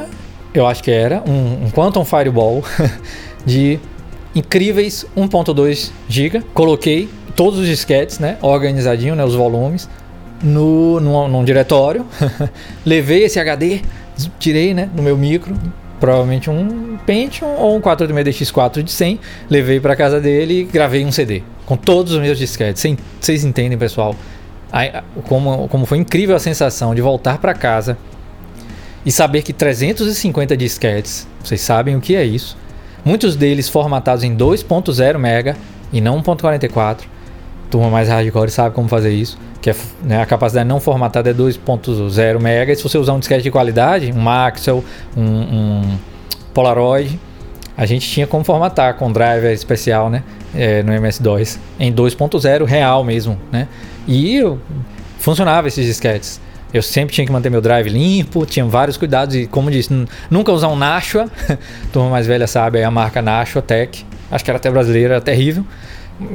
eu 0.52 0.66
acho 0.66 0.82
que 0.82 0.90
era, 0.90 1.22
um, 1.28 1.66
um 1.66 1.70
Quantum 1.70 2.04
Fireball 2.04 2.64
de 3.46 3.80
incríveis 4.34 5.06
1.2 5.16 5.92
GB. 6.10 6.42
Coloquei 6.56 7.08
todos 7.36 7.60
os 7.60 7.68
disquetes, 7.68 8.18
né, 8.18 8.38
organizadinho, 8.42 9.16
né, 9.16 9.24
os 9.24 9.36
volumes, 9.36 9.88
no, 10.42 11.00
no, 11.00 11.28
num 11.28 11.46
diretório. 11.46 12.04
Levei 12.84 13.26
esse 13.26 13.40
HD, 13.40 13.82
tirei, 14.40 14.74
né, 14.74 14.90
no 14.96 15.04
meu 15.04 15.16
micro, 15.16 15.54
provavelmente 16.02 16.50
um 16.50 16.98
Pentium 17.06 17.56
ou 17.58 17.78
um 17.78 17.80
486DX4 17.80 18.84
de 18.84 18.92
100. 18.92 19.20
Levei 19.50 19.80
para 19.80 19.96
casa 19.96 20.20
dele 20.20 20.62
e 20.62 20.64
gravei 20.66 21.06
um 21.06 21.12
CD 21.12 21.44
com 21.66 21.78
todos 21.78 22.12
os 22.12 22.20
meus 22.20 22.38
disquetes. 22.38 22.84
Vocês 23.20 23.46
entendem, 23.46 23.78
pessoal? 23.78 24.14
como, 25.28 25.68
como 25.68 25.86
foi 25.86 25.98
incrível 25.98 26.36
a 26.36 26.40
sensação 26.40 26.96
de 26.96 27.02
voltar 27.02 27.38
para 27.38 27.54
casa 27.54 27.98
e 29.06 29.12
saber 29.12 29.42
que 29.42 29.52
350 29.52 30.56
disquetes, 30.56 31.28
vocês 31.44 31.60
sabem 31.60 31.96
o 31.96 32.02
que 32.02 32.16
é 32.16 32.24
isso? 32.24 32.58
Muitos 33.04 33.36
deles 33.36 33.68
formatados 33.68 34.24
em 34.24 34.36
2.0 34.36 35.18
mega 35.18 35.58
e 35.92 36.00
não 36.00 36.22
1.44. 36.22 37.11
Turma 37.72 37.90
mais 37.90 38.08
hardcore 38.08 38.52
sabe 38.52 38.76
como 38.76 38.88
fazer 38.88 39.12
isso 39.12 39.38
que 39.62 39.70
é, 39.70 39.76
né, 40.02 40.22
a 40.22 40.26
capacidade 40.26 40.68
não 40.68 40.80
formatada 40.80 41.30
é 41.30 41.34
2.0 41.34 42.36
MB. 42.40 42.76
Se 42.76 42.84
você 42.84 42.98
usar 42.98 43.14
um 43.14 43.20
disquete 43.20 43.44
de 43.44 43.52
qualidade, 43.52 44.12
um 44.12 44.20
Maxell, 44.20 44.84
um, 45.16 45.24
um, 45.24 45.98
Polaroid, 46.54 47.20
a 47.78 47.86
gente 47.86 48.10
tinha 48.10 48.26
como 48.26 48.44
formatar 48.44 48.96
com 48.96 49.12
driver 49.12 49.54
especial, 49.54 50.10
né, 50.10 50.24
é, 50.54 50.82
no 50.84 50.92
MS-DOS 50.92 51.60
em 51.80 51.94
2.0 51.94 52.66
real 52.66 53.04
mesmo, 53.04 53.38
né? 53.52 53.68
E 54.08 54.36
eu, 54.36 54.60
funcionava 55.20 55.68
esses 55.68 55.86
disquetes. 55.86 56.42
Eu 56.74 56.82
sempre 56.82 57.14
tinha 57.14 57.26
que 57.26 57.32
manter 57.32 57.50
meu 57.50 57.62
drive 57.62 57.90
limpo, 57.90 58.46
tinha 58.46 58.66
vários 58.66 58.98
cuidados 58.98 59.36
e, 59.36 59.46
como 59.46 59.70
disse, 59.70 60.08
nunca 60.30 60.52
usar 60.52 60.70
um 60.70 60.76
Nashua. 60.76 61.30
turma 61.94 62.10
mais 62.10 62.26
velha 62.26 62.48
sabe, 62.48 62.80
é 62.80 62.84
a 62.84 62.92
marca 62.92 63.22
Nashua 63.22 63.62
Tech. 63.62 64.06
Acho 64.32 64.44
que 64.44 64.50
era 64.50 64.58
até 64.58 64.72
brasileira, 64.72 65.16
era 65.16 65.22
terrível. 65.22 65.66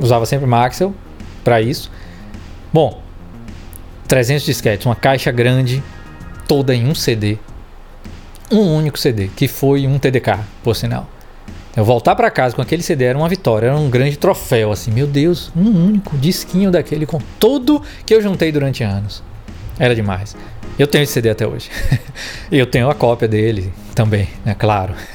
Usava 0.00 0.26
sempre 0.26 0.46
Maxell 0.46 0.94
para 1.46 1.62
isso. 1.62 1.92
Bom, 2.72 3.00
300 4.08 4.44
disquetes, 4.44 4.84
uma 4.84 4.96
caixa 4.96 5.30
grande, 5.30 5.80
toda 6.48 6.74
em 6.74 6.88
um 6.88 6.94
CD. 6.94 7.38
Um 8.50 8.74
único 8.74 8.98
CD, 8.98 9.28
que 9.28 9.46
foi 9.46 9.86
um 9.86 9.96
TDK, 9.96 10.40
por 10.64 10.74
sinal. 10.74 11.08
Eu 11.76 11.84
voltar 11.84 12.16
para 12.16 12.28
casa 12.32 12.56
com 12.56 12.62
aquele 12.62 12.82
CD 12.82 13.04
era 13.04 13.16
uma 13.16 13.28
vitória, 13.28 13.68
era 13.68 13.76
um 13.76 13.88
grande 13.88 14.16
troféu, 14.16 14.72
assim, 14.72 14.90
meu 14.90 15.06
Deus, 15.06 15.52
um 15.54 15.86
único 15.86 16.18
disquinho 16.18 16.68
daquele 16.72 17.06
com 17.06 17.20
tudo 17.38 17.80
que 18.04 18.12
eu 18.12 18.20
juntei 18.20 18.50
durante 18.50 18.82
anos. 18.82 19.22
Era 19.78 19.94
demais. 19.94 20.34
Eu 20.76 20.88
tenho 20.88 21.04
esse 21.04 21.12
CD 21.12 21.30
até 21.30 21.46
hoje. 21.46 21.70
eu 22.50 22.66
tenho 22.66 22.90
a 22.90 22.94
cópia 22.94 23.28
dele 23.28 23.72
também, 23.94 24.28
né, 24.44 24.56
claro. 24.58 24.94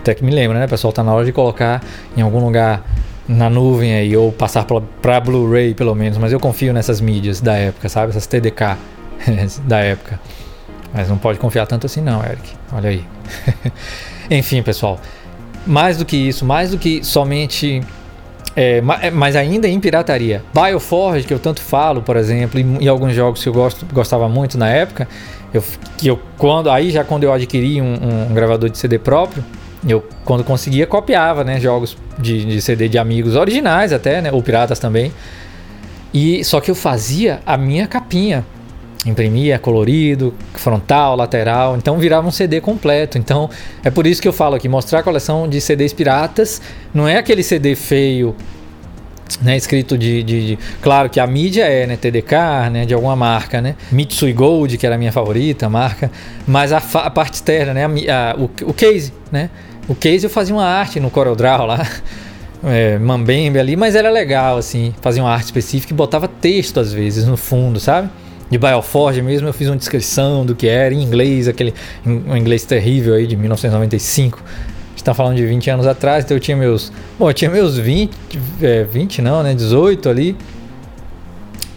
Até 0.00 0.14
que 0.14 0.24
me 0.24 0.30
lembra, 0.30 0.58
né, 0.58 0.66
pessoal? 0.66 0.94
Tá 0.94 1.04
na 1.04 1.12
hora 1.12 1.26
de 1.26 1.32
colocar 1.32 1.82
em 2.16 2.22
algum 2.22 2.42
lugar 2.42 2.82
na 3.30 3.48
nuvem 3.48 3.94
aí, 3.94 4.16
ou 4.16 4.32
passar 4.32 4.66
para 5.00 5.20
Blu-ray 5.20 5.72
pelo 5.72 5.94
menos, 5.94 6.18
mas 6.18 6.32
eu 6.32 6.40
confio 6.40 6.72
nessas 6.72 7.00
mídias 7.00 7.40
da 7.40 7.54
época, 7.54 7.88
sabe? 7.88 8.10
Essas 8.10 8.26
TDK 8.26 8.76
da 9.64 9.78
época. 9.78 10.18
Mas 10.92 11.08
não 11.08 11.16
pode 11.16 11.38
confiar 11.38 11.66
tanto 11.66 11.86
assim 11.86 12.00
não, 12.00 12.20
Eric. 12.24 12.52
Olha 12.72 12.90
aí. 12.90 13.04
Enfim, 14.28 14.62
pessoal. 14.62 14.98
Mais 15.64 15.96
do 15.96 16.04
que 16.04 16.16
isso, 16.16 16.44
mais 16.44 16.72
do 16.72 16.78
que 16.78 17.04
somente. 17.04 17.80
É, 18.56 18.82
é, 19.02 19.10
mas 19.12 19.36
ainda 19.36 19.68
em 19.68 19.78
pirataria. 19.78 20.42
Bioforge, 20.52 21.24
que 21.24 21.32
eu 21.32 21.38
tanto 21.38 21.60
falo, 21.60 22.02
por 22.02 22.16
exemplo, 22.16 22.58
e, 22.58 22.84
e 22.84 22.88
alguns 22.88 23.14
jogos 23.14 23.40
que 23.40 23.48
eu 23.48 23.52
gosto, 23.52 23.86
gostava 23.92 24.28
muito 24.28 24.58
na 24.58 24.68
época, 24.68 25.06
eu, 25.54 25.62
que 25.96 26.08
eu 26.08 26.20
quando 26.36 26.68
aí 26.68 26.90
já 26.90 27.04
quando 27.04 27.22
eu 27.22 27.32
adquiri 27.32 27.80
um, 27.80 27.84
um, 27.84 28.30
um 28.30 28.34
gravador 28.34 28.68
de 28.68 28.76
CD 28.76 28.98
próprio, 28.98 29.44
eu, 29.86 30.06
quando 30.24 30.44
conseguia, 30.44 30.86
copiava, 30.86 31.42
né? 31.44 31.58
Jogos 31.60 31.96
de, 32.18 32.44
de 32.44 32.60
CD 32.60 32.88
de 32.88 32.98
amigos 32.98 33.36
originais 33.36 33.92
até, 33.92 34.20
né? 34.20 34.30
Ou 34.32 34.42
piratas 34.42 34.78
também. 34.78 35.12
E 36.12 36.44
só 36.44 36.60
que 36.60 36.70
eu 36.70 36.74
fazia 36.74 37.40
a 37.46 37.56
minha 37.56 37.86
capinha. 37.86 38.44
Imprimia 39.06 39.58
colorido, 39.58 40.34
frontal, 40.52 41.16
lateral, 41.16 41.74
então 41.74 41.98
virava 41.98 42.28
um 42.28 42.30
CD 42.30 42.60
completo. 42.60 43.16
Então 43.16 43.48
é 43.82 43.90
por 43.90 44.06
isso 44.06 44.20
que 44.20 44.28
eu 44.28 44.32
falo 44.32 44.56
aqui, 44.56 44.68
mostrar 44.68 44.98
a 44.98 45.02
coleção 45.02 45.48
de 45.48 45.58
CDs 45.58 45.94
piratas 45.94 46.60
não 46.92 47.08
é 47.08 47.16
aquele 47.16 47.42
CD 47.42 47.74
feio 47.74 48.36
né, 49.40 49.56
escrito 49.56 49.96
de, 49.96 50.22
de, 50.22 50.46
de, 50.48 50.58
claro 50.82 51.08
que 51.08 51.20
a 51.20 51.26
mídia 51.26 51.64
é 51.64 51.86
né, 51.86 51.96
TDK, 51.96 52.70
né, 52.72 52.84
de 52.84 52.92
alguma 52.92 53.14
marca, 53.14 53.60
né, 53.60 53.76
Mitsui 53.92 54.32
Gold 54.32 54.76
que 54.76 54.84
era 54.84 54.96
a 54.96 54.98
minha 54.98 55.12
favorita 55.12 55.68
marca, 55.68 56.10
mas 56.46 56.72
a, 56.72 56.78
a 56.78 57.10
parte 57.10 57.34
externa, 57.34 57.72
né, 57.72 57.84
a, 57.84 58.32
a, 58.32 58.36
o, 58.36 58.50
o 58.68 58.74
case, 58.74 59.12
né, 59.30 59.50
o 59.90 59.94
case 59.96 60.24
eu 60.24 60.30
fazia 60.30 60.54
uma 60.54 60.64
arte 60.64 61.00
no 61.00 61.10
CorelDRAW 61.10 61.66
lá, 61.66 61.84
é, 62.62 62.96
Mambembe 62.96 63.58
ali, 63.58 63.74
mas 63.74 63.96
era 63.96 64.08
legal, 64.08 64.56
assim, 64.56 64.94
fazia 65.00 65.20
uma 65.20 65.32
arte 65.32 65.46
específica 65.46 65.92
e 65.92 65.96
botava 65.96 66.28
texto 66.28 66.78
às 66.78 66.92
vezes 66.92 67.26
no 67.26 67.36
fundo, 67.36 67.80
sabe? 67.80 68.08
De 68.48 68.56
Bioforge 68.56 69.20
mesmo, 69.20 69.48
eu 69.48 69.52
fiz 69.52 69.68
uma 69.68 69.76
descrição 69.76 70.46
do 70.46 70.54
que 70.54 70.68
era 70.68 70.94
em 70.94 71.02
inglês, 71.02 71.48
aquele 71.48 71.74
um 72.06 72.36
inglês 72.36 72.64
terrível 72.64 73.14
aí 73.14 73.26
de 73.26 73.36
1995. 73.36 74.40
Está 74.94 75.12
falando 75.12 75.36
de 75.36 75.46
20 75.46 75.70
anos 75.70 75.86
atrás, 75.88 76.24
então 76.24 76.36
eu 76.36 76.40
tinha 76.40 76.56
meus. 76.56 76.92
Bom, 77.18 77.28
eu 77.28 77.34
tinha 77.34 77.50
meus 77.50 77.78
20, 77.78 78.12
é, 78.60 78.84
20 78.84 79.22
não, 79.22 79.42
né? 79.42 79.54
18 79.54 80.08
ali. 80.08 80.36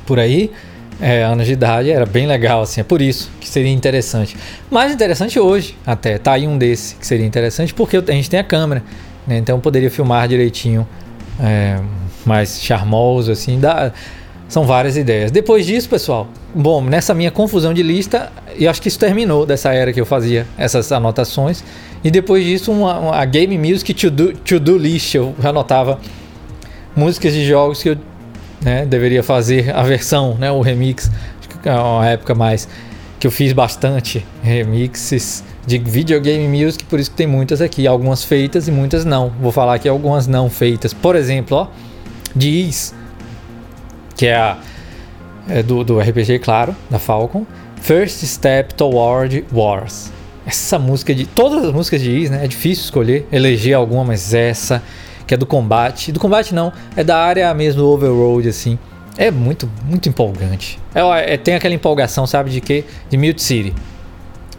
Por 0.05 0.19
aí 0.19 0.51
é, 1.01 1.23
anos 1.23 1.45
de 1.45 1.53
idade, 1.53 1.91
era 1.91 2.05
bem 2.05 2.25
legal, 2.27 2.61
assim, 2.61 2.81
é 2.81 2.83
por 2.83 3.01
isso 3.01 3.29
que 3.39 3.47
seria 3.47 3.71
interessante. 3.71 4.35
Mais 4.69 4.93
interessante 4.93 5.39
hoje, 5.39 5.77
até, 5.85 6.17
tá 6.17 6.33
aí 6.33 6.47
um 6.47 6.57
desse 6.57 6.95
que 6.95 7.05
seria 7.05 7.25
interessante, 7.25 7.73
porque 7.73 7.97
a 7.97 8.11
gente 8.11 8.29
tem 8.29 8.39
a 8.39 8.43
câmera, 8.43 8.83
né, 9.27 9.37
então 9.37 9.55
eu 9.55 9.61
poderia 9.61 9.89
filmar 9.89 10.27
direitinho 10.27 10.87
é, 11.39 11.79
mais 12.25 12.61
charmoso, 12.61 13.31
assim, 13.31 13.59
dá, 13.59 13.91
são 14.47 14.65
várias 14.65 14.95
ideias. 14.95 15.31
Depois 15.31 15.65
disso, 15.65 15.89
pessoal, 15.89 16.27
bom, 16.53 16.81
nessa 16.81 17.13
minha 17.13 17.31
confusão 17.31 17.73
de 17.73 17.81
lista, 17.81 18.31
e 18.55 18.67
acho 18.67 18.81
que 18.81 18.87
isso 18.87 18.99
terminou 18.99 19.45
dessa 19.45 19.73
era 19.73 19.91
que 19.91 19.99
eu 19.99 20.05
fazia 20.05 20.45
essas 20.57 20.91
anotações. 20.91 21.63
E 22.03 22.11
depois 22.11 22.45
disso, 22.45 22.71
uma, 22.71 22.99
uma 22.99 23.15
a 23.15 23.25
Game 23.25 23.57
Music 23.57 23.93
To 23.93 24.11
Do, 24.11 24.33
to 24.33 24.59
do 24.59 24.77
List, 24.77 25.15
eu 25.15 25.33
anotava 25.43 25.99
músicas 26.95 27.33
de 27.33 27.45
jogos 27.45 27.81
que 27.81 27.89
eu 27.89 27.97
né, 28.63 28.85
deveria 28.85 29.23
fazer 29.23 29.75
a 29.75 29.83
versão, 29.83 30.35
né, 30.35 30.51
o 30.51 30.61
remix. 30.61 31.11
Acho 31.39 31.49
que 31.49 31.69
é 31.69 31.73
uma 31.73 32.07
época 32.07 32.33
mais 32.33 32.67
que 33.19 33.27
eu 33.27 33.31
fiz 33.31 33.53
bastante 33.53 34.25
remixes 34.41 35.43
de 35.65 35.77
videogame 35.77 36.47
music, 36.47 36.83
por 36.85 36.99
isso 36.99 37.09
que 37.09 37.15
tem 37.15 37.27
muitas 37.27 37.61
aqui, 37.61 37.87
algumas 37.87 38.23
feitas 38.23 38.67
e 38.67 38.71
muitas 38.71 39.05
não. 39.05 39.29
Vou 39.39 39.51
falar 39.51 39.75
aqui 39.75 39.87
algumas 39.87 40.27
não 40.27 40.49
feitas. 40.49 40.93
Por 40.93 41.15
exemplo, 41.15 41.57
ó, 41.57 41.67
Diz, 42.35 42.95
que 44.15 44.25
é, 44.25 44.35
a, 44.35 44.57
é 45.47 45.61
do, 45.61 45.83
do 45.83 45.99
RPG, 45.99 46.39
claro, 46.39 46.75
da 46.89 46.97
Falcon. 46.97 47.45
First 47.81 48.23
Step 48.25 48.73
Toward 48.73 49.45
Wars. 49.53 50.11
Essa 50.45 50.79
música 50.79 51.13
de. 51.13 51.25
Todas 51.25 51.65
as 51.65 51.71
músicas 51.71 52.01
de 52.01 52.11
Is, 52.11 52.29
né? 52.29 52.43
É 52.43 52.47
difícil 52.47 52.85
escolher, 52.85 53.27
eleger 53.31 53.75
alguma, 53.75 54.03
mas 54.03 54.33
essa, 54.33 54.81
que 55.25 55.33
é 55.33 55.37
do 55.37 55.45
combate. 55.45 56.11
Do 56.11 56.19
combate 56.19 56.53
não, 56.53 56.71
é 56.95 57.03
da 57.03 57.17
área 57.17 57.53
mesmo 57.53 57.83
Overworld, 57.83 58.47
assim. 58.47 58.77
É 59.17 59.29
muito, 59.29 59.69
muito 59.85 60.09
empolgante. 60.09 60.79
É, 60.93 61.33
é, 61.33 61.37
tem 61.37 61.53
aquela 61.55 61.73
empolgação, 61.73 62.25
sabe, 62.25 62.49
de 62.49 62.61
quê? 62.61 62.83
De 63.09 63.17
Mute 63.17 63.41
City. 63.41 63.73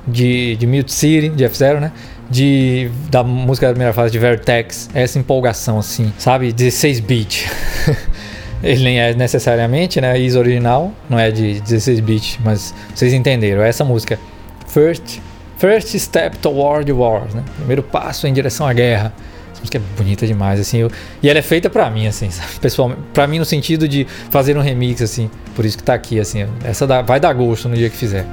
De, 0.07 0.57
de 0.57 0.67
Mute 0.67 0.93
City, 0.93 1.29
de 1.29 1.45
F-Zero, 1.45 1.81
né? 1.81 1.93
De, 2.31 2.91
da 3.11 3.23
música 3.23 3.67
da 3.67 3.73
primeira 3.73 3.93
fase 3.93 4.13
de 4.13 4.19
Vertex. 4.19 4.89
Essa 4.95 5.19
empolgação, 5.19 5.79
assim, 5.79 6.13
sabe? 6.19 6.53
16 6.53 7.01
bit. 7.01 7.51
Ele 8.63 8.85
nem 8.85 9.01
é 9.01 9.15
necessariamente, 9.15 10.01
né? 10.01 10.19
Is 10.19 10.37
original, 10.37 10.93
não 11.11 11.19
é 11.19 11.31
de 11.31 11.61
16 11.61 12.01
bit, 12.01 12.41
mas 12.43 12.75
vocês 12.95 13.13
entenderam. 13.13 13.63
Essa 13.63 13.85
música. 13.85 14.19
First, 14.69 15.21
first 15.59 15.99
Step 15.99 16.39
Toward 16.39 16.91
Wars, 16.91 17.35
né? 17.35 17.45
Primeiro 17.57 17.83
passo 17.83 18.27
em 18.27 18.33
direção 18.33 18.67
à 18.67 18.73
guerra 18.73 19.13
música 19.65 19.79
é 19.79 19.81
bonita 19.97 20.27
demais, 20.27 20.61
assim. 20.61 20.79
Eu, 20.79 20.91
e 21.23 21.29
ela 21.29 21.39
é 21.39 21.43
feita 21.43 21.69
pra 21.69 21.91
mim, 21.91 22.07
assim, 22.07 22.29
pessoalmente. 22.61 23.01
Pra 23.13 23.27
mim, 23.27 23.39
no 23.39 23.45
sentido 23.45 23.89
de 23.89 24.07
fazer 24.31 24.57
um 24.57 24.61
remix, 24.61 25.03
assim. 25.03 25.31
Por 25.55 25.65
isso 25.65 25.79
que 25.79 25.83
tá 25.83 25.95
aqui, 25.95 26.21
assim. 26.21 26.47
Essa 26.63 26.87
dá, 26.87 27.03
vai 27.03 27.19
dar 27.19 27.33
gosto 27.33 27.69
no 27.69 27.77
dia 27.77 27.89
que 27.91 27.97
fizer. 27.97 28.27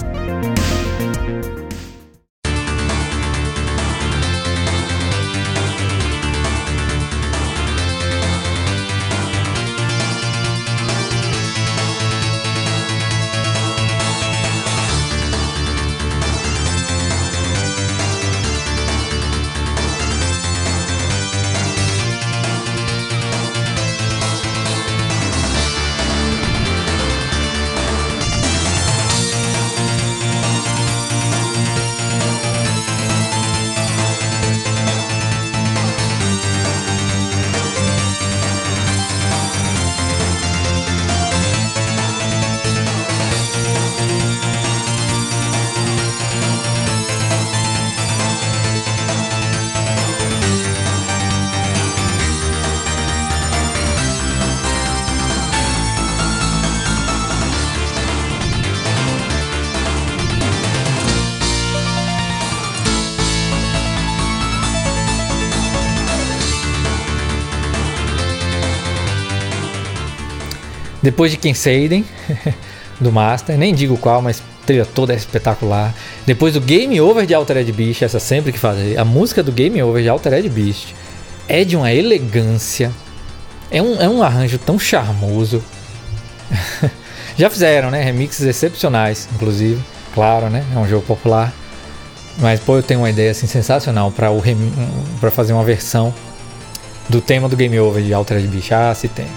Depois 71.01 71.31
de 71.31 71.37
Kenseiden, 71.37 72.05
do 72.99 73.11
Master, 73.11 73.57
nem 73.57 73.73
digo 73.73 73.97
qual, 73.97 74.21
mas 74.21 74.41
trilha 74.65 74.85
toda 74.85 75.13
é 75.13 75.15
espetacular. 75.15 75.93
Depois 76.25 76.53
do 76.53 76.61
Game 76.61 76.99
Over 77.01 77.25
de 77.25 77.33
Altered 77.33 77.71
Beast, 77.71 78.03
essa 78.03 78.19
sempre 78.19 78.51
que 78.51 78.59
fazer. 78.59 78.97
A 78.97 79.05
música 79.05 79.41
do 79.41 79.51
Game 79.51 79.81
Over 79.81 80.03
de 80.03 80.09
Altered 80.09 80.47
Beast 80.49 80.93
é 81.47 81.63
de 81.63 81.75
uma 81.75 81.91
elegância. 81.91 82.91
É 83.69 83.81
um, 83.81 84.01
é 84.01 84.07
um 84.07 84.21
arranjo 84.21 84.57
tão 84.57 84.77
charmoso. 84.77 85.63
Já 87.37 87.49
fizeram, 87.49 87.89
né? 87.89 88.03
Remixes 88.03 88.45
excepcionais, 88.45 89.27
inclusive. 89.33 89.81
Claro, 90.13 90.49
né? 90.49 90.63
É 90.73 90.77
um 90.77 90.87
jogo 90.87 91.05
popular. 91.05 91.53
Mas, 92.37 92.59
pô, 92.59 92.77
eu 92.77 92.83
tenho 92.83 92.99
uma 92.99 93.09
ideia 93.09 93.31
assim, 93.31 93.47
sensacional 93.47 94.11
para 94.11 94.29
rem... 94.39 94.57
fazer 95.31 95.53
uma 95.53 95.63
versão 95.63 96.13
do 97.09 97.19
tema 97.21 97.49
do 97.49 97.55
Game 97.55 97.77
Over 97.79 98.03
de 98.03 98.13
Altered 98.13 98.47
Beast. 98.47 98.71
Ah, 98.71 98.93
se 98.93 99.07
tem. 99.07 99.27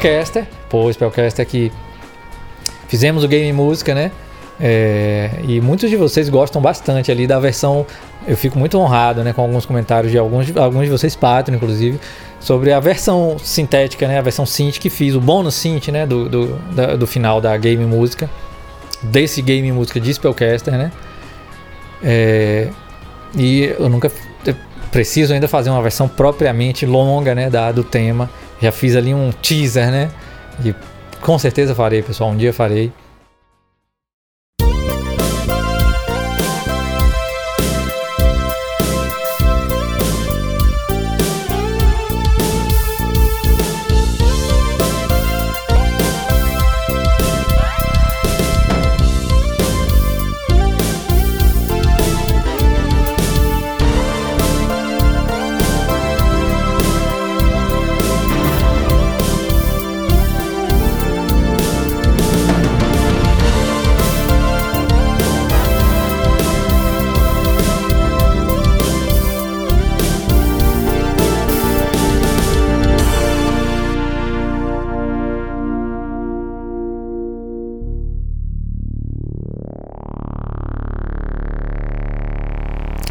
Spellcaster. 0.00 0.46
Pô, 0.68 0.90
Spellcaster 0.90 1.46
que 1.46 1.70
fizemos 2.88 3.22
o 3.22 3.28
game 3.28 3.52
música, 3.52 3.94
né? 3.94 4.10
É, 4.58 5.30
e 5.46 5.60
muitos 5.60 5.88
de 5.88 5.96
vocês 5.96 6.28
gostam 6.28 6.60
bastante 6.60 7.10
ali 7.10 7.26
da 7.26 7.38
versão. 7.38 7.86
Eu 8.26 8.36
fico 8.36 8.58
muito 8.58 8.78
honrado, 8.78 9.22
né, 9.22 9.32
com 9.32 9.40
alguns 9.40 9.64
comentários 9.64 10.10
de 10.10 10.18
alguns, 10.18 10.54
alguns 10.56 10.84
de 10.84 10.90
vocês 10.90 11.16
Patreon, 11.16 11.56
inclusive, 11.56 11.98
sobre 12.38 12.72
a 12.72 12.80
versão 12.80 13.38
sintética, 13.38 14.06
né, 14.06 14.18
a 14.18 14.22
versão 14.22 14.44
synth 14.44 14.78
que 14.78 14.90
fiz, 14.90 15.14
o 15.14 15.20
bônus 15.20 15.54
synth, 15.54 15.88
né, 15.88 16.06
do, 16.06 16.28
do, 16.28 16.46
da, 16.74 16.96
do 16.96 17.06
final 17.06 17.40
da 17.40 17.56
game 17.56 17.84
música, 17.86 18.28
desse 19.02 19.40
game 19.40 19.72
música 19.72 19.98
de 19.98 20.12
Spellcaster, 20.12 20.76
né. 20.76 20.92
É, 22.02 22.68
e 23.34 23.74
eu 23.78 23.88
nunca 23.88 24.12
preciso 24.92 25.32
ainda 25.32 25.48
fazer 25.48 25.70
uma 25.70 25.80
versão 25.80 26.06
propriamente 26.06 26.84
longa, 26.84 27.34
né, 27.34 27.48
da, 27.48 27.72
do 27.72 27.82
tema 27.82 28.28
já 28.60 28.72
fiz 28.72 28.96
ali 28.96 29.14
um 29.14 29.30
teaser, 29.30 29.90
né? 29.90 30.10
E 30.64 30.74
com 31.20 31.38
certeza 31.38 31.74
farei, 31.74 32.02
pessoal. 32.02 32.30
Um 32.30 32.36
dia 32.36 32.52
farei. 32.52 32.92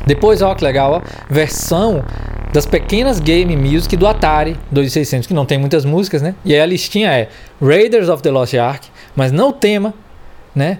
Depois, 0.09 0.41
ó, 0.41 0.55
que 0.55 0.63
legal, 0.63 0.93
ó, 0.93 1.01
versão 1.29 2.03
das 2.51 2.65
pequenas 2.65 3.19
game 3.19 3.55
music 3.55 3.95
do 3.95 4.07
Atari 4.07 4.57
2600, 4.71 5.27
que 5.27 5.35
não 5.35 5.45
tem 5.45 5.59
muitas 5.59 5.85
músicas, 5.85 6.19
né? 6.19 6.33
E 6.43 6.51
aí 6.51 6.59
a 6.59 6.65
listinha 6.65 7.11
é 7.11 7.29
Raiders 7.61 8.09
of 8.09 8.23
the 8.23 8.31
Lost 8.31 8.55
Ark, 8.55 8.87
mas 9.15 9.31
não 9.31 9.49
o 9.49 9.53
tema, 9.53 9.93
né? 10.55 10.79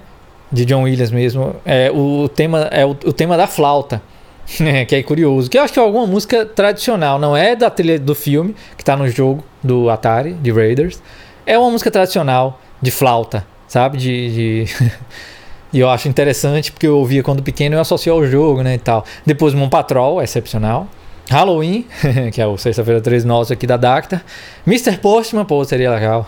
De 0.52 0.66
John 0.66 0.82
Williams 0.82 1.12
mesmo. 1.12 1.56
É, 1.64 1.92
o, 1.92 2.28
tema 2.28 2.70
é 2.72 2.84
o, 2.84 2.90
o 2.90 3.14
tema 3.14 3.38
da 3.38 3.46
flauta. 3.46 4.02
que 4.88 4.96
é 4.96 5.04
curioso. 5.04 5.48
Que 5.48 5.60
eu 5.60 5.62
acho 5.62 5.74
que 5.74 5.80
é 5.80 5.84
alguma 5.84 6.08
música 6.08 6.44
tradicional, 6.44 7.20
não 7.20 7.38
é 7.38 7.56
da 7.56 7.70
trilha 7.70 8.00
do 8.00 8.16
filme, 8.16 8.56
que 8.76 8.84
tá 8.84 8.98
no 8.98 9.08
jogo 9.08 9.44
do 9.64 9.92
Atari, 9.92 10.34
de 10.34 10.52
Raiders. 10.52 11.04
É 11.46 11.56
uma 11.56 11.70
música 11.70 11.92
tradicional 11.92 12.60
de 12.82 12.90
flauta, 12.90 13.46
sabe? 13.68 14.00
De. 14.00 14.66
de... 14.66 14.76
e 15.72 15.80
eu 15.80 15.90
acho 15.90 16.08
interessante 16.08 16.72
porque 16.72 16.88
eu 16.88 16.98
ouvia 16.98 17.22
quando 17.22 17.44
pequeno 17.44 17.76
e 17.76 17.78
eu 17.78 18.14
ao 18.14 18.26
jogo, 18.26 18.64
né? 18.64 18.76
E 18.76 18.80
tal. 18.80 19.06
Depois 19.26 19.54
Moon 19.54 19.70
Patrol, 19.70 20.22
excepcional. 20.22 20.88
Halloween, 21.30 21.86
que 22.34 22.42
é 22.42 22.48
o 22.48 22.58
Sexta-feira 22.58 23.00
13 23.00 23.28
nosso 23.28 23.54
aqui 23.54 23.68
da 23.68 23.78
Dacta. 23.78 24.22
Mr. 24.66 24.98
Postman, 24.98 25.46
pô, 25.46 25.64
seria 25.64 25.92
legal. 25.92 26.28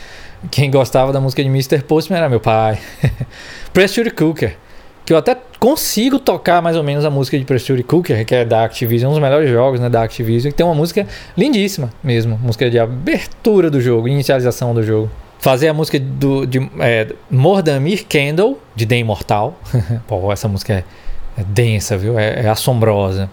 Quem 0.50 0.70
gostava 0.70 1.12
da 1.12 1.20
música 1.20 1.42
de 1.42 1.48
Mr. 1.48 1.82
Postman 1.82 2.18
era 2.18 2.28
meu 2.28 2.40
pai. 2.40 2.78
Pressure 3.72 4.10
Cooker, 4.10 4.56
que 5.06 5.12
eu 5.12 5.16
até 5.16 5.36
consigo 5.58 6.18
tocar 6.18 6.60
mais 6.60 6.76
ou 6.76 6.82
menos 6.82 7.04
a 7.04 7.10
música 7.10 7.38
de 7.38 7.44
Pressure 7.46 7.82
Cooker, 7.82 8.26
que 8.26 8.34
é 8.34 8.44
da 8.44 8.64
Activision, 8.64 9.10
um 9.10 9.14
dos 9.14 9.22
melhores 9.22 9.48
jogos 9.48 9.80
né, 9.80 9.88
da 9.88 10.02
Activision, 10.02 10.50
que 10.50 10.56
tem 10.56 10.66
uma 10.66 10.74
música 10.74 11.06
lindíssima 11.36 11.90
mesmo, 12.04 12.38
música 12.42 12.68
de 12.68 12.78
abertura 12.78 13.70
do 13.70 13.80
jogo, 13.80 14.06
inicialização 14.06 14.74
do 14.74 14.82
jogo. 14.82 15.08
Fazer 15.42 15.66
a 15.66 15.74
música 15.74 15.98
do, 15.98 16.46
de 16.46 16.60
é, 16.78 17.14
Mordamir 17.28 18.06
Candle, 18.06 18.60
de 18.76 18.86
The 18.86 18.98
Immortal. 18.98 19.58
Pô, 20.06 20.32
essa 20.32 20.46
música 20.46 20.72
é, 20.72 20.84
é 21.36 21.42
densa, 21.42 21.98
viu? 21.98 22.16
É, 22.16 22.44
é 22.44 22.48
assombrosa. 22.48 23.28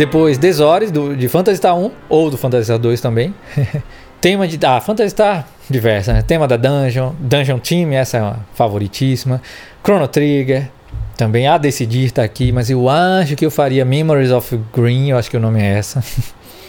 Depois, 0.00 0.38
Desores, 0.38 0.90
do, 0.90 1.14
de 1.14 1.28
Phantasy 1.28 1.58
Star 1.58 1.76
1, 1.76 1.90
ou 2.08 2.30
do 2.30 2.38
Phantasy 2.38 2.64
Star 2.64 2.78
2 2.78 3.02
também. 3.02 3.34
Tema 4.18 4.48
de. 4.48 4.58
Ah, 4.64 4.80
Phantasy 4.80 5.10
Star 5.10 5.46
diversa, 5.68 6.14
né? 6.14 6.22
Tema 6.22 6.48
da 6.48 6.56
Dungeon, 6.56 7.12
Dungeon 7.20 7.58
Team, 7.58 7.92
essa 7.92 8.16
é 8.16 8.22
uma 8.22 8.40
favoritíssima. 8.54 9.42
Chrono 9.84 10.08
Trigger, 10.08 10.70
também 11.18 11.46
a 11.46 11.58
decidir 11.58 12.12
tá 12.12 12.22
aqui, 12.22 12.50
mas 12.50 12.70
eu 12.70 12.88
acho 12.88 13.36
que 13.36 13.44
eu 13.44 13.50
faria 13.50 13.84
Memories 13.84 14.30
of 14.30 14.58
Green, 14.74 15.10
eu 15.10 15.18
acho 15.18 15.30
que 15.30 15.36
o 15.36 15.40
nome 15.40 15.60
é 15.60 15.66
essa. 15.66 16.02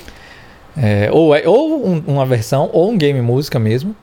é, 0.75 1.09
ou 1.09 1.33
é, 1.33 1.47
ou 1.47 1.87
um, 1.87 2.03
uma 2.07 2.25
versão, 2.25 2.69
ou 2.73 2.91
um 2.91 2.97
game 2.97 3.21
música 3.21 3.57
mesmo. 3.57 3.95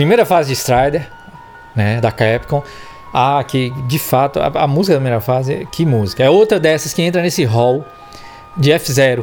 Primeira 0.00 0.24
fase 0.24 0.48
de 0.48 0.56
Strider, 0.56 1.06
né, 1.76 2.00
da 2.00 2.10
Capcom. 2.10 2.62
Ah, 3.12 3.44
que 3.46 3.68
de 3.86 3.98
fato, 3.98 4.40
a, 4.40 4.46
a, 4.46 4.66
música 4.66 4.94
da 4.94 4.98
primeira 4.98 5.20
fase, 5.20 5.68
que 5.70 5.84
música? 5.84 6.24
É 6.24 6.30
outra 6.30 6.58
dessas 6.58 6.94
que 6.94 7.02
entra 7.02 7.20
nesse 7.20 7.44
hall 7.44 7.84
de 8.56 8.70
F0, 8.70 9.22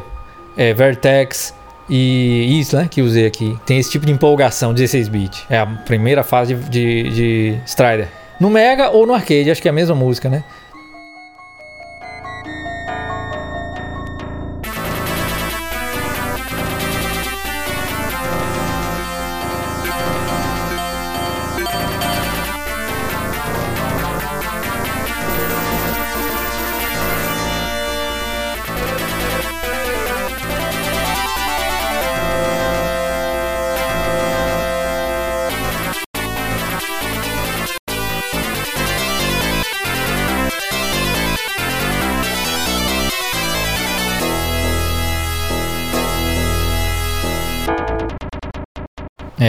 é, 0.56 0.76
Vertex 0.76 1.52
e 1.90 2.60
isso, 2.60 2.78
né, 2.78 2.88
que 2.88 3.02
usei 3.02 3.26
aqui. 3.26 3.58
Tem 3.66 3.80
esse 3.80 3.90
tipo 3.90 4.06
de 4.06 4.12
empolgação, 4.12 4.72
16-bit. 4.72 5.48
É 5.50 5.58
a 5.58 5.66
primeira 5.66 6.24
fase 6.24 6.54
de, 6.54 6.70
de, 6.70 7.10
de 7.10 7.60
Strider. 7.66 8.10
No 8.40 8.52
Mega 8.52 8.92
ou 8.92 9.08
no 9.08 9.16
arcade, 9.16 9.50
acho 9.50 9.60
que 9.60 9.68
é 9.68 9.72
a 9.72 9.74
mesma 9.74 9.96
música, 9.96 10.30
né? 10.30 10.44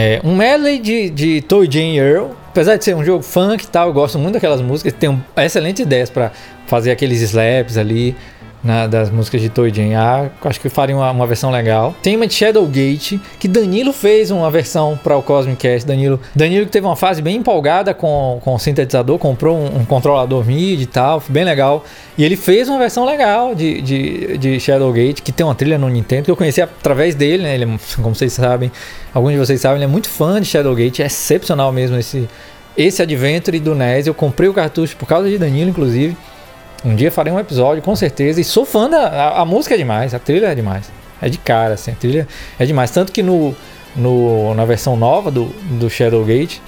É, 0.01 0.21
um 0.23 0.33
medley 0.33 0.79
de, 0.79 1.09
de 1.09 1.41
Toy 1.41 1.67
Jane 1.69 1.97
Earl. 1.97 2.29
Apesar 2.47 2.77
de 2.77 2.85
ser 2.85 2.95
um 2.95 3.03
jogo 3.03 3.21
funk 3.21 3.65
e 3.65 3.67
tal, 3.67 3.87
eu 3.89 3.93
gosto 3.93 4.17
muito 4.17 4.35
daquelas 4.35 4.61
músicas. 4.61 4.93
Tem 4.93 5.09
um, 5.09 5.19
excelentes 5.35 5.81
ideias 5.85 6.09
para 6.09 6.31
fazer 6.67 6.91
aqueles 6.91 7.21
slaps 7.21 7.77
ali 7.77 8.15
na, 8.63 8.87
das 8.87 9.09
músicas 9.09 9.41
de 9.41 9.49
Toy 9.49 9.73
Jane. 9.73 9.95
Ah, 9.95 10.29
acho 10.43 10.59
que 10.59 10.69
faria 10.69 10.95
uma, 10.95 11.11
uma, 11.11 11.27
versão 11.27 11.49
legal. 11.49 11.95
Tem 12.01 12.15
uma 12.15 12.27
de 12.27 12.33
Shadowgate, 12.33 13.19
que 13.39 13.47
Danilo 13.47 13.93
fez 13.93 14.31
uma 14.31 14.49
versão 14.51 14.99
para 15.01 15.15
o 15.15 15.21
Cosmic 15.21 15.57
Cast. 15.57 15.87
Danilo, 15.87 16.19
Danilo 16.35 16.65
que 16.65 16.71
teve 16.71 16.85
uma 16.85 16.95
fase 16.95 17.21
bem 17.21 17.37
empolgada 17.37 17.93
com, 17.93 18.39
com 18.43 18.55
o 18.55 18.59
sintetizador, 18.59 19.17
comprou 19.17 19.57
um, 19.57 19.79
um 19.79 19.85
controlador 19.85 20.45
MIDI 20.45 20.83
e 20.83 20.85
tal, 20.85 21.23
bem 21.29 21.43
legal. 21.43 21.83
E 22.17 22.23
ele 22.23 22.35
fez 22.35 22.67
uma 22.67 22.77
versão 22.77 23.05
legal 23.05 23.55
de, 23.55 23.81
de, 23.81 24.37
de 24.37 24.59
Shadowgate, 24.59 25.21
que 25.21 25.31
tem 25.31 25.45
uma 25.45 25.55
trilha 25.55 25.77
no 25.77 25.87
Nintendo, 25.87 26.25
que 26.25 26.31
eu 26.31 26.35
conheci 26.35 26.61
através 26.61 27.15
dele, 27.15 27.43
né? 27.43 27.55
Ele, 27.55 27.63
é 27.65 27.77
como 28.01 28.13
vocês 28.13 28.33
sabem, 28.33 28.71
alguns 29.13 29.31
de 29.31 29.37
vocês 29.37 29.61
sabem, 29.61 29.77
ele 29.77 29.85
é 29.85 29.87
muito 29.87 30.09
fã 30.09 30.41
de 30.41 30.47
Shadowgate, 30.47 31.01
é 31.01 31.05
excepcional 31.05 31.71
mesmo 31.71 31.97
esse, 31.97 32.27
esse 32.77 33.01
Adventure 33.01 33.59
do 33.59 33.73
NES. 33.73 34.07
Eu 34.07 34.13
comprei 34.13 34.49
o 34.49 34.53
cartucho 34.53 34.97
por 34.97 35.07
causa 35.07 35.29
de 35.29 35.37
Danilo, 35.37 35.69
inclusive. 35.69 36.15
Um 36.83 36.95
dia 36.95 37.11
farei 37.11 37.31
um 37.31 37.39
episódio, 37.39 37.83
com 37.83 37.95
certeza. 37.95 38.39
E 38.39 38.43
sou 38.43 38.65
fã 38.65 38.89
da. 38.89 39.07
A, 39.07 39.41
a, 39.41 39.45
música 39.45 39.75
é 39.75 39.77
demais, 39.77 40.13
a 40.13 40.19
trilha 40.19 40.47
é 40.47 40.55
demais. 40.55 40.91
É 41.21 41.27
de 41.27 41.37
cara, 41.37 41.73
assim, 41.73 41.91
a 41.91 41.95
trilha 41.95 42.27
é 42.57 42.65
demais. 42.65 42.91
Tanto 42.91 43.11
que 43.11 43.21
no, 43.21 43.53
no, 43.95 44.53
na 44.53 44.65
versão 44.65 44.95
nova 44.95 45.29
do, 45.29 45.45
do 45.77 45.89
Shadowgate, 45.89 46.61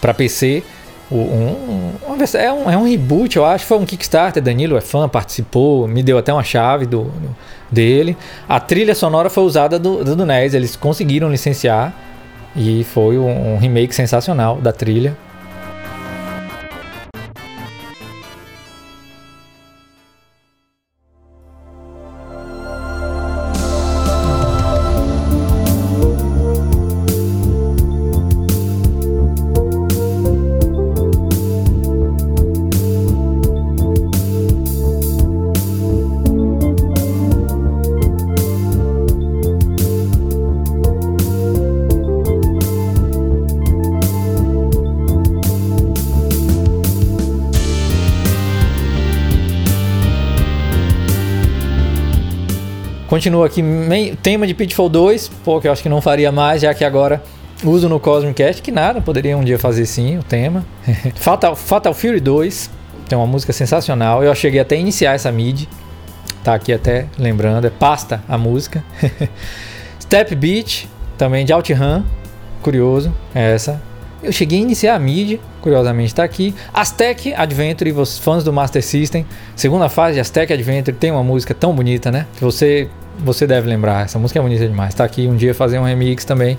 para 0.00 0.12
PC, 0.12 0.62
um, 1.10 2.16
versão, 2.16 2.40
é, 2.40 2.52
um, 2.52 2.70
é 2.70 2.76
um 2.76 2.84
reboot, 2.84 3.36
eu 3.36 3.44
acho. 3.44 3.64
Foi 3.64 3.78
um 3.78 3.84
Kickstarter. 3.84 4.42
Danilo 4.42 4.76
é 4.76 4.80
fã, 4.80 5.08
participou, 5.08 5.88
me 5.88 6.02
deu 6.02 6.18
até 6.18 6.32
uma 6.32 6.44
chave 6.44 6.86
do, 6.86 7.04
do 7.04 7.36
dele. 7.70 8.16
A 8.48 8.60
trilha 8.60 8.94
sonora 8.94 9.30
foi 9.30 9.44
usada 9.44 9.78
do, 9.78 10.04
do 10.04 10.26
NES, 10.26 10.54
eles 10.54 10.76
conseguiram 10.76 11.30
licenciar. 11.30 11.92
E 12.54 12.84
foi 12.84 13.16
um, 13.16 13.54
um 13.54 13.58
remake 13.58 13.94
sensacional 13.94 14.56
da 14.56 14.72
trilha. 14.72 15.16
Continua 53.20 53.44
aqui, 53.44 53.62
tema 54.22 54.46
de 54.46 54.54
Pitfall 54.54 54.88
2, 54.88 55.28
pô, 55.44 55.60
que 55.60 55.68
eu 55.68 55.72
acho 55.72 55.82
que 55.82 55.90
não 55.90 56.00
faria 56.00 56.32
mais, 56.32 56.62
já 56.62 56.72
que 56.72 56.82
agora 56.82 57.22
uso 57.62 57.86
no 57.86 58.00
Cosmic 58.00 58.32
Cast, 58.32 58.62
que 58.62 58.72
nada, 58.72 59.02
poderia 59.02 59.36
um 59.36 59.44
dia 59.44 59.58
fazer 59.58 59.84
sim 59.84 60.16
o 60.16 60.22
tema. 60.22 60.64
Fatal, 61.16 61.54
Fatal 61.54 61.92
Fury 61.92 62.18
2, 62.18 62.70
tem 63.06 63.18
uma 63.18 63.26
música 63.26 63.52
sensacional, 63.52 64.24
eu 64.24 64.34
cheguei 64.34 64.58
até 64.58 64.74
a 64.76 64.78
iniciar 64.78 65.12
essa 65.12 65.30
mid. 65.30 65.66
tá 66.42 66.54
aqui 66.54 66.72
até 66.72 67.08
lembrando, 67.18 67.66
é 67.66 67.70
Pasta 67.70 68.22
a 68.26 68.38
música. 68.38 68.82
Step 70.00 70.34
Beat, 70.34 70.86
também 71.18 71.44
de 71.44 71.52
OutRun, 71.52 72.02
curioso, 72.62 73.14
é 73.34 73.52
essa. 73.52 73.82
Eu 74.22 74.32
cheguei 74.32 74.58
a 74.58 74.62
iniciar 74.62 74.94
a 74.94 74.98
MIDI, 74.98 75.40
curiosamente 75.60 76.08
está 76.08 76.24
aqui. 76.24 76.54
Aztec 76.72 77.34
Adventure, 77.34 77.92
fãs 78.20 78.44
do 78.44 78.52
Master 78.52 78.82
System, 78.82 79.26
segunda 79.56 79.88
fase 79.90 80.14
de 80.14 80.20
Aztec 80.20 80.52
Adventure, 80.52 80.96
tem 80.96 81.10
uma 81.10 81.22
música 81.22 81.54
tão 81.54 81.74
bonita, 81.74 82.10
né? 82.10 82.26
Que 82.36 82.44
você, 82.44 82.88
você 83.22 83.46
deve 83.46 83.68
lembrar, 83.68 84.04
essa 84.04 84.18
música 84.18 84.38
é 84.38 84.42
bonita 84.42 84.66
demais. 84.66 84.90
Está 84.90 85.04
aqui 85.04 85.26
um 85.26 85.36
dia 85.36 85.54
fazer 85.54 85.78
um 85.78 85.84
remix 85.84 86.24
também. 86.24 86.58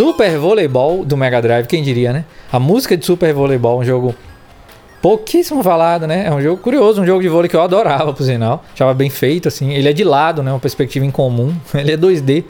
Super 0.00 0.38
Voleibol 0.38 1.04
do 1.04 1.14
Mega 1.14 1.42
Drive, 1.42 1.66
quem 1.66 1.82
diria, 1.82 2.10
né? 2.10 2.24
A 2.50 2.58
música 2.58 2.96
de 2.96 3.04
Super 3.04 3.34
Voleibol, 3.34 3.80
um 3.80 3.84
jogo 3.84 4.14
pouquíssimo 5.02 5.62
falado, 5.62 6.06
né? 6.06 6.24
É 6.26 6.32
um 6.32 6.40
jogo 6.40 6.56
curioso, 6.62 7.02
um 7.02 7.04
jogo 7.04 7.20
de 7.20 7.28
vôlei 7.28 7.50
que 7.50 7.54
eu 7.54 7.60
adorava, 7.60 8.10
por 8.14 8.24
sinal. 8.24 8.64
Achava 8.72 8.94
bem 8.94 9.10
feito, 9.10 9.46
assim. 9.46 9.74
Ele 9.74 9.90
é 9.90 9.92
de 9.92 10.02
lado, 10.02 10.42
né? 10.42 10.50
Uma 10.50 10.58
perspectiva 10.58 11.04
incomum. 11.04 11.54
Ele 11.74 11.92
é 11.92 11.98
2D, 11.98 12.44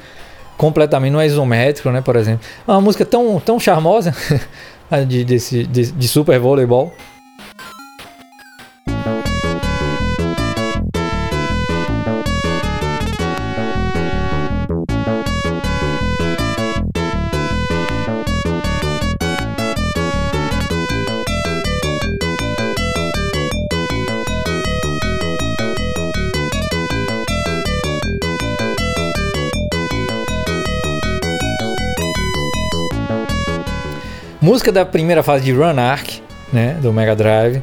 completamente, 0.57 1.11
não 1.11 1.21
é 1.21 1.27
isométrico, 1.27 1.91
né? 1.91 2.01
Por 2.01 2.15
exemplo. 2.15 2.47
É 2.69 2.71
uma 2.71 2.81
música 2.81 3.05
tão, 3.05 3.41
tão 3.41 3.59
charmosa 3.59 4.15
de, 5.09 5.25
desse, 5.25 5.65
de, 5.65 5.91
de 5.91 6.07
Super 6.07 6.39
Voleibol. 6.39 6.95
Música 34.43 34.73
da 34.73 34.87
primeira 34.87 35.23
fase 35.23 35.45
de 35.45 35.53
Run 35.53 35.79
Arc, 35.79 36.23
né, 36.51 36.73
do 36.81 36.91
Mega 36.93 37.15
Drive. 37.15 37.63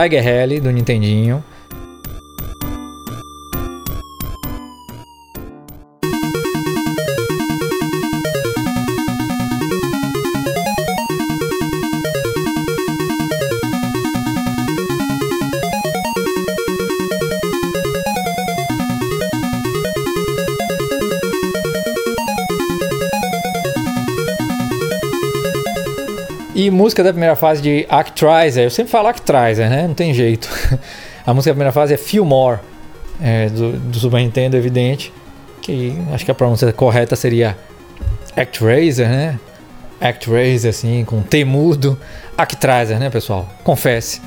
Tiger 0.00 0.22
Rally 0.22 0.60
do 0.60 0.70
Nintendinho. 0.70 1.44
Música 26.90 27.04
da 27.04 27.12
primeira 27.12 27.36
fase 27.36 27.62
de 27.62 27.86
Actraiser, 27.88 28.64
eu 28.64 28.70
sempre 28.70 28.90
falo 28.90 29.06
Actraiser, 29.06 29.70
né? 29.70 29.86
Não 29.86 29.94
tem 29.94 30.12
jeito. 30.12 30.48
A 31.24 31.32
música 31.32 31.52
da 31.52 31.54
primeira 31.54 31.70
fase 31.70 31.94
é 31.94 31.96
Feel 31.96 32.24
More, 32.24 32.58
é, 33.22 33.48
do, 33.48 33.74
do 33.74 33.96
Super 33.96 34.18
Nintendo, 34.18 34.56
evidente. 34.56 35.12
Que 35.62 35.96
acho 36.12 36.24
que 36.24 36.30
a 36.32 36.34
pronúncia 36.34 36.72
correta 36.72 37.14
seria 37.14 37.56
Actraiser, 38.34 39.08
né? 39.08 39.38
Actraiser, 40.00 40.70
assim, 40.70 41.04
com 41.04 41.22
T 41.22 41.44
mudo. 41.44 41.96
Actraiser, 42.36 42.98
né, 42.98 43.08
pessoal? 43.08 43.48
Confesse. 43.62 44.20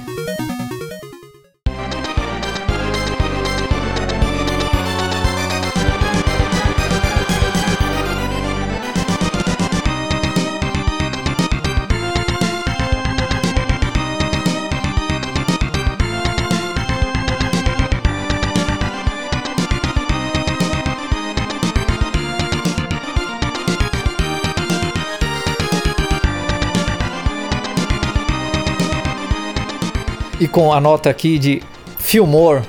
Com 30.53 30.71
a 30.71 30.79
nota 30.79 31.09
aqui 31.09 31.39
de 31.39 31.63
Fillmore, 31.97 32.61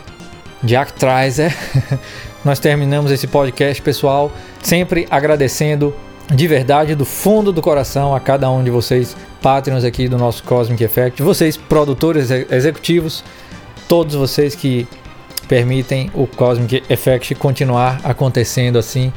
de 0.63 0.75
Actraiser, 0.75 1.55
nós 2.43 2.59
terminamos 2.59 3.13
esse 3.13 3.27
podcast, 3.27 3.83
pessoal. 3.83 4.33
Sempre 4.63 5.07
agradecendo 5.11 5.95
de 6.35 6.49
verdade, 6.49 6.95
do 6.95 7.05
fundo 7.05 7.53
do 7.53 7.61
coração, 7.61 8.15
a 8.15 8.21
cada 8.21 8.51
um 8.51 8.65
de 8.65 8.71
vocês, 8.71 9.15
Patreons 9.43 9.85
aqui 9.85 10.09
do 10.09 10.17
nosso 10.17 10.43
Cosmic 10.45 10.83
Effect, 10.83 11.23
vocês, 11.23 11.59
produtores 11.59 12.31
executivos, 12.31 13.23
todos 13.87 14.15
vocês 14.15 14.55
que 14.55 14.89
permitem 15.47 16.11
o 16.15 16.27
Cosmic 16.27 16.83
Effect 16.89 17.35
continuar 17.35 18.01
acontecendo 18.03 18.79
assim, 18.79 19.13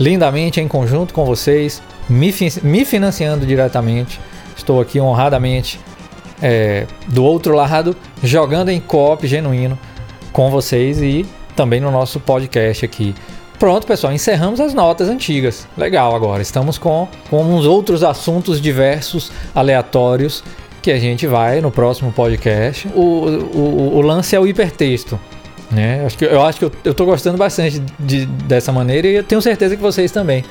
lindamente 0.00 0.58
em 0.58 0.66
conjunto 0.66 1.12
com 1.12 1.26
vocês, 1.26 1.82
me, 2.08 2.34
me 2.62 2.86
financiando 2.86 3.44
diretamente. 3.44 4.18
Estou 4.56 4.80
aqui 4.80 4.98
honradamente 4.98 5.78
é, 6.42 6.86
do 7.08 7.24
outro 7.24 7.54
lado, 7.54 7.96
jogando 8.22 8.70
em 8.70 8.80
co-op 8.80 9.26
genuíno 9.26 9.78
com 10.32 10.50
vocês 10.50 11.00
e 11.00 11.24
também 11.54 11.80
no 11.80 11.90
nosso 11.90 12.20
podcast 12.20 12.84
aqui. 12.84 13.14
Pronto, 13.58 13.86
pessoal, 13.86 14.12
encerramos 14.12 14.60
as 14.60 14.74
notas 14.74 15.08
antigas. 15.08 15.66
Legal, 15.76 16.14
agora 16.14 16.42
estamos 16.42 16.76
com, 16.76 17.08
com 17.30 17.42
uns 17.42 17.64
outros 17.64 18.04
assuntos 18.04 18.60
diversos, 18.60 19.32
aleatórios, 19.54 20.44
que 20.82 20.92
a 20.92 20.98
gente 20.98 21.26
vai 21.26 21.60
no 21.60 21.70
próximo 21.70 22.12
podcast. 22.12 22.86
O, 22.94 23.00
o, 23.00 23.96
o 23.96 24.00
lance 24.02 24.36
é 24.36 24.40
o 24.40 24.46
hipertexto. 24.46 25.18
Né? 25.70 26.06
Eu 26.20 26.42
acho 26.42 26.58
que 26.58 26.70
eu, 26.84 26.94
tô 26.94 27.04
gostando 27.04 27.36
bastante 27.36 27.82
de, 27.98 28.26
dessa 28.26 28.70
maneira 28.70 29.08
e 29.08 29.14
eu 29.16 29.24
tenho 29.24 29.42
certeza 29.42 29.74
que 29.74 29.82
vocês 29.82 30.12
também. 30.12 30.44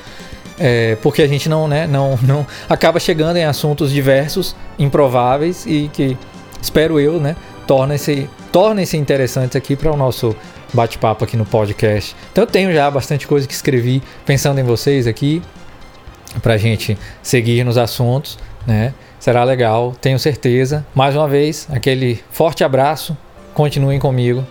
É, 0.58 0.96
porque 1.02 1.20
a 1.20 1.28
gente 1.28 1.48
não, 1.48 1.68
né, 1.68 1.86
não, 1.86 2.18
não 2.22 2.46
acaba 2.68 2.98
chegando 2.98 3.36
em 3.36 3.44
assuntos 3.44 3.92
diversos, 3.92 4.56
improváveis 4.78 5.66
e 5.66 5.90
que 5.92 6.16
espero 6.60 6.98
eu, 6.98 7.20
né, 7.20 7.36
tornem-se 7.66 8.28
tornem-se 8.50 8.96
interessantes 8.96 9.54
aqui 9.54 9.76
para 9.76 9.92
o 9.92 9.96
nosso 9.96 10.34
bate-papo 10.72 11.24
aqui 11.24 11.36
no 11.36 11.44
podcast. 11.44 12.16
Então 12.32 12.44
eu 12.44 12.48
tenho 12.48 12.72
já 12.72 12.90
bastante 12.90 13.26
coisa 13.26 13.46
que 13.46 13.52
escrevi 13.52 14.02
pensando 14.24 14.58
em 14.58 14.64
vocês 14.64 15.06
aqui 15.06 15.42
para 16.42 16.54
a 16.54 16.58
gente 16.58 16.96
seguir 17.22 17.64
nos 17.64 17.76
assuntos, 17.76 18.38
né? 18.66 18.94
Será 19.18 19.44
legal, 19.44 19.94
tenho 20.00 20.18
certeza. 20.18 20.86
Mais 20.94 21.14
uma 21.14 21.28
vez, 21.28 21.66
aquele 21.70 22.22
forte 22.30 22.64
abraço. 22.64 23.16
Continuem 23.52 23.98
comigo 23.98 24.46